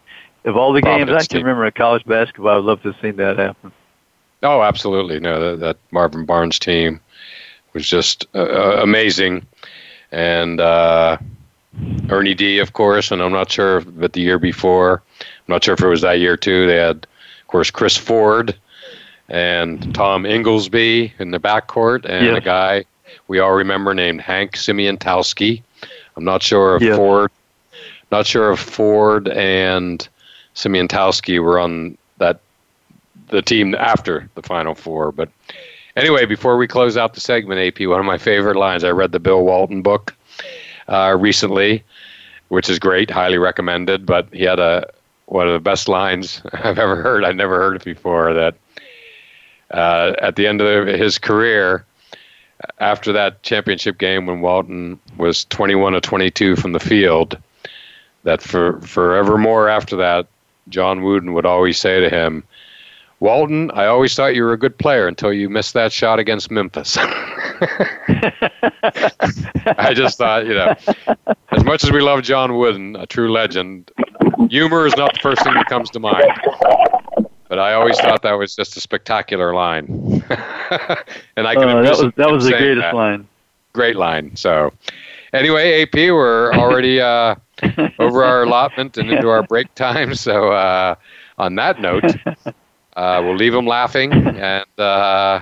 of 0.45 0.57
all 0.57 0.73
the 0.73 0.83
games 0.83 1.11
I 1.11 1.25
can 1.25 1.39
remember 1.39 1.67
in 1.67 1.73
college 1.73 2.05
basketball, 2.05 2.59
I'd 2.59 2.65
love 2.65 2.83
to 2.83 2.93
have 2.93 3.01
seen 3.01 3.17
that 3.17 3.39
happen. 3.39 3.73
Oh, 4.43 4.63
absolutely. 4.63 5.21
No, 5.21 5.51
that, 5.51 5.61
that 5.61 5.77
Marvin 5.91 6.25
Barnes 6.25 6.59
team 6.59 7.01
was 7.73 7.89
just 7.89 8.27
uh, 8.35 8.39
uh, 8.39 8.81
amazing, 8.83 9.47
and 10.13 10.61
uh, 10.61 11.19
Ernie 12.09 12.35
D, 12.35 12.59
of 12.59 12.73
course. 12.73 13.11
And 13.11 13.23
I'm 13.23 13.33
not 13.33 13.51
sure, 13.51 13.79
if, 13.79 13.87
but 13.97 14.15
the 14.15 14.23
year 14.23 14.39
before, 14.39 15.03
I'm 15.21 15.27
not 15.49 15.65
sure 15.65 15.75
if 15.75 15.83
it 15.83 15.87
was 15.87 16.01
that 16.01 16.21
year 16.21 16.37
too. 16.37 16.67
They 16.67 16.77
had, 16.77 16.97
of 16.97 17.47
course, 17.49 17.71
Chris 17.71 17.97
Ford 17.97 18.57
and 19.29 19.95
Tom 19.95 20.25
Ingelsby 20.25 21.13
in 21.19 21.31
the 21.31 21.39
backcourt, 21.39 22.05
and 22.09 22.37
a 22.37 22.41
guy 22.41 22.85
we 23.29 23.39
all 23.39 23.53
remember 23.53 23.95
named 23.95 24.21
Hank 24.21 24.57
Siemiontkowski. 24.57 25.63
I'm 26.17 26.25
not 26.25 26.43
sure 26.43 26.77
if. 26.77 26.97
Ford, 26.97 27.31
not 28.11 28.27
sure 28.27 28.53
if 28.53 28.59
Ford 28.59 29.29
and 29.29 30.09
Siemiontkowski 30.55 31.43
were 31.43 31.59
on 31.59 31.97
that 32.19 32.41
the 33.29 33.43
team 33.43 33.75
after 33.75 34.29
the 34.35 34.43
Final 34.43 34.75
Four. 34.75 35.13
But 35.13 35.31
Anyway, 35.97 36.25
before 36.25 36.57
we 36.57 36.69
close 36.69 36.97
out 36.97 37.15
the 37.15 37.21
segment, 37.21 37.61
AP, 37.61 37.87
one 37.87 37.99
of 37.99 38.07
my 38.07 38.19
favorite 38.19 38.57
lines. 38.57 38.85
I 38.85 38.91
read 38.91 39.13
the 39.13 39.19
Bill 39.19 39.45
Walton 39.45 39.83
book 39.83 40.15
uh, 40.89 41.17
recently, 41.19 41.83
which 42.49 42.71
is 42.71 42.79
great, 42.79 43.11
highly 43.11 43.39
recommended. 43.39 44.07
But 44.07 44.29
he 44.33 44.45
had 44.45 44.61
a 44.61 44.89
one 45.27 45.47
of 45.47 45.53
the 45.53 45.61
best 45.61 45.89
lines 45.89 46.43
I've 46.53 46.79
ever 46.79 46.97
heard. 47.03 47.25
I'd 47.25 47.37
never 47.37 47.57
heard 47.57 47.77
it 47.77 47.85
before. 47.85 48.33
That 48.35 48.55
uh, 49.73 50.15
at 50.21 50.37
the 50.37 50.47
end 50.47 50.61
of 50.61 50.87
his 50.87 51.19
career, 51.19 51.85
after 52.79 53.13
that 53.13 53.43
championship 53.43 53.99
game 53.99 54.27
when 54.27 54.41
Walton 54.41 54.99
was 55.17 55.45
21 55.47 55.95
or 55.95 56.01
22 56.01 56.57
from 56.57 56.73
the 56.73 56.81
field, 56.81 57.37
that 58.23 58.43
for 58.43 58.81
forevermore 58.83 59.69
after 59.69 59.97
that, 59.97 60.29
John 60.71 61.03
Wooden 61.03 61.35
would 61.35 61.47
always 61.47 61.79
say 61.79 62.01
to 62.01 62.09
him, 62.09 62.45
Walton, 63.21 63.71
I 63.73 63.87
always 63.87 64.15
thought 64.15 64.35
you 64.35 64.43
were 64.45 64.55
a 64.55 64.59
good 64.59 64.79
player 64.79 65.07
until 65.07 65.31
you 65.31 65.51
missed 65.51 65.75
that 65.75 65.93
shot 65.93 66.19
against 66.19 66.51
Memphis. 66.51 66.97
I 69.67 69.93
just 69.95 70.17
thought, 70.17 70.47
you 70.47 70.55
know, 70.55 70.75
as 71.51 71.63
much 71.65 71.85
as 71.85 71.93
we 71.93 72.01
love 72.01 72.23
John 72.23 72.57
Wooden, 72.57 72.97
a 72.97 73.07
true 73.07 73.31
legend, 73.31 73.91
humor 74.49 74.87
is 74.87 74.97
not 74.97 75.13
the 75.13 75.21
first 75.21 75.43
thing 75.45 75.53
that 75.53 75.67
comes 75.67 75.91
to 75.91 76.01
mind. 76.01 76.33
But 77.49 77.59
I 77.59 77.75
always 77.75 77.99
thought 78.01 78.23
that 78.23 78.33
was 78.33 78.57
just 78.57 78.77
a 78.79 78.81
spectacular 78.81 79.53
line, 79.55 80.23
and 81.37 81.47
I 81.47 81.55
can. 81.55 81.69
Uh, 81.69 81.83
that 81.83 81.99
was 81.99 82.13
that 82.17 82.31
was 82.31 82.45
the 82.45 82.53
greatest 82.53 82.83
that. 82.85 82.95
line. 82.95 83.27
Great 83.73 83.97
line. 83.97 84.37
So, 84.37 84.73
anyway, 85.33 85.83
AP, 85.83 85.95
we're 85.95 86.53
already 86.53 87.01
uh, 87.01 87.35
over 87.99 88.25
our 88.25 88.43
allotment 88.45 88.97
and 88.97 89.11
into 89.11 89.29
our 89.29 89.43
break 89.43 89.75
time. 89.75 90.15
So, 90.15 90.53
uh, 90.53 90.95
on 91.39 91.55
that 91.55 91.81
note, 91.81 92.05
uh, 92.97 93.21
we'll 93.23 93.37
leave 93.37 93.53
them 93.53 93.67
laughing, 93.67 94.13
and 94.13 94.67
uh, 94.79 95.41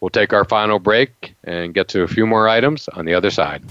we'll 0.00 0.10
take 0.10 0.32
our 0.32 0.44
final 0.44 0.78
break 0.78 1.34
and 1.44 1.74
get 1.74 1.88
to 1.88 2.02
a 2.02 2.08
few 2.08 2.26
more 2.26 2.48
items 2.48 2.88
on 2.88 3.04
the 3.04 3.14
other 3.14 3.30
side. 3.30 3.62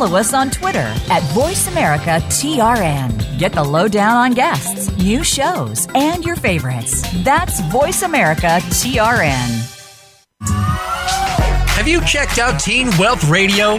Follow 0.00 0.16
us 0.16 0.32
on 0.32 0.48
Twitter 0.50 0.94
at 1.10 1.22
VoiceAmericaTRN. 1.34 3.38
Get 3.38 3.52
the 3.52 3.62
lowdown 3.62 4.16
on 4.16 4.32
guests, 4.32 4.90
new 4.96 5.22
shows, 5.22 5.86
and 5.94 6.24
your 6.24 6.36
favorites. 6.36 7.04
That's 7.22 7.60
VoiceAmericaTRN. 7.62 9.76
Have 11.76 11.86
you 11.86 12.02
checked 12.06 12.38
out 12.38 12.58
Teen 12.58 12.86
Wealth 12.98 13.28
Radio? 13.28 13.78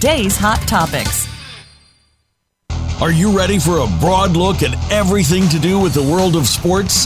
today's 0.01 0.35
hot 0.35 0.59
topics. 0.67 1.27
Are 2.99 3.11
you 3.11 3.37
ready 3.37 3.59
for 3.59 3.81
a 3.81 3.87
broad 3.99 4.31
look 4.31 4.63
at 4.63 4.73
everything 4.91 5.47
to 5.49 5.59
do 5.59 5.79
with 5.79 5.93
the 5.93 6.01
world 6.01 6.35
of 6.35 6.47
sports? 6.47 7.05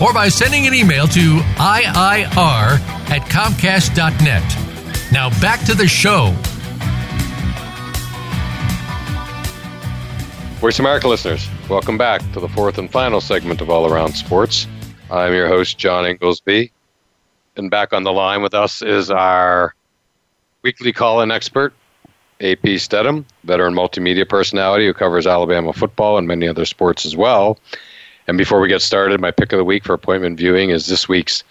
Or 0.00 0.12
by 0.12 0.28
sending 0.28 0.66
an 0.66 0.74
email 0.74 1.06
to 1.08 1.38
IIR 1.56 2.80
at 3.10 3.22
Comcast.net. 3.30 5.12
Now 5.12 5.30
back 5.40 5.64
to 5.66 5.74
the 5.74 5.86
show. 5.86 6.34
Voice 10.60 10.78
America 10.78 11.06
listeners, 11.06 11.46
welcome 11.68 11.98
back 11.98 12.20
to 12.32 12.40
the 12.40 12.48
fourth 12.48 12.78
and 12.78 12.90
final 12.90 13.20
segment 13.20 13.60
of 13.60 13.70
All 13.70 13.86
Around 13.86 14.14
Sports. 14.14 14.66
I'm 15.10 15.32
your 15.34 15.46
host, 15.46 15.78
John 15.78 16.04
Ingoldsby. 16.04 16.70
And 17.56 17.70
back 17.70 17.92
on 17.92 18.02
the 18.02 18.12
line 18.12 18.42
with 18.42 18.54
us 18.54 18.82
is 18.82 19.10
our 19.10 19.74
weekly 20.62 20.92
call 20.92 21.20
in 21.20 21.30
expert, 21.30 21.72
AP 22.40 22.78
Stedham, 22.78 23.26
veteran 23.44 23.74
multimedia 23.74 24.28
personality 24.28 24.86
who 24.86 24.94
covers 24.94 25.26
Alabama 25.26 25.72
football 25.72 26.18
and 26.18 26.26
many 26.26 26.48
other 26.48 26.64
sports 26.64 27.06
as 27.06 27.14
well. 27.14 27.58
And 28.26 28.38
before 28.38 28.60
we 28.60 28.68
get 28.68 28.82
started, 28.82 29.20
my 29.20 29.30
pick 29.30 29.52
of 29.52 29.58
the 29.58 29.64
week 29.64 29.84
for 29.84 29.92
appointment 29.92 30.38
viewing 30.38 30.70
is 30.70 30.86
this 30.86 31.08
week's 31.08 31.44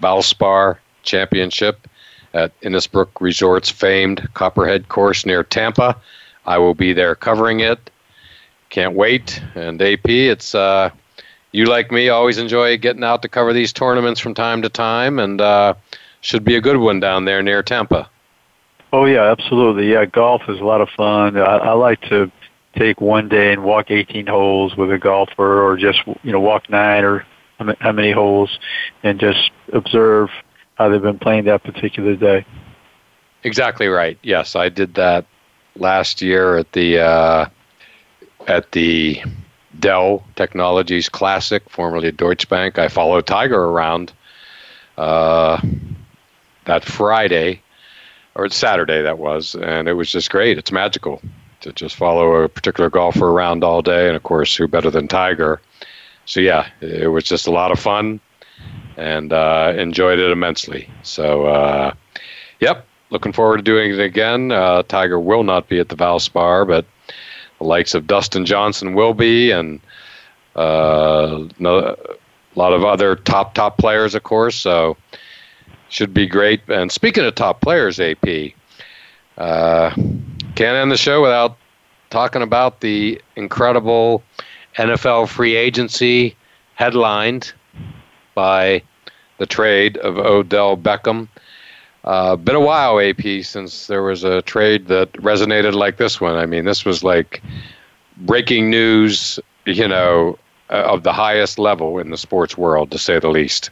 Valspar 0.00 0.78
Championship 1.02 1.88
at 2.32 2.58
Innisbrook 2.60 3.08
Resort's 3.20 3.70
famed 3.70 4.28
Copperhead 4.34 4.88
course 4.88 5.26
near 5.26 5.42
Tampa. 5.42 5.96
I 6.46 6.58
will 6.58 6.74
be 6.74 6.92
there 6.92 7.14
covering 7.14 7.60
it. 7.60 7.90
Can't 8.70 8.94
wait. 8.94 9.42
And 9.54 9.80
AP, 9.80 10.08
it's 10.08 10.54
uh, 10.54 10.90
you 11.52 11.66
like 11.66 11.92
me 11.92 12.08
always 12.08 12.38
enjoy 12.38 12.76
getting 12.78 13.04
out 13.04 13.22
to 13.22 13.28
cover 13.28 13.52
these 13.52 13.72
tournaments 13.72 14.20
from 14.20 14.34
time 14.34 14.62
to 14.62 14.68
time, 14.68 15.18
and 15.18 15.40
uh, 15.40 15.74
should 16.20 16.44
be 16.44 16.56
a 16.56 16.60
good 16.60 16.76
one 16.76 16.98
down 17.00 17.24
there 17.24 17.42
near 17.42 17.62
Tampa. 17.62 18.10
Oh 18.92 19.04
yeah, 19.04 19.30
absolutely. 19.30 19.92
Yeah, 19.92 20.04
golf 20.04 20.42
is 20.48 20.58
a 20.60 20.64
lot 20.64 20.80
of 20.80 20.88
fun. 20.90 21.36
I, 21.36 21.56
I 21.56 21.72
like 21.72 22.00
to 22.02 22.30
take 22.76 23.00
one 23.00 23.28
day 23.28 23.52
and 23.52 23.64
walk 23.64 23.90
18 23.90 24.26
holes 24.26 24.76
with 24.76 24.90
a 24.90 24.98
golfer, 24.98 25.62
or 25.62 25.76
just 25.76 26.00
you 26.22 26.32
know 26.32 26.40
walk 26.40 26.68
nine 26.70 27.04
or 27.04 27.26
how 27.80 27.92
many 27.92 28.10
holes, 28.10 28.58
and 29.02 29.20
just 29.20 29.50
observe 29.72 30.30
how 30.74 30.88
they've 30.88 31.02
been 31.02 31.18
playing 31.18 31.44
that 31.44 31.62
particular 31.62 32.16
day. 32.16 32.44
Exactly 33.44 33.86
right. 33.86 34.18
Yes, 34.22 34.56
I 34.56 34.68
did 34.68 34.94
that 34.94 35.26
last 35.76 36.20
year 36.20 36.56
at 36.56 36.72
the 36.72 37.00
uh, 37.00 37.46
at 38.46 38.72
the 38.72 39.22
Dell 39.78 40.24
Technologies 40.36 41.08
Classic, 41.08 41.68
formerly 41.70 42.10
Deutsche 42.10 42.48
Bank. 42.48 42.78
I 42.78 42.88
followed 42.88 43.26
Tiger 43.26 43.62
around 43.64 44.12
uh, 44.96 45.60
that 46.64 46.84
Friday 46.84 47.60
or 48.34 48.48
Saturday 48.48 49.02
that 49.02 49.18
was, 49.18 49.54
and 49.54 49.88
it 49.88 49.94
was 49.94 50.10
just 50.10 50.30
great. 50.30 50.58
It's 50.58 50.72
magical 50.72 51.22
to 51.64 51.72
just 51.72 51.96
follow 51.96 52.34
a 52.36 52.48
particular 52.48 52.90
golfer 52.90 53.28
around 53.28 53.64
all 53.64 53.82
day, 53.82 54.06
and 54.06 54.16
of 54.16 54.22
course, 54.22 54.54
who 54.54 54.68
better 54.68 54.90
than 54.90 55.08
Tiger? 55.08 55.60
So 56.26 56.40
yeah, 56.40 56.68
it 56.80 57.10
was 57.10 57.24
just 57.24 57.46
a 57.46 57.50
lot 57.50 57.72
of 57.72 57.78
fun, 57.78 58.20
and 58.96 59.32
uh, 59.32 59.72
enjoyed 59.76 60.18
it 60.18 60.30
immensely. 60.30 60.88
So 61.02 61.46
uh, 61.46 61.94
yep, 62.60 62.86
looking 63.10 63.32
forward 63.32 63.58
to 63.58 63.62
doing 63.62 63.92
it 63.92 64.00
again. 64.00 64.52
Uh, 64.52 64.82
Tiger 64.82 65.18
will 65.18 65.42
not 65.42 65.68
be 65.68 65.80
at 65.80 65.88
the 65.88 65.96
Valspar, 65.96 66.66
but 66.66 66.84
the 67.58 67.64
likes 67.64 67.94
of 67.94 68.06
Dustin 68.06 68.44
Johnson 68.44 68.94
will 68.94 69.14
be, 69.14 69.50
and 69.50 69.80
uh, 70.54 71.48
no, 71.58 71.78
a 71.78 72.58
lot 72.58 72.72
of 72.72 72.84
other 72.84 73.16
top 73.16 73.54
top 73.54 73.78
players, 73.78 74.14
of 74.14 74.22
course. 74.22 74.56
So 74.56 74.96
should 75.88 76.12
be 76.12 76.26
great. 76.26 76.60
And 76.68 76.92
speaking 76.92 77.24
of 77.24 77.34
top 77.34 77.60
players, 77.60 78.00
AP, 78.00 78.52
uh, 79.38 79.94
can't 80.54 80.76
end 80.76 80.90
the 80.90 80.96
show 80.96 81.20
without 81.22 81.56
talking 82.10 82.42
about 82.42 82.80
the 82.80 83.20
incredible 83.36 84.22
NFL 84.76 85.28
free 85.28 85.56
agency 85.56 86.36
headlined 86.74 87.52
by 88.34 88.82
the 89.38 89.46
trade 89.46 89.96
of 89.98 90.18
Odell 90.18 90.76
Beckham. 90.76 91.28
Uh, 92.04 92.36
been 92.36 92.54
a 92.54 92.60
while, 92.60 93.00
AP, 93.00 93.42
since 93.42 93.86
there 93.86 94.02
was 94.02 94.24
a 94.24 94.42
trade 94.42 94.88
that 94.88 95.10
resonated 95.14 95.72
like 95.72 95.96
this 95.96 96.20
one. 96.20 96.36
I 96.36 96.46
mean, 96.46 96.64
this 96.64 96.84
was 96.84 97.02
like 97.02 97.42
breaking 98.18 98.70
news, 98.70 99.40
you 99.64 99.88
know, 99.88 100.38
uh, 100.70 100.82
of 100.84 101.02
the 101.02 101.12
highest 101.12 101.58
level 101.58 101.98
in 101.98 102.10
the 102.10 102.18
sports 102.18 102.56
world, 102.58 102.90
to 102.90 102.98
say 102.98 103.18
the 103.18 103.28
least. 103.28 103.70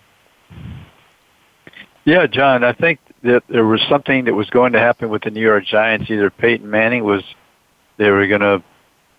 Yeah, 2.05 2.27
John, 2.27 2.65
I 2.65 2.73
think 2.73 2.99
that 3.23 3.45
there 3.49 3.65
was 3.65 3.81
something 3.89 4.25
that 4.25 4.35
was 4.35 4.51
going 4.51 4.73
to 4.73 4.79
happen 4.79 5.09
with 5.09 5.23
the 5.23 5.31
New 5.31 5.41
York 5.41 5.65
Giants. 5.65 6.11
Either 6.11 6.31
Peyton 6.31 6.69
Manning 6.69 7.05
was 7.05 7.23
they 7.97 8.11
were 8.11 8.27
going 8.27 8.41
to 8.41 8.63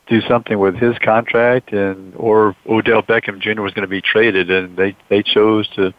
do 0.07 0.21
something 0.21 0.59
with 0.59 0.75
his 0.75 0.97
contract, 0.99 1.71
and 1.71 2.13
or 2.15 2.55
Odell 2.67 3.01
Beckham 3.01 3.39
Jr. 3.39 3.61
was 3.61 3.73
going 3.73 3.83
to 3.83 3.87
be 3.87 4.01
traded, 4.01 4.51
and 4.51 4.75
they 4.75 4.95
they 5.09 5.23
chose 5.23 5.67
to, 5.69 5.93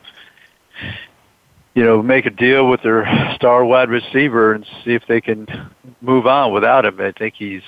you 1.75 1.85
know, 1.85 2.03
make 2.03 2.27
a 2.27 2.31
deal 2.31 2.69
with 2.69 2.83
their 2.83 3.07
star 3.35 3.65
wide 3.65 3.89
receiver 3.89 4.53
and 4.53 4.67
see 4.85 4.93
if 4.93 5.07
they 5.07 5.21
can 5.21 5.47
move 6.01 6.27
on 6.27 6.53
without 6.53 6.85
him. 6.85 7.01
I 7.01 7.13
think 7.13 7.35
he's 7.37 7.63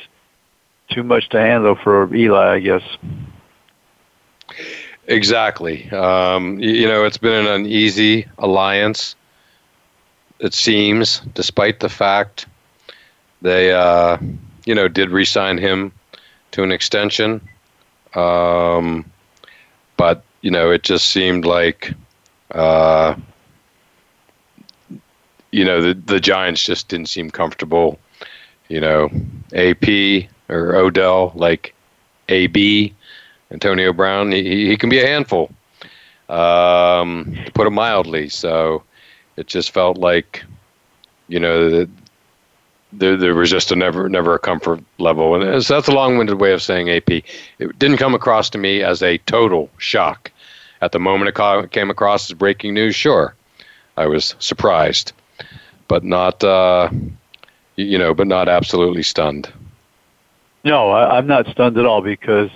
too 0.91 1.03
much 1.03 1.28
to 1.30 1.41
handle 1.41 1.76
for 1.82 2.14
Eli, 2.14 2.55
I 2.55 2.61
guess. 2.61 2.82
Exactly. 5.09 5.91
Um, 5.91 6.59
you, 6.59 6.89
know, 6.89 7.05
it's 7.05 7.18
been 7.18 7.47
an 7.47 7.53
uneasy 7.53 8.26
alliance. 8.39 9.16
It 10.39 10.55
seems, 10.55 11.20
despite 11.34 11.80
the 11.80 11.89
fact 11.89 12.47
they, 13.43 13.72
uh, 13.72 14.18
you 14.64 14.74
know, 14.74 14.89
did 14.89 15.11
re-sign 15.11 15.59
him 15.59 15.93
to 16.53 16.62
an 16.62 16.72
extension. 16.72 17.41
Um, 18.14 19.05
but 19.97 20.22
you 20.43 20.51
know, 20.51 20.70
it 20.70 20.82
just 20.82 21.11
seemed 21.11 21.45
like, 21.45 21.93
uh, 22.53 23.14
you 25.53 25.64
know, 25.64 25.80
the 25.80 25.95
the 25.95 26.20
Giants 26.20 26.64
just 26.64 26.89
didn't 26.89 27.09
seem 27.09 27.30
comfortable. 27.30 27.99
You 28.68 28.80
know, 28.80 29.11
AP 29.55 30.28
or 30.49 30.74
Odell, 30.76 31.32
like 31.34 31.74
AB, 32.28 32.93
Antonio 33.51 33.93
Brown, 33.93 34.32
he, 34.32 34.66
he 34.68 34.76
can 34.76 34.89
be 34.91 34.99
a 34.99 35.07
handful, 35.07 35.51
um, 36.28 37.37
to 37.45 37.53
put 37.53 37.66
it 37.66 37.70
mildly. 37.70 38.28
So 38.28 38.82
it 39.37 39.47
just 39.47 39.70
felt 39.70 39.99
like, 39.99 40.45
you 41.28 41.41
know, 41.41 41.87
there, 42.93 43.16
there 43.16 43.34
was 43.34 43.51
just 43.51 43.72
a 43.72 43.76
never 43.76 44.09
never 44.09 44.34
a 44.34 44.39
comfort 44.39 44.82
level, 44.99 45.41
and 45.41 45.62
so 45.62 45.74
that's 45.74 45.89
a 45.89 45.93
long-winded 45.93 46.41
way 46.41 46.53
of 46.53 46.62
saying 46.62 46.89
AP. 46.89 47.11
It 47.11 47.78
didn't 47.78 47.99
come 47.99 48.14
across 48.14 48.49
to 48.51 48.59
me 48.59 48.82
as 48.82 49.03
a 49.03 49.18
total 49.18 49.70
shock. 49.78 50.30
At 50.80 50.93
the 50.93 50.99
moment 50.99 51.37
it 51.37 51.70
came 51.70 51.91
across 51.91 52.30
as 52.30 52.34
breaking 52.34 52.74
news, 52.74 52.95
sure, 52.95 53.34
I 53.97 54.07
was 54.07 54.34
surprised, 54.39 55.12
but 55.89 56.05
not, 56.05 56.45
uh, 56.45 56.91
you 57.76 57.99
know, 57.99 58.14
but 58.14 58.26
not 58.26 58.49
absolutely 58.49 59.03
stunned. 59.03 59.53
No, 60.64 60.91
I, 60.91 61.18
I'm 61.18 61.26
not 61.26 61.47
stunned 61.49 61.78
at 61.78 61.87
all 61.87 62.03
because 62.03 62.51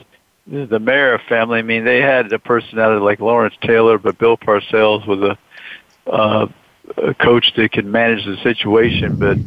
the 0.47 0.81
Mara 0.81 1.19
family. 1.19 1.61
I 1.61 1.63
mean, 1.63 1.85
they 1.85 2.01
had 2.01 2.33
a 2.33 2.39
personality 2.39 3.01
like 3.01 3.21
Lawrence 3.21 3.55
Taylor, 3.63 3.99
but 3.99 4.19
Bill 4.19 4.37
Parcells 4.37 5.07
was 5.07 5.21
a, 5.21 6.11
uh, 6.11 6.47
a 6.97 7.15
coach 7.15 7.53
that 7.57 7.73
can 7.73 7.91
manage 7.91 8.25
the 8.25 8.37
situation. 8.43 9.17
But 9.17 9.39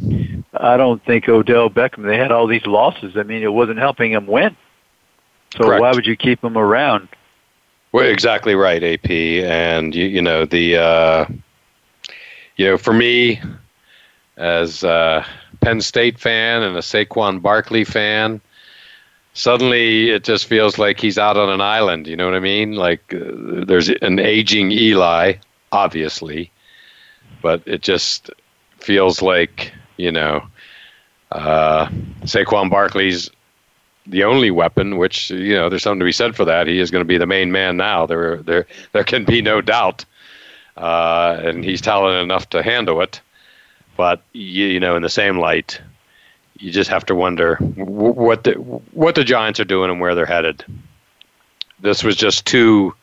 I 0.60 0.76
don't 0.76 1.04
think 1.04 1.28
Odell 1.28 1.70
Beckham. 1.70 2.04
They 2.04 2.16
had 2.16 2.32
all 2.32 2.46
these 2.46 2.66
losses. 2.66 3.16
I 3.16 3.22
mean, 3.22 3.42
it 3.42 3.52
wasn't 3.52 3.78
helping 3.78 4.12
him 4.12 4.26
win. 4.26 4.56
So 5.56 5.64
Correct. 5.64 5.80
why 5.80 5.92
would 5.92 6.06
you 6.06 6.16
keep 6.16 6.42
him 6.42 6.56
around? 6.58 7.08
Well, 7.92 8.06
exactly 8.06 8.54
right, 8.56 8.82
AP. 8.82 9.08
And 9.10 9.94
you, 9.94 10.06
you 10.06 10.20
know 10.20 10.44
the, 10.44 10.76
uh, 10.76 11.26
you 12.56 12.66
know, 12.66 12.76
for 12.76 12.92
me, 12.92 13.40
as 14.36 14.82
a 14.82 15.24
Penn 15.60 15.80
State 15.80 16.18
fan 16.18 16.62
and 16.62 16.76
a 16.76 16.80
Saquon 16.80 17.40
Barkley 17.40 17.84
fan, 17.84 18.40
suddenly 19.32 20.10
it 20.10 20.24
just 20.24 20.46
feels 20.46 20.78
like 20.78 20.98
he's 20.98 21.18
out 21.18 21.36
on 21.36 21.48
an 21.50 21.60
island. 21.60 22.06
You 22.06 22.16
know 22.16 22.24
what 22.24 22.34
I 22.34 22.40
mean? 22.40 22.72
Like 22.72 23.14
uh, 23.14 23.64
there's 23.64 23.88
an 23.88 24.18
aging 24.18 24.72
Eli, 24.72 25.34
obviously, 25.70 26.50
but 27.44 27.60
it 27.66 27.82
just 27.82 28.30
feels 28.78 29.20
like 29.20 29.70
you 29.98 30.10
know 30.10 30.42
uh, 31.30 31.86
Saquon 32.22 32.70
Barkley's 32.70 33.30
the 34.06 34.24
only 34.24 34.50
weapon. 34.50 34.96
Which 34.96 35.30
you 35.30 35.54
know, 35.54 35.68
there's 35.68 35.82
something 35.82 36.00
to 36.00 36.06
be 36.06 36.12
said 36.12 36.34
for 36.34 36.46
that. 36.46 36.66
He 36.66 36.80
is 36.80 36.90
going 36.90 37.02
to 37.02 37.08
be 37.08 37.18
the 37.18 37.26
main 37.26 37.52
man 37.52 37.76
now. 37.76 38.06
There, 38.06 38.38
there, 38.38 38.66
there 38.92 39.04
can 39.04 39.24
be 39.26 39.42
no 39.42 39.60
doubt, 39.60 40.06
uh, 40.78 41.38
and 41.44 41.62
he's 41.62 41.82
talented 41.82 42.22
enough 42.22 42.48
to 42.50 42.62
handle 42.62 43.02
it. 43.02 43.20
But 43.94 44.22
you, 44.32 44.66
you 44.66 44.80
know, 44.80 44.96
in 44.96 45.02
the 45.02 45.10
same 45.10 45.38
light, 45.38 45.78
you 46.58 46.72
just 46.72 46.88
have 46.88 47.04
to 47.06 47.14
wonder 47.14 47.56
what 47.56 48.44
the 48.44 48.52
what 48.54 49.16
the 49.16 49.24
Giants 49.24 49.60
are 49.60 49.66
doing 49.66 49.90
and 49.90 50.00
where 50.00 50.14
they're 50.14 50.24
headed. 50.24 50.64
This 51.80 52.02
was 52.02 52.16
just 52.16 52.46
too 52.46 52.94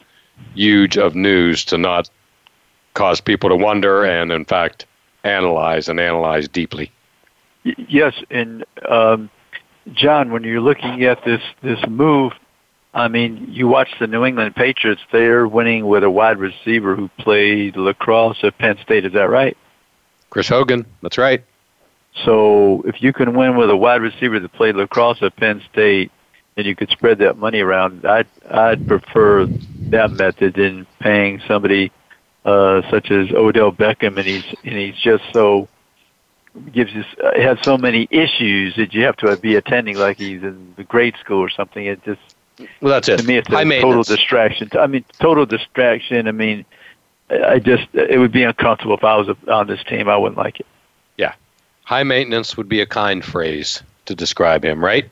huge 0.55 0.97
of 0.97 1.13
news 1.13 1.63
to 1.65 1.77
not 1.77 2.09
cause 2.93 3.21
people 3.21 3.49
to 3.49 3.55
wonder 3.55 4.03
and, 4.03 4.31
in 4.31 4.45
fact, 4.45 4.85
analyze 5.23 5.87
and 5.87 5.99
analyze 5.99 6.47
deeply. 6.47 6.91
Yes, 7.63 8.13
and 8.29 8.65
um, 8.89 9.29
John, 9.93 10.31
when 10.31 10.43
you're 10.43 10.61
looking 10.61 11.03
at 11.03 11.23
this 11.23 11.41
this 11.61 11.79
move, 11.87 12.33
I 12.93 13.07
mean, 13.07 13.47
you 13.49 13.67
watch 13.67 13.89
the 13.99 14.07
New 14.07 14.25
England 14.25 14.55
Patriots; 14.55 15.01
they're 15.11 15.47
winning 15.47 15.85
with 15.85 16.03
a 16.03 16.09
wide 16.09 16.39
receiver 16.39 16.95
who 16.95 17.09
played 17.19 17.77
lacrosse 17.77 18.39
at 18.43 18.57
Penn 18.57 18.77
State. 18.83 19.05
Is 19.05 19.13
that 19.13 19.29
right? 19.29 19.55
Chris 20.31 20.47
Hogan. 20.47 20.85
That's 21.01 21.17
right. 21.17 21.43
So 22.25 22.81
if 22.85 23.01
you 23.01 23.13
can 23.13 23.35
win 23.35 23.55
with 23.55 23.69
a 23.69 23.77
wide 23.77 24.01
receiver 24.01 24.39
that 24.39 24.51
played 24.53 24.75
lacrosse 24.75 25.21
at 25.21 25.35
Penn 25.35 25.61
State, 25.71 26.11
and 26.57 26.65
you 26.65 26.75
could 26.75 26.89
spread 26.89 27.19
that 27.19 27.37
money 27.37 27.59
around, 27.59 28.05
I'd 28.05 28.27
I'd 28.49 28.87
prefer 28.87 29.45
that 29.45 30.11
method 30.11 30.55
than 30.55 30.87
paying 30.99 31.41
somebody 31.47 31.91
uh, 32.45 32.81
such 32.89 33.11
as 33.11 33.31
Odell 33.31 33.71
Beckham, 33.71 34.17
and 34.17 34.25
he's 34.25 34.45
and 34.63 34.75
he's 34.75 34.95
just 34.95 35.23
so 35.33 35.67
gives 36.73 36.91
uh, 36.95 37.31
has 37.39 37.57
so 37.63 37.77
many 37.77 38.07
issues 38.11 38.75
that 38.75 38.93
you 38.93 39.03
have 39.03 39.15
to 39.17 39.37
be 39.37 39.55
attending 39.55 39.97
like 39.97 40.17
he's 40.17 40.43
in 40.43 40.73
the 40.75 40.83
grade 40.83 41.15
school 41.19 41.39
or 41.39 41.49
something. 41.49 41.85
It 41.85 42.03
just 42.03 42.21
well, 42.81 42.91
that's 42.91 43.07
it. 43.07 43.19
To 43.19 43.23
me, 43.23 43.37
it's 43.37 43.49
a 43.49 43.81
total 43.81 44.03
distraction. 44.03 44.69
I 44.79 44.87
mean, 44.87 45.05
total 45.19 45.45
distraction. 45.45 46.27
I 46.27 46.31
mean, 46.31 46.65
I 47.29 47.59
just 47.59 47.87
it 47.93 48.19
would 48.19 48.31
be 48.31 48.43
uncomfortable 48.43 48.95
if 48.95 49.03
I 49.03 49.15
was 49.17 49.35
on 49.47 49.67
this 49.67 49.83
team. 49.83 50.09
I 50.09 50.17
wouldn't 50.17 50.37
like 50.37 50.59
it. 50.59 50.65
Yeah, 51.17 51.33
high 51.83 52.03
maintenance 52.03 52.57
would 52.57 52.69
be 52.69 52.81
a 52.81 52.85
kind 52.85 53.23
phrase 53.23 53.81
to 54.05 54.15
describe 54.15 54.65
him, 54.65 54.83
right? 54.83 55.09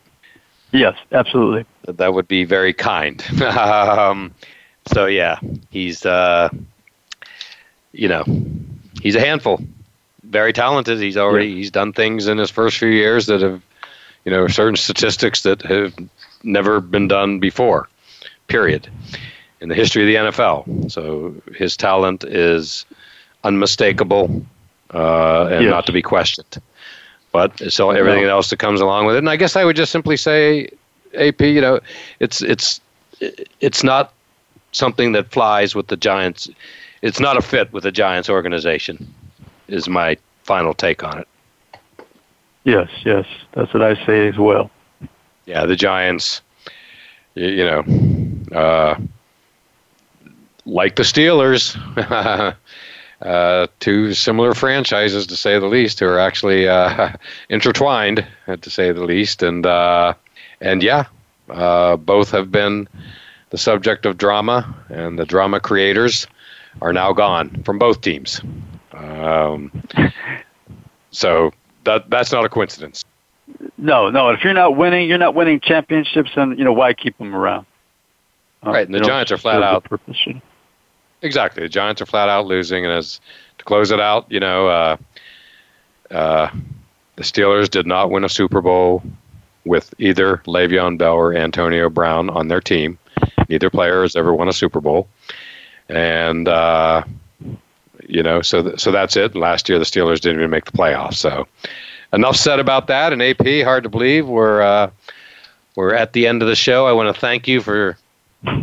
Yes, 0.72 0.96
absolutely. 1.12 1.66
That 1.88 2.14
would 2.14 2.28
be 2.28 2.44
very 2.44 2.74
kind. 2.74 3.24
um, 3.42 4.34
so 4.94 5.06
yeah, 5.08 5.40
he's 5.72 6.06
uh, 6.06 6.50
you 7.92 8.08
know 8.08 8.24
he's 9.02 9.16
a 9.16 9.20
handful. 9.20 9.60
Very 10.24 10.54
talented. 10.54 11.00
He's 11.00 11.18
already 11.18 11.56
he's 11.56 11.72
done 11.72 11.94
things 11.94 12.28
in 12.28 12.38
his 12.38 12.50
first 12.50 12.78
few 12.78 12.90
years 12.90 13.26
that 13.28 13.42
have 13.42 13.62
you 14.26 14.32
know 14.32 14.48
certain 14.48 14.76
statistics 14.76 15.42
that 15.44 15.62
have 15.64 15.94
never 16.44 16.80
been 16.80 17.08
done 17.08 17.40
before. 17.40 17.88
Period. 18.48 18.90
In 19.62 19.70
the 19.70 19.76
history 19.76 20.04
of 20.04 20.08
the 20.08 20.32
NFL. 20.32 20.90
So 20.92 21.34
his 21.56 21.76
talent 21.76 22.24
is 22.24 22.86
unmistakable 23.44 24.44
uh, 24.94 25.48
and 25.52 25.64
Yes. 25.66 25.72
not 25.72 25.86
to 25.88 25.92
be 25.92 26.02
questioned. 26.02 26.62
But 27.32 27.72
so 27.72 27.92
everything 27.92 28.24
No. 28.24 28.30
else 28.30 28.50
that 28.50 28.58
comes 28.58 28.82
along 28.82 29.06
with 29.06 29.16
it. 29.16 29.20
And 29.20 29.30
I 29.30 29.36
guess 29.36 29.56
I 29.56 29.64
would 29.66 29.76
just 29.76 29.92
simply 29.92 30.18
say, 30.18 30.70
AP, 31.14 31.42
you 31.42 31.62
know, 31.62 31.80
it's 32.20 32.42
it's 32.42 32.80
it's 33.60 33.84
not 33.84 34.14
something 34.72 35.12
that 35.14 35.30
flies 35.32 35.76
with 35.76 35.88
the 35.88 35.98
Giants. 35.98 36.50
It's 37.02 37.20
not 37.20 37.38
a 37.38 37.42
fit 37.42 37.72
with 37.72 37.84
the 37.84 37.92
Giants 37.92 38.30
organization. 38.30 39.14
Is 39.68 39.88
my 39.88 40.18
final 40.44 40.74
take 40.74 41.04
on 41.04 41.20
it. 41.20 41.28
Yes, 42.64 42.90
yes, 43.06 43.26
that's 43.54 43.74
what 43.74 43.84
I 43.84 43.94
say 44.06 44.28
as 44.28 44.38
well. 44.38 44.70
Yeah, 45.46 45.66
the 45.66 45.76
Giants, 45.76 46.42
you, 47.36 47.66
know, 47.66 47.84
uh, 48.56 49.00
like 50.66 50.96
the 50.96 51.04
Steelers, 51.04 51.76
uh, 53.22 53.68
two 53.80 54.14
similar 54.14 54.54
franchises 54.54 55.28
to 55.28 55.36
say 55.36 55.58
the 55.60 55.68
least, 55.68 56.00
who 56.00 56.08
are 56.08 56.20
actually 56.20 56.68
uh, 56.68 57.14
intertwined, 57.50 58.26
to 58.62 58.70
say 58.70 58.92
the 58.92 59.04
least, 59.04 59.42
and 59.42 59.66
uh, 59.66 60.14
and 60.62 60.84
yeah, 60.84 61.06
uh, 61.50 61.96
both 61.96 62.32
have 62.32 62.52
been 62.52 62.88
the 63.50 63.58
subject 63.58 64.06
of 64.06 64.18
drama, 64.18 64.76
and 64.90 65.18
the 65.18 65.26
drama 65.26 65.60
creators 65.60 66.28
are 66.82 66.94
now 66.94 67.14
gone 67.14 67.64
from 67.64 67.80
both 67.80 68.02
teams. 68.02 68.42
Um, 68.94 69.72
so 71.12 71.52
that 71.86 72.10
that's 72.10 72.32
not 72.32 72.46
a 72.46 72.50
coincidence. 72.50 73.06
No, 73.78 74.10
no. 74.10 74.30
If 74.30 74.44
you're 74.44 74.54
not 74.54 74.76
winning, 74.76 75.08
you're 75.08 75.18
not 75.18 75.36
winning 75.36 75.60
championships, 75.60 76.32
and 76.36 76.58
you 76.58 76.64
know 76.64 76.74
why 76.74 76.94
keep 76.94 77.18
them 77.18 77.36
around? 77.36 77.66
Um, 78.62 78.74
right, 78.74 78.86
and 78.86 78.94
the 78.94 79.00
Giants 79.00 79.32
are 79.32 79.38
flat 79.38 79.64
out. 79.64 79.86
Exactly, 81.22 81.64
the 81.64 81.70
Giants 81.70 82.02
are 82.02 82.06
flat 82.06 82.30
out 82.30 82.46
losing, 82.46 82.86
and 82.86 82.94
as 82.94 83.20
to 83.58 83.66
close 83.66 83.92
it 83.92 84.00
out, 84.00 84.26
you 84.30 84.40
know, 84.40 84.68
uh, 84.68 84.98
uh, 86.12 86.52
the 87.16 87.24
Steelers 87.24 87.70
did 87.70 87.88
not 87.88 88.12
win 88.12 88.24
a 88.24 88.30
Super 88.30 88.62
Bowl 88.62 89.04
with 89.66 89.94
either 89.98 90.38
Le'Veon 90.46 90.98
Bell 90.98 91.14
or 91.14 91.36
Antonio 91.36 91.90
Brown 91.90 92.30
on 92.30 92.48
their 92.48 92.62
team. 92.62 92.98
Neither 93.50 93.70
player 93.70 94.04
has 94.04 94.16
ever 94.16 94.34
won 94.34 94.48
a 94.48 94.54
Super 94.54 94.80
Bowl, 94.80 95.08
and 95.90 96.48
uh, 96.48 97.04
you 98.08 98.24
know, 98.24 98.42
so 98.42 98.64
th- 98.64 98.80
so 98.80 98.92
that's 98.92 99.16
it. 99.16 99.36
Last 99.36 99.70
year, 99.70 99.80
the 99.80 99.86
Steelers 99.86 100.20
didn't 100.20 100.40
even 100.40 100.50
make 100.50 100.66
the 100.66 100.72
playoffs. 100.72 101.16
So, 101.16 101.48
enough 102.14 102.36
said 102.36 102.60
about 102.60 102.88
that. 102.88 103.12
And 103.14 103.22
AP, 103.22 103.64
hard 103.64 103.84
to 103.84 103.90
believe 103.90 104.28
we're 104.28 104.62
uh, 104.62 104.92
we're 105.76 105.94
at 105.94 106.14
the 106.14 106.28
end 106.28 106.42
of 106.42 106.48
the 106.48 106.56
show. 106.56 106.88
I 106.88 106.92
want 106.92 107.14
to 107.14 107.20
thank 107.20 107.48
you 107.48 107.62
for 107.62 107.98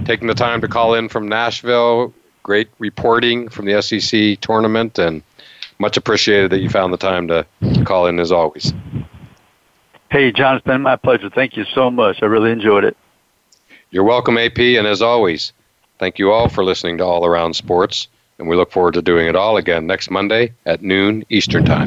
taking 0.05 0.28
the 0.28 0.34
time 0.34 0.61
to 0.61 0.68
call 0.68 0.95
in 0.95 1.09
from 1.09 1.28
Nashville. 1.28 2.12
Great 2.43 2.68
reporting 2.78 3.49
from 3.49 3.66
the 3.66 3.82
SEC 3.82 4.41
tournament, 4.41 4.99
and 4.99 5.22
much 5.78 5.97
appreciated 5.97 6.51
that 6.53 6.61
you 6.61 6.70
found 6.70 6.93
the 6.93 6.99
time 6.99 7.26
to 7.28 7.47
call 7.84 8.07
in 8.07 8.20
as 8.20 8.30
always. 8.30 8.72
Hey, 10.11 10.30
John, 10.30 10.57
it's 10.57 10.64
been 10.64 10.82
my 10.82 10.97
pleasure. 10.97 11.28
Thank 11.28 11.57
you 11.57 11.64
so 11.74 11.91
much. 11.91 12.22
I 12.22 12.26
really 12.26 12.53
enjoyed 12.53 12.84
it. 12.84 12.97
You're 13.91 14.05
welcome, 14.05 14.37
AP. 14.39 14.59
And 14.59 14.87
as 14.87 15.03
always, 15.03 15.53
thank 15.99 16.18
you 16.18 16.32
all 16.32 16.49
for 16.49 16.64
listening 16.64 16.99
to 16.99 17.05
All 17.05 17.24
Around 17.24 17.55
Sports. 17.55 18.09
And 18.39 18.49
we 18.49 18.57
look 18.57 18.70
forward 18.70 18.95
to 18.95 19.03
doing 19.03 19.28
it 19.28 19.37
all 19.37 19.57
again 19.57 19.87
next 19.87 20.11
Monday 20.11 20.53
at 20.66 20.82
noon 20.82 21.24
Eastern 21.30 21.64
Time. 21.64 21.87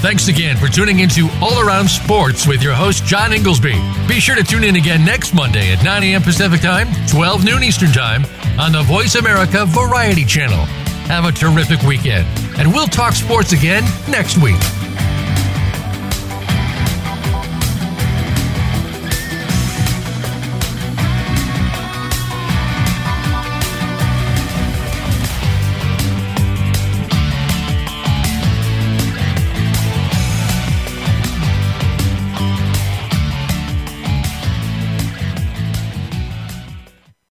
Thanks 0.00 0.28
again 0.28 0.58
for 0.58 0.68
tuning 0.68 0.98
into 1.00 1.30
All 1.40 1.58
Around 1.66 1.88
Sports 1.88 2.46
with 2.46 2.62
your 2.62 2.74
host, 2.74 3.04
John 3.04 3.30
Ingoldsby. 3.30 4.06
Be 4.06 4.20
sure 4.20 4.34
to 4.36 4.44
tune 4.44 4.62
in 4.62 4.76
again 4.76 5.02
next 5.02 5.32
Monday 5.32 5.72
at 5.72 5.82
9 5.82 6.02
a.m. 6.02 6.22
Pacific 6.22 6.60
Time, 6.60 6.88
12 7.08 7.42
noon 7.44 7.62
Eastern 7.62 7.90
Time 7.90 8.24
on 8.58 8.72
the 8.72 8.82
Voice 8.82 9.14
America 9.14 9.64
Variety 9.64 10.26
Channel. 10.26 10.66
Have 11.06 11.24
a 11.24 11.32
terrific 11.32 11.80
weekend, 11.82 12.26
and 12.58 12.70
we'll 12.70 12.86
talk 12.86 13.14
sports 13.14 13.52
again 13.52 13.82
next 14.08 14.36
week. 14.36 14.60